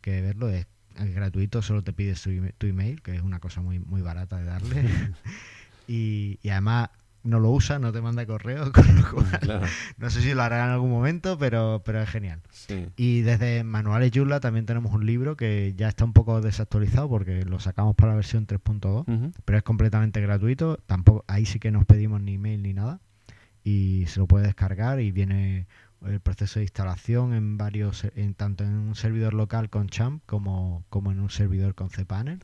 que 0.00 0.20
verlo. 0.22 0.48
Es, 0.50 0.68
es 0.96 1.12
gratuito, 1.12 1.62
solo 1.62 1.82
te 1.82 1.92
pides 1.92 2.22
tu, 2.22 2.30
email- 2.30 2.54
tu 2.56 2.68
email, 2.68 3.02
que 3.02 3.16
es 3.16 3.22
una 3.22 3.40
cosa 3.40 3.60
muy, 3.60 3.80
muy 3.80 4.02
barata 4.02 4.38
de 4.38 4.44
darle. 4.44 4.84
y, 5.88 6.38
y 6.42 6.48
además 6.50 6.90
no 7.24 7.40
lo 7.40 7.50
usa, 7.50 7.78
no 7.78 7.90
te 7.92 8.00
manda 8.00 8.24
correo, 8.26 8.70
con 8.72 8.84
lo 8.96 9.10
cual 9.10 9.40
Claro, 9.40 9.66
no 9.98 10.10
sé 10.10 10.20
si 10.20 10.32
lo 10.34 10.42
hará 10.42 10.64
en 10.66 10.70
algún 10.70 10.90
momento, 10.90 11.36
pero, 11.38 11.82
pero 11.84 12.00
es 12.02 12.08
genial. 12.08 12.40
sí. 12.50 12.86
Y 12.96 13.22
desde 13.22 13.64
Manuales 13.64 14.12
Joomla 14.14 14.40
también 14.40 14.66
tenemos 14.66 14.92
un 14.94 15.04
libro 15.06 15.36
que 15.36 15.72
ya 15.76 15.88
está 15.88 16.04
un 16.04 16.12
poco 16.12 16.40
desactualizado 16.40 17.08
porque 17.08 17.44
lo 17.44 17.58
sacamos 17.60 17.96
para 17.96 18.10
la 18.12 18.16
versión 18.16 18.46
3.2, 18.46 19.04
Ujú. 19.08 19.32
pero 19.44 19.58
es 19.58 19.64
completamente 19.64 20.20
gratuito. 20.20 20.78
Tampoco 20.86 21.24
ahí 21.26 21.46
sí 21.46 21.58
que 21.58 21.70
no 21.70 21.80
os 21.80 21.86
pedimos 21.86 22.20
ni 22.20 22.34
email 22.34 22.62
ni 22.62 22.72
nada 22.74 23.00
y 23.64 24.04
se 24.08 24.20
lo 24.20 24.26
puede 24.26 24.46
descargar 24.46 25.00
y 25.00 25.10
viene 25.10 25.66
el 26.06 26.20
proceso 26.20 26.58
de 26.58 26.64
instalación 26.64 27.32
en 27.32 27.56
varios 27.56 28.04
en 28.14 28.34
tanto 28.34 28.62
en 28.62 28.74
un 28.74 28.94
servidor 28.94 29.32
local 29.32 29.70
con 29.70 29.88
Champ 29.88 30.22
como, 30.26 30.84
como 30.90 31.10
en 31.12 31.18
un 31.20 31.30
servidor 31.30 31.74
con 31.74 31.88
cPanel 31.88 32.38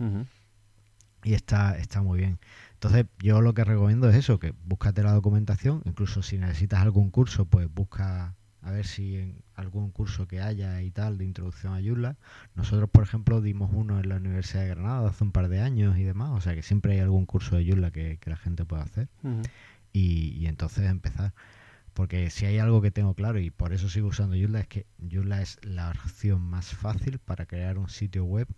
y 1.22 1.34
está, 1.34 1.76
está 1.76 2.00
muy 2.00 2.18
bien. 2.20 2.38
Entonces, 2.82 3.04
yo 3.18 3.42
lo 3.42 3.52
que 3.52 3.62
recomiendo 3.62 4.08
es 4.08 4.16
eso, 4.16 4.38
que 4.38 4.54
búscate 4.64 5.02
la 5.02 5.12
documentación, 5.12 5.82
incluso 5.84 6.22
si 6.22 6.38
necesitas 6.38 6.80
algún 6.80 7.10
curso, 7.10 7.44
pues 7.44 7.68
busca 7.70 8.34
a 8.62 8.70
ver 8.70 8.86
si 8.86 9.16
en 9.16 9.44
algún 9.54 9.90
curso 9.90 10.26
que 10.26 10.40
haya 10.40 10.80
y 10.80 10.90
tal 10.90 11.18
de 11.18 11.26
introducción 11.26 11.74
a 11.74 11.82
Joomla. 11.82 12.16
Nosotros, 12.54 12.88
por 12.88 13.04
ejemplo, 13.04 13.42
dimos 13.42 13.70
uno 13.74 14.00
en 14.00 14.08
la 14.08 14.16
Universidad 14.16 14.62
de 14.62 14.68
Granada 14.68 15.10
hace 15.10 15.24
un 15.24 15.30
par 15.30 15.50
de 15.50 15.60
años 15.60 15.98
y 15.98 16.04
demás, 16.04 16.30
o 16.30 16.40
sea 16.40 16.54
que 16.54 16.62
siempre 16.62 16.94
hay 16.94 17.00
algún 17.00 17.26
curso 17.26 17.54
de 17.54 17.66
Joomla 17.68 17.90
que, 17.90 18.16
que 18.16 18.30
la 18.30 18.36
gente 18.36 18.64
puede 18.64 18.82
hacer 18.82 19.08
y, 19.92 20.38
y 20.38 20.46
entonces 20.46 20.88
empezar. 20.88 21.34
Porque 21.92 22.30
si 22.30 22.46
hay 22.46 22.60
algo 22.60 22.80
que 22.80 22.90
tengo 22.90 23.12
claro 23.12 23.40
y 23.40 23.50
por 23.50 23.74
eso 23.74 23.90
sigo 23.90 24.08
usando 24.08 24.36
Joomla 24.36 24.60
es 24.60 24.68
que 24.68 24.86
Joomla 25.12 25.42
es 25.42 25.58
la 25.62 25.90
opción 25.90 26.40
más 26.40 26.74
fácil 26.74 27.18
para 27.18 27.44
crear 27.44 27.76
un 27.76 27.90
sitio 27.90 28.24
web 28.24 28.48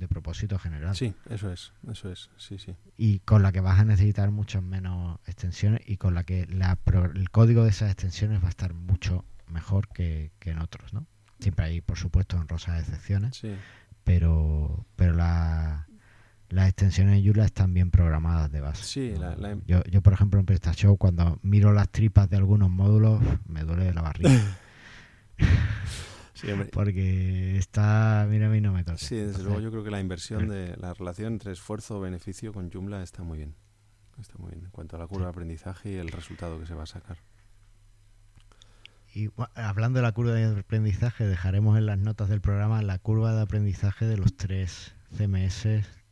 de 0.00 0.08
propósito 0.08 0.58
general 0.58 0.96
Sí, 0.96 1.14
eso 1.28 1.52
es, 1.52 1.72
eso 1.88 2.10
es, 2.10 2.30
sí, 2.38 2.58
sí. 2.58 2.74
y 2.96 3.20
con 3.20 3.42
la 3.42 3.52
que 3.52 3.60
vas 3.60 3.78
a 3.78 3.84
necesitar 3.84 4.30
muchas 4.32 4.62
menos 4.62 5.20
extensiones 5.26 5.80
y 5.86 5.96
con 5.98 6.14
la 6.14 6.24
que 6.24 6.46
la 6.46 6.76
el 7.14 7.30
código 7.30 7.62
de 7.64 7.70
esas 7.70 7.90
extensiones 7.92 8.42
va 8.42 8.46
a 8.46 8.50
estar 8.50 8.74
mucho 8.74 9.24
mejor 9.46 9.86
que, 9.88 10.32
que 10.40 10.50
en 10.50 10.58
otros, 10.58 10.92
¿no? 10.92 11.06
Siempre 11.38 11.66
hay, 11.66 11.80
por 11.80 11.96
supuesto, 11.98 12.36
honrosas 12.36 12.80
excepciones, 12.80 13.36
Sí, 13.36 13.54
pero 14.04 14.84
pero 14.96 15.12
la- 15.14 15.86
las 16.48 16.66
extensiones 16.68 17.14
de 17.14 17.22
Joomla 17.24 17.44
están 17.44 17.72
bien 17.72 17.90
programadas 17.92 18.50
de 18.50 18.60
base. 18.60 18.82
Sí, 18.84 19.12
¿no? 19.14 19.20
la- 19.20 19.36
la- 19.36 19.58
Yo, 19.66 19.84
yo, 19.84 20.02
por 20.02 20.12
ejemplo, 20.14 20.40
en 20.40 20.46
PrestaShow, 20.46 20.96
cuando 20.96 21.38
miro 21.42 21.72
las 21.72 21.88
tripas 21.90 22.28
de 22.28 22.36
algunos 22.38 22.70
módulos, 22.70 23.22
me 23.46 23.62
duele 23.62 23.92
la 23.94 24.02
barriga. 24.02 24.30
sí, 26.40 26.46
porque 26.72 27.56
está, 27.58 28.26
mira, 28.28 28.46
a 28.46 28.50
mí 28.50 28.60
no 28.60 28.72
me 28.72 28.84
toca. 28.84 28.98
Sí, 28.98 29.14
desde 29.16 29.26
Entonces, 29.26 29.44
luego 29.44 29.60
yo 29.60 29.70
creo 29.70 29.84
que 29.84 29.90
la 29.90 30.00
inversión 30.00 30.48
de 30.48 30.76
la 30.76 30.94
relación 30.94 31.34
entre 31.34 31.52
esfuerzo-beneficio 31.52 32.52
con 32.52 32.70
Joomla 32.70 33.02
está 33.02 33.22
muy 33.22 33.38
bien. 33.38 33.54
Está 34.18 34.34
muy 34.38 34.50
bien 34.50 34.64
en 34.64 34.70
cuanto 34.70 34.96
a 34.96 34.98
la 34.98 35.06
curva 35.06 35.22
Sí. 35.22 35.24
de 35.24 35.30
aprendizaje 35.30 35.92
y 35.92 35.94
el 35.96 36.08
resultado 36.08 36.58
que 36.60 36.66
se 36.66 36.74
va 36.74 36.82
a 36.82 36.86
sacar. 36.86 37.16
Y 39.14 39.28
hablando 39.54 39.98
de 39.98 40.02
la 40.04 40.12
curva 40.12 40.32
de 40.32 40.60
aprendizaje, 40.60 41.26
dejaremos 41.26 41.76
en 41.78 41.86
las 41.86 41.98
notas 41.98 42.28
del 42.28 42.40
programa 42.40 42.80
la 42.82 42.98
curva 42.98 43.34
de 43.34 43.42
aprendizaje 43.42 44.06
de 44.06 44.16
los 44.16 44.36
tres 44.36 44.94
CMS 45.16 45.66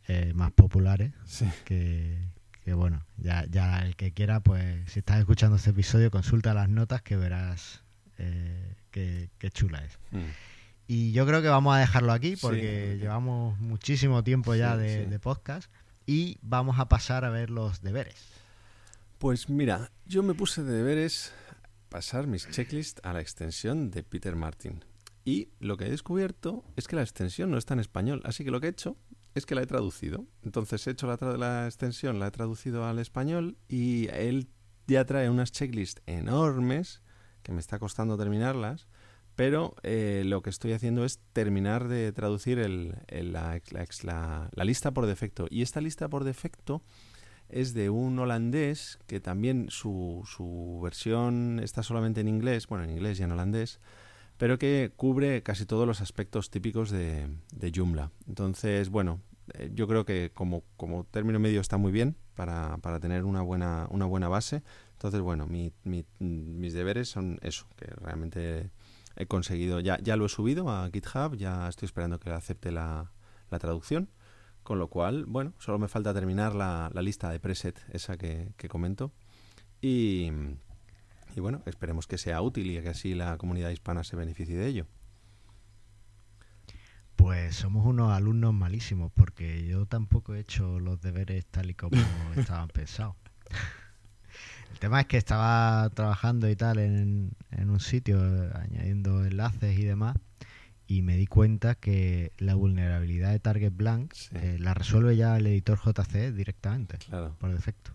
eh, 0.08 0.32
más 0.34 0.50
populares. 0.52 1.12
Sí. 1.24 1.46
Que, 1.64 2.18
que 2.64 2.74
bueno, 2.74 3.04
ya, 3.16 3.44
ya 3.46 3.78
el 3.84 3.94
que 3.94 4.12
quiera, 4.12 4.40
pues 4.40 4.90
si 4.90 4.98
estás 4.98 5.20
escuchando 5.20 5.56
este 5.56 5.70
episodio, 5.70 6.10
consulta 6.10 6.54
las 6.54 6.68
notas 6.68 7.02
que 7.02 7.16
verás 7.16 7.84
eh, 8.18 8.74
qué, 8.98 9.30
qué 9.38 9.50
chula 9.50 9.84
es. 9.84 9.98
Mm. 10.10 10.30
Y 10.86 11.12
yo 11.12 11.26
creo 11.26 11.42
que 11.42 11.48
vamos 11.48 11.76
a 11.76 11.78
dejarlo 11.80 12.12
aquí 12.12 12.36
porque 12.36 12.96
llevamos 12.98 13.58
muchísimo 13.60 14.24
tiempo 14.24 14.54
ya 14.54 14.74
Sí, 14.74 14.82
de, 14.82 15.04
sí. 15.04 15.10
de 15.10 15.18
podcast 15.18 15.70
y 16.06 16.38
vamos 16.40 16.78
a 16.78 16.88
pasar 16.88 17.24
a 17.24 17.30
ver 17.30 17.50
los 17.50 17.82
deberes. 17.82 18.16
Pues 19.18 19.48
mira, 19.50 19.90
yo 20.06 20.22
me 20.22 20.32
puse 20.34 20.62
de 20.62 20.72
deberes 20.72 21.32
pasar 21.90 22.26
mis 22.26 22.48
checklists 22.48 23.00
a 23.04 23.12
la 23.12 23.20
extensión 23.20 23.90
de 23.90 24.02
Peter 24.02 24.34
Martin. 24.36 24.84
Y 25.24 25.50
lo 25.60 25.76
que 25.76 25.86
he 25.86 25.90
descubierto 25.90 26.64
es 26.76 26.88
que 26.88 26.96
la 26.96 27.02
extensión 27.02 27.50
no 27.50 27.58
está 27.58 27.74
en 27.74 27.80
español. 27.80 28.22
Así 28.24 28.44
que 28.44 28.50
lo 28.50 28.60
que 28.60 28.68
he 28.68 28.70
hecho 28.70 28.96
es 29.34 29.44
que 29.44 29.54
la 29.54 29.62
he 29.62 29.66
traducido. 29.66 30.26
Entonces 30.42 30.86
he 30.86 30.92
hecho 30.92 31.06
la, 31.06 31.18
la 31.36 31.66
extensión, 31.66 32.18
la 32.18 32.28
he 32.28 32.30
traducido 32.30 32.86
al 32.86 32.98
español 32.98 33.58
y 33.68 34.08
él 34.08 34.48
ya 34.86 35.04
trae 35.04 35.28
unas 35.28 35.52
checklists 35.52 36.00
enormes 36.06 37.02
que 37.48 37.54
me 37.54 37.60
está 37.60 37.78
costando 37.78 38.18
terminarlas, 38.18 38.88
pero 39.34 39.74
eh, 39.82 40.22
lo 40.26 40.42
que 40.42 40.50
estoy 40.50 40.74
haciendo 40.74 41.06
es 41.06 41.18
terminar 41.32 41.88
de 41.88 42.12
traducir 42.12 42.58
la, 42.58 43.62
lista 44.54 44.90
por 44.90 45.06
defecto. 45.06 45.46
Y 45.48 45.62
esta 45.62 45.80
lista 45.80 46.10
por 46.10 46.24
defecto 46.24 46.82
es 47.48 47.72
de 47.72 47.88
un 47.88 48.18
holandés 48.18 48.98
que 49.06 49.18
también 49.18 49.68
su, 49.70 50.24
su 50.26 50.78
versión 50.82 51.58
está 51.64 51.82
solamente 51.82 52.20
en 52.20 52.28
inglés, 52.28 52.66
bueno, 52.66 52.84
en 52.84 52.90
inglés 52.90 53.18
y 53.18 53.22
en 53.22 53.32
holandés, 53.32 53.80
pero 54.36 54.58
que 54.58 54.92
cubre 54.94 55.42
casi 55.42 55.64
todos 55.64 55.86
los 55.86 56.02
aspectos 56.02 56.50
típicos 56.50 56.90
de, 56.90 57.28
de 57.56 57.72
Joomla. 57.74 58.10
Entonces, 58.26 58.90
bueno, 58.90 59.22
eh, 59.54 59.70
yo 59.72 59.88
creo 59.88 60.04
que 60.04 60.32
como, 60.34 60.64
término 61.10 61.38
medio 61.38 61.62
está 61.62 61.78
muy 61.78 61.92
bien 61.92 62.14
para, 62.34 62.76
tener 63.00 63.24
una 63.24 63.40
buena 63.40 64.28
base. 64.28 64.62
Entonces, 64.98 65.20
bueno, 65.20 65.46
mi, 65.46 65.72
mis 65.84 66.74
deberes 66.74 67.08
son 67.08 67.38
eso, 67.42 67.68
que 67.76 67.86
realmente 67.86 68.72
he 69.14 69.26
conseguido, 69.26 69.78
ya, 69.78 69.96
ya 70.00 70.16
lo 70.16 70.26
he 70.26 70.28
subido 70.28 70.70
a 70.70 70.90
GitHub, 70.92 71.36
ya 71.36 71.68
estoy 71.68 71.86
esperando 71.86 72.18
que 72.18 72.30
acepte 72.30 72.72
la, 72.72 73.12
la 73.48 73.60
traducción, 73.60 74.10
con 74.64 74.80
lo 74.80 74.88
cual, 74.88 75.24
bueno, 75.26 75.52
solo 75.60 75.78
me 75.78 75.86
falta 75.86 76.12
terminar 76.12 76.56
la, 76.56 76.90
la 76.92 77.00
lista 77.00 77.30
de 77.30 77.38
preset, 77.38 77.80
esa 77.92 78.16
que, 78.16 78.52
que 78.56 78.68
comento, 78.68 79.12
y, 79.80 80.32
y 81.36 81.40
bueno, 81.40 81.62
esperemos 81.66 82.08
que 82.08 82.18
sea 82.18 82.42
útil 82.42 82.68
y 82.68 82.82
que 82.82 82.88
así 82.88 83.14
la 83.14 83.38
comunidad 83.38 83.70
hispana 83.70 84.02
se 84.02 84.16
beneficie 84.16 84.56
de 84.56 84.66
ello. 84.66 84.86
Pues 87.14 87.54
somos 87.54 87.86
unos 87.86 88.10
alumnos 88.10 88.52
malísimos, 88.52 89.12
porque 89.14 89.64
yo 89.64 89.86
tampoco 89.86 90.34
he 90.34 90.40
hecho 90.40 90.80
los 90.80 91.00
deberes 91.00 91.46
tal 91.46 91.70
y 91.70 91.74
como 91.74 91.94
estaban 92.36 92.66
pensados. 92.66 93.14
El 94.78 94.80
tema 94.80 95.00
es 95.00 95.06
que 95.08 95.16
estaba 95.16 95.90
trabajando 95.90 96.48
y 96.48 96.54
tal 96.54 96.78
en, 96.78 97.34
un 97.50 97.80
sitio, 97.80 98.20
añadiendo 98.54 99.24
enlaces 99.24 99.76
y 99.76 99.82
demás, 99.82 100.16
y 100.86 101.02
me 101.02 101.16
di 101.16 101.26
cuenta 101.26 101.74
que 101.74 102.32
la 102.38 102.54
vulnerabilidad 102.54 103.32
de 103.32 103.40
Target 103.40 103.72
Blank 103.72 104.14
eh, 104.34 104.56
la 104.60 104.74
resuelve 104.74 105.16
ya 105.16 105.36
el 105.36 105.48
editor 105.48 105.80
JC 105.84 106.32
directamente, 106.32 106.96
por 107.40 107.52
defecto. 107.52 107.90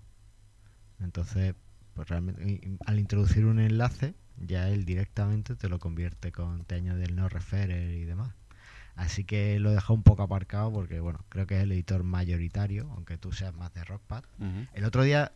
Entonces, 0.99 1.55
pues 1.93 2.09
realmente, 2.09 2.77
al 2.85 2.99
introducir 2.99 3.45
un 3.45 3.61
enlace, 3.61 4.13
ya 4.35 4.67
él 4.67 4.83
directamente 4.83 5.55
te 5.55 5.69
lo 5.69 5.79
convierte 5.79 6.33
con, 6.33 6.65
te 6.65 6.75
añade 6.75 7.05
el 7.05 7.15
no 7.15 7.29
referer 7.29 7.91
y 7.93 8.03
demás. 8.03 8.33
Así 8.95 9.23
que 9.23 9.57
lo 9.57 9.71
he 9.71 9.73
dejado 9.73 9.93
un 9.93 10.03
poco 10.03 10.23
aparcado 10.23 10.69
porque, 10.73 10.99
bueno, 10.99 11.23
creo 11.29 11.47
que 11.47 11.55
es 11.55 11.63
el 11.63 11.71
editor 11.71 12.03
mayoritario, 12.03 12.91
aunque 12.91 13.17
tú 13.17 13.31
seas 13.31 13.55
más 13.55 13.73
de 13.73 13.85
Rockpad. 13.85 14.25
El 14.73 14.83
otro 14.83 15.03
día 15.03 15.31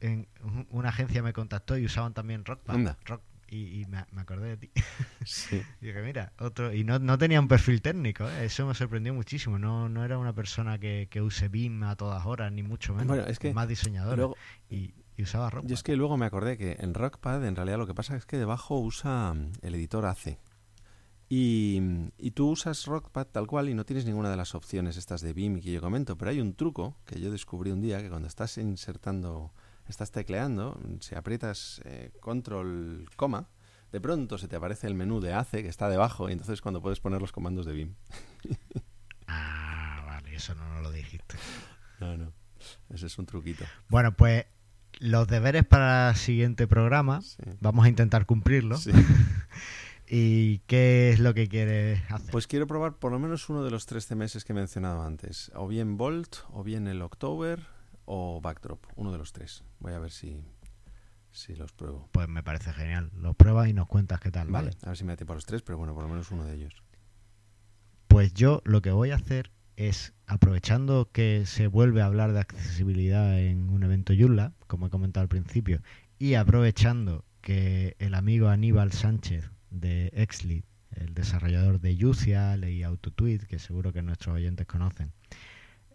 en 0.00 0.28
una 0.70 0.90
agencia 0.90 1.22
me 1.22 1.32
contactó 1.32 1.76
y 1.76 1.84
usaban 1.84 2.14
también 2.14 2.44
Rockpad. 2.44 2.96
Rock, 3.04 3.22
y, 3.50 3.84
me, 3.86 4.20
acordé 4.20 4.50
de 4.50 4.56
ti. 4.56 4.70
Sí. 5.24 5.62
y 5.80 5.86
dije, 5.86 6.00
mira, 6.02 6.32
otro. 6.38 6.72
Y 6.72 6.84
no, 6.84 6.98
no 6.98 7.18
tenía 7.18 7.40
un 7.40 7.48
perfil 7.48 7.82
técnico, 7.82 8.28
¿eh? 8.28 8.44
eso 8.46 8.66
me 8.66 8.74
sorprendió 8.74 9.12
muchísimo. 9.12 9.58
No, 9.58 9.88
no 9.88 10.04
era 10.04 10.18
una 10.18 10.32
persona 10.32 10.78
que, 10.78 11.08
que 11.10 11.20
use 11.20 11.48
BIM 11.48 11.82
a 11.82 11.96
todas 11.96 12.24
horas, 12.26 12.52
ni 12.52 12.62
mucho 12.62 12.94
menos. 12.94 13.08
Bueno, 13.08 13.26
es 13.26 13.38
que 13.38 13.52
más 13.52 13.68
diseñador. 13.68 14.36
y, 14.70 14.94
usaba 15.20 15.50
Rockpad. 15.50 15.68
Yo 15.68 15.74
es 15.74 15.82
que 15.82 15.96
luego 15.96 16.16
me 16.16 16.24
acordé 16.24 16.56
que 16.56 16.78
en 16.80 16.94
Rockpad, 16.94 17.44
en 17.44 17.54
realidad, 17.54 17.76
lo 17.76 17.86
que 17.86 17.92
pasa 17.92 18.16
es 18.16 18.24
que 18.24 18.38
debajo 18.38 18.78
usa 18.78 19.34
mm, 19.34 19.52
el 19.60 19.74
editor 19.74 20.06
ACE. 20.06 20.38
Y, 21.28 21.80
y, 22.16 22.30
tú 22.30 22.48
usas 22.48 22.86
Rockpad 22.86 23.26
tal 23.26 23.46
cual 23.46 23.68
y 23.68 23.74
no 23.74 23.84
tienes 23.84 24.06
ninguna 24.06 24.30
de 24.30 24.36
las 24.36 24.54
opciones 24.54 24.96
estas 24.96 25.20
de 25.20 25.34
BIM 25.34 25.60
que 25.60 25.72
yo 25.72 25.80
comento, 25.82 26.16
pero 26.16 26.30
hay 26.30 26.40
un 26.40 26.54
truco 26.54 26.96
que 27.04 27.20
yo 27.20 27.30
descubrí 27.30 27.70
un 27.70 27.82
día 27.82 28.00
que 28.00 28.08
cuando 28.08 28.28
estás 28.28 28.56
insertando 28.56 29.52
estás 29.90 30.10
tecleando, 30.10 30.80
si 31.00 31.14
aprietas 31.14 31.80
eh, 31.84 32.12
control 32.20 33.08
coma, 33.16 33.48
de 33.92 34.00
pronto 34.00 34.38
se 34.38 34.48
te 34.48 34.56
aparece 34.56 34.86
el 34.86 34.94
menú 34.94 35.20
de 35.20 35.32
ACE 35.32 35.62
que 35.62 35.68
está 35.68 35.88
debajo 35.88 36.28
y 36.28 36.32
entonces 36.32 36.60
cuando 36.60 36.80
puedes 36.80 37.00
poner 37.00 37.20
los 37.20 37.32
comandos 37.32 37.66
de 37.66 37.72
BIM. 37.72 37.94
ah, 39.26 40.02
vale, 40.06 40.34
eso 40.34 40.54
no 40.54 40.80
lo 40.80 40.90
dijiste. 40.92 41.36
No, 41.98 42.16
no, 42.16 42.32
ese 42.88 43.06
es 43.06 43.18
un 43.18 43.26
truquito. 43.26 43.64
Bueno, 43.88 44.16
pues 44.16 44.46
los 44.98 45.26
deberes 45.26 45.64
para 45.64 46.10
el 46.10 46.16
siguiente 46.16 46.66
programa, 46.66 47.20
vamos 47.60 47.84
a 47.84 47.88
intentar 47.88 48.26
cumplirlos. 48.26 48.88
¿Y 50.12 50.58
qué 50.66 51.10
es 51.10 51.20
lo 51.20 51.34
que 51.34 51.48
quieres 51.48 52.02
hacer? 52.10 52.32
Pues 52.32 52.48
quiero 52.48 52.66
probar 52.66 52.94
por 52.94 53.12
lo 53.12 53.20
menos 53.20 53.48
uno 53.48 53.62
de 53.62 53.70
los 53.70 53.86
tres 53.86 54.10
meses 54.10 54.44
que 54.44 54.52
he 54.52 54.56
mencionado 54.56 55.02
antes. 55.02 55.52
O 55.54 55.68
bien 55.68 55.96
Bolt, 55.96 56.38
o 56.50 56.64
bien 56.64 56.88
el 56.88 57.00
October, 57.02 57.64
o 58.04 58.40
Backdrop, 58.40 58.84
uno 58.96 59.12
de 59.12 59.18
los 59.18 59.32
tres. 59.32 59.64
Voy 59.78 59.92
a 59.92 59.98
ver 59.98 60.10
si, 60.10 60.42
si 61.30 61.54
los 61.54 61.72
pruebo. 61.72 62.08
Pues 62.12 62.28
me 62.28 62.42
parece 62.42 62.72
genial. 62.72 63.10
Los 63.14 63.36
pruebas 63.36 63.68
y 63.68 63.72
nos 63.72 63.86
cuentas 63.86 64.20
qué 64.20 64.30
tal. 64.30 64.48
Vale, 64.48 64.70
a 64.82 64.88
ver 64.88 64.96
si 64.96 65.04
me 65.04 65.12
da 65.12 65.16
tiempo 65.16 65.32
a 65.32 65.36
los 65.36 65.46
tres, 65.46 65.62
pero 65.62 65.78
bueno, 65.78 65.94
por 65.94 66.02
lo 66.02 66.08
menos 66.08 66.30
uno 66.30 66.44
de 66.44 66.54
ellos. 66.54 66.82
Pues 68.08 68.34
yo 68.34 68.60
lo 68.64 68.82
que 68.82 68.90
voy 68.90 69.10
a 69.10 69.16
hacer 69.16 69.52
es, 69.76 70.12
aprovechando 70.26 71.10
que 71.10 71.46
se 71.46 71.66
vuelve 71.66 72.02
a 72.02 72.06
hablar 72.06 72.32
de 72.32 72.40
accesibilidad 72.40 73.38
en 73.40 73.70
un 73.70 73.82
evento 73.82 74.12
Joomla, 74.16 74.52
como 74.66 74.86
he 74.86 74.90
comentado 74.90 75.22
al 75.22 75.28
principio, 75.28 75.80
y 76.18 76.34
aprovechando 76.34 77.24
que 77.40 77.96
el 77.98 78.14
amigo 78.14 78.48
Aníbal 78.48 78.92
Sánchez 78.92 79.50
de 79.70 80.08
Exlit, 80.12 80.66
el 80.90 81.14
desarrollador 81.14 81.80
de 81.80 81.96
Yucial 81.96 82.68
y 82.68 82.82
AutoTweet, 82.82 83.44
que 83.44 83.58
seguro 83.58 83.92
que 83.92 84.02
nuestros 84.02 84.34
oyentes 84.34 84.66
conocen, 84.66 85.12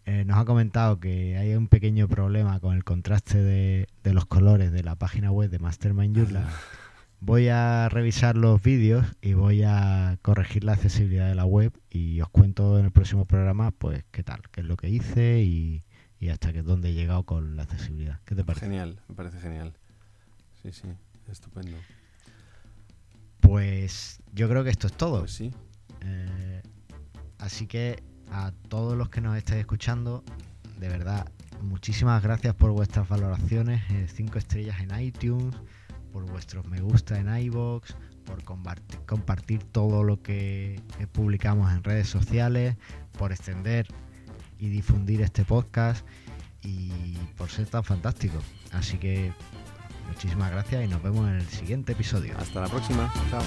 eh, 0.05 0.23
nos 0.23 0.37
ha 0.37 0.45
comentado 0.45 0.99
que 0.99 1.35
hay 1.35 1.55
un 1.55 1.67
pequeño 1.67 2.07
problema 2.07 2.59
con 2.59 2.75
el 2.75 2.83
contraste 2.83 3.41
de, 3.41 3.87
los 4.03 4.27
colores 4.27 4.71
de 4.71 4.83
la 4.83 4.95
página 4.95 5.31
web 5.31 5.49
de 5.49 5.57
Mastermind 5.57 6.15
Joomla. 6.15 6.47
Voy 7.21 7.47
a 7.47 7.89
revisar 7.89 8.37
los 8.37 8.61
vídeos 8.61 9.07
y 9.21 9.33
voy 9.33 9.63
a 9.63 10.19
corregir 10.21 10.63
la 10.63 10.73
accesibilidad 10.73 11.27
de 11.27 11.33
la 11.33 11.45
web 11.45 11.73
y 11.89 12.21
os 12.21 12.29
cuento 12.29 12.77
en 12.77 12.85
el 12.85 12.91
próximo 12.91 13.25
programa 13.25 13.71
pues 13.71 14.03
qué 14.11 14.21
tal, 14.21 14.41
qué 14.51 14.61
es 14.61 14.67
lo 14.67 14.77
que 14.77 14.89
hice 14.89 15.41
y, 15.41 15.81
hasta 16.31 16.51
que 16.51 16.63
dónde 16.63 16.89
he 16.89 16.93
llegado 16.93 17.23
con 17.23 17.55
la 17.55 17.63
accesibilidad. 17.63 18.19
¿Qué 18.25 18.33
te 18.35 18.43
parece? 18.43 18.65
Genial, 18.65 18.99
me 19.07 19.15
parece 19.15 19.39
genial. 19.39 19.73
Sí, 20.61 20.71
sí, 20.71 20.87
estupendo. 21.31 21.77
Pues 23.41 24.19
yo 24.33 24.49
creo 24.49 24.63
que 24.63 24.71
esto 24.71 24.87
es 24.87 24.93
todo. 24.93 25.19
Pues 25.19 25.33
sí. 25.33 25.51
Eh, 26.01 26.63
así 27.37 27.67
que 27.67 28.03
a 28.31 28.51
todos 28.69 28.97
los 28.97 29.09
que 29.09 29.21
nos 29.21 29.37
estáis 29.37 29.61
escuchando, 29.61 30.23
de 30.79 30.89
verdad, 30.89 31.29
muchísimas 31.61 32.21
gracias 32.21 32.53
por 32.55 32.71
vuestras 32.71 33.07
valoraciones, 33.07 33.81
5 34.13 34.37
estrellas 34.37 34.79
en 34.81 34.99
iTunes, 34.99 35.55
por 36.11 36.25
vuestros 36.29 36.65
me 36.65 36.81
gusta 36.81 37.19
en 37.19 37.35
iBox, 37.45 37.95
por 38.25 38.43
compartir, 38.43 39.63
todo 39.63 40.03
lo 40.03 40.21
que 40.21 40.81
publicamos 41.11 41.71
en 41.71 41.83
redes 41.83 42.09
sociales, 42.09 42.75
por 43.17 43.31
extender 43.31 43.87
y 44.57 44.69
difundir 44.69 45.21
este 45.21 45.45
podcast 45.45 46.05
y 46.63 47.13
por 47.37 47.49
ser 47.49 47.67
tan 47.67 47.83
fantástico. 47.83 48.39
Así 48.71 48.97
que 48.97 49.31
muchísimas 50.07 50.51
gracias 50.51 50.85
y 50.85 50.87
nos 50.87 51.03
vemos 51.03 51.27
en 51.29 51.35
el 51.35 51.47
siguiente 51.47 51.91
episodio. 51.91 52.35
Hasta 52.39 52.61
la 52.61 52.67
próxima. 52.67 53.13
Chao. 53.29 53.43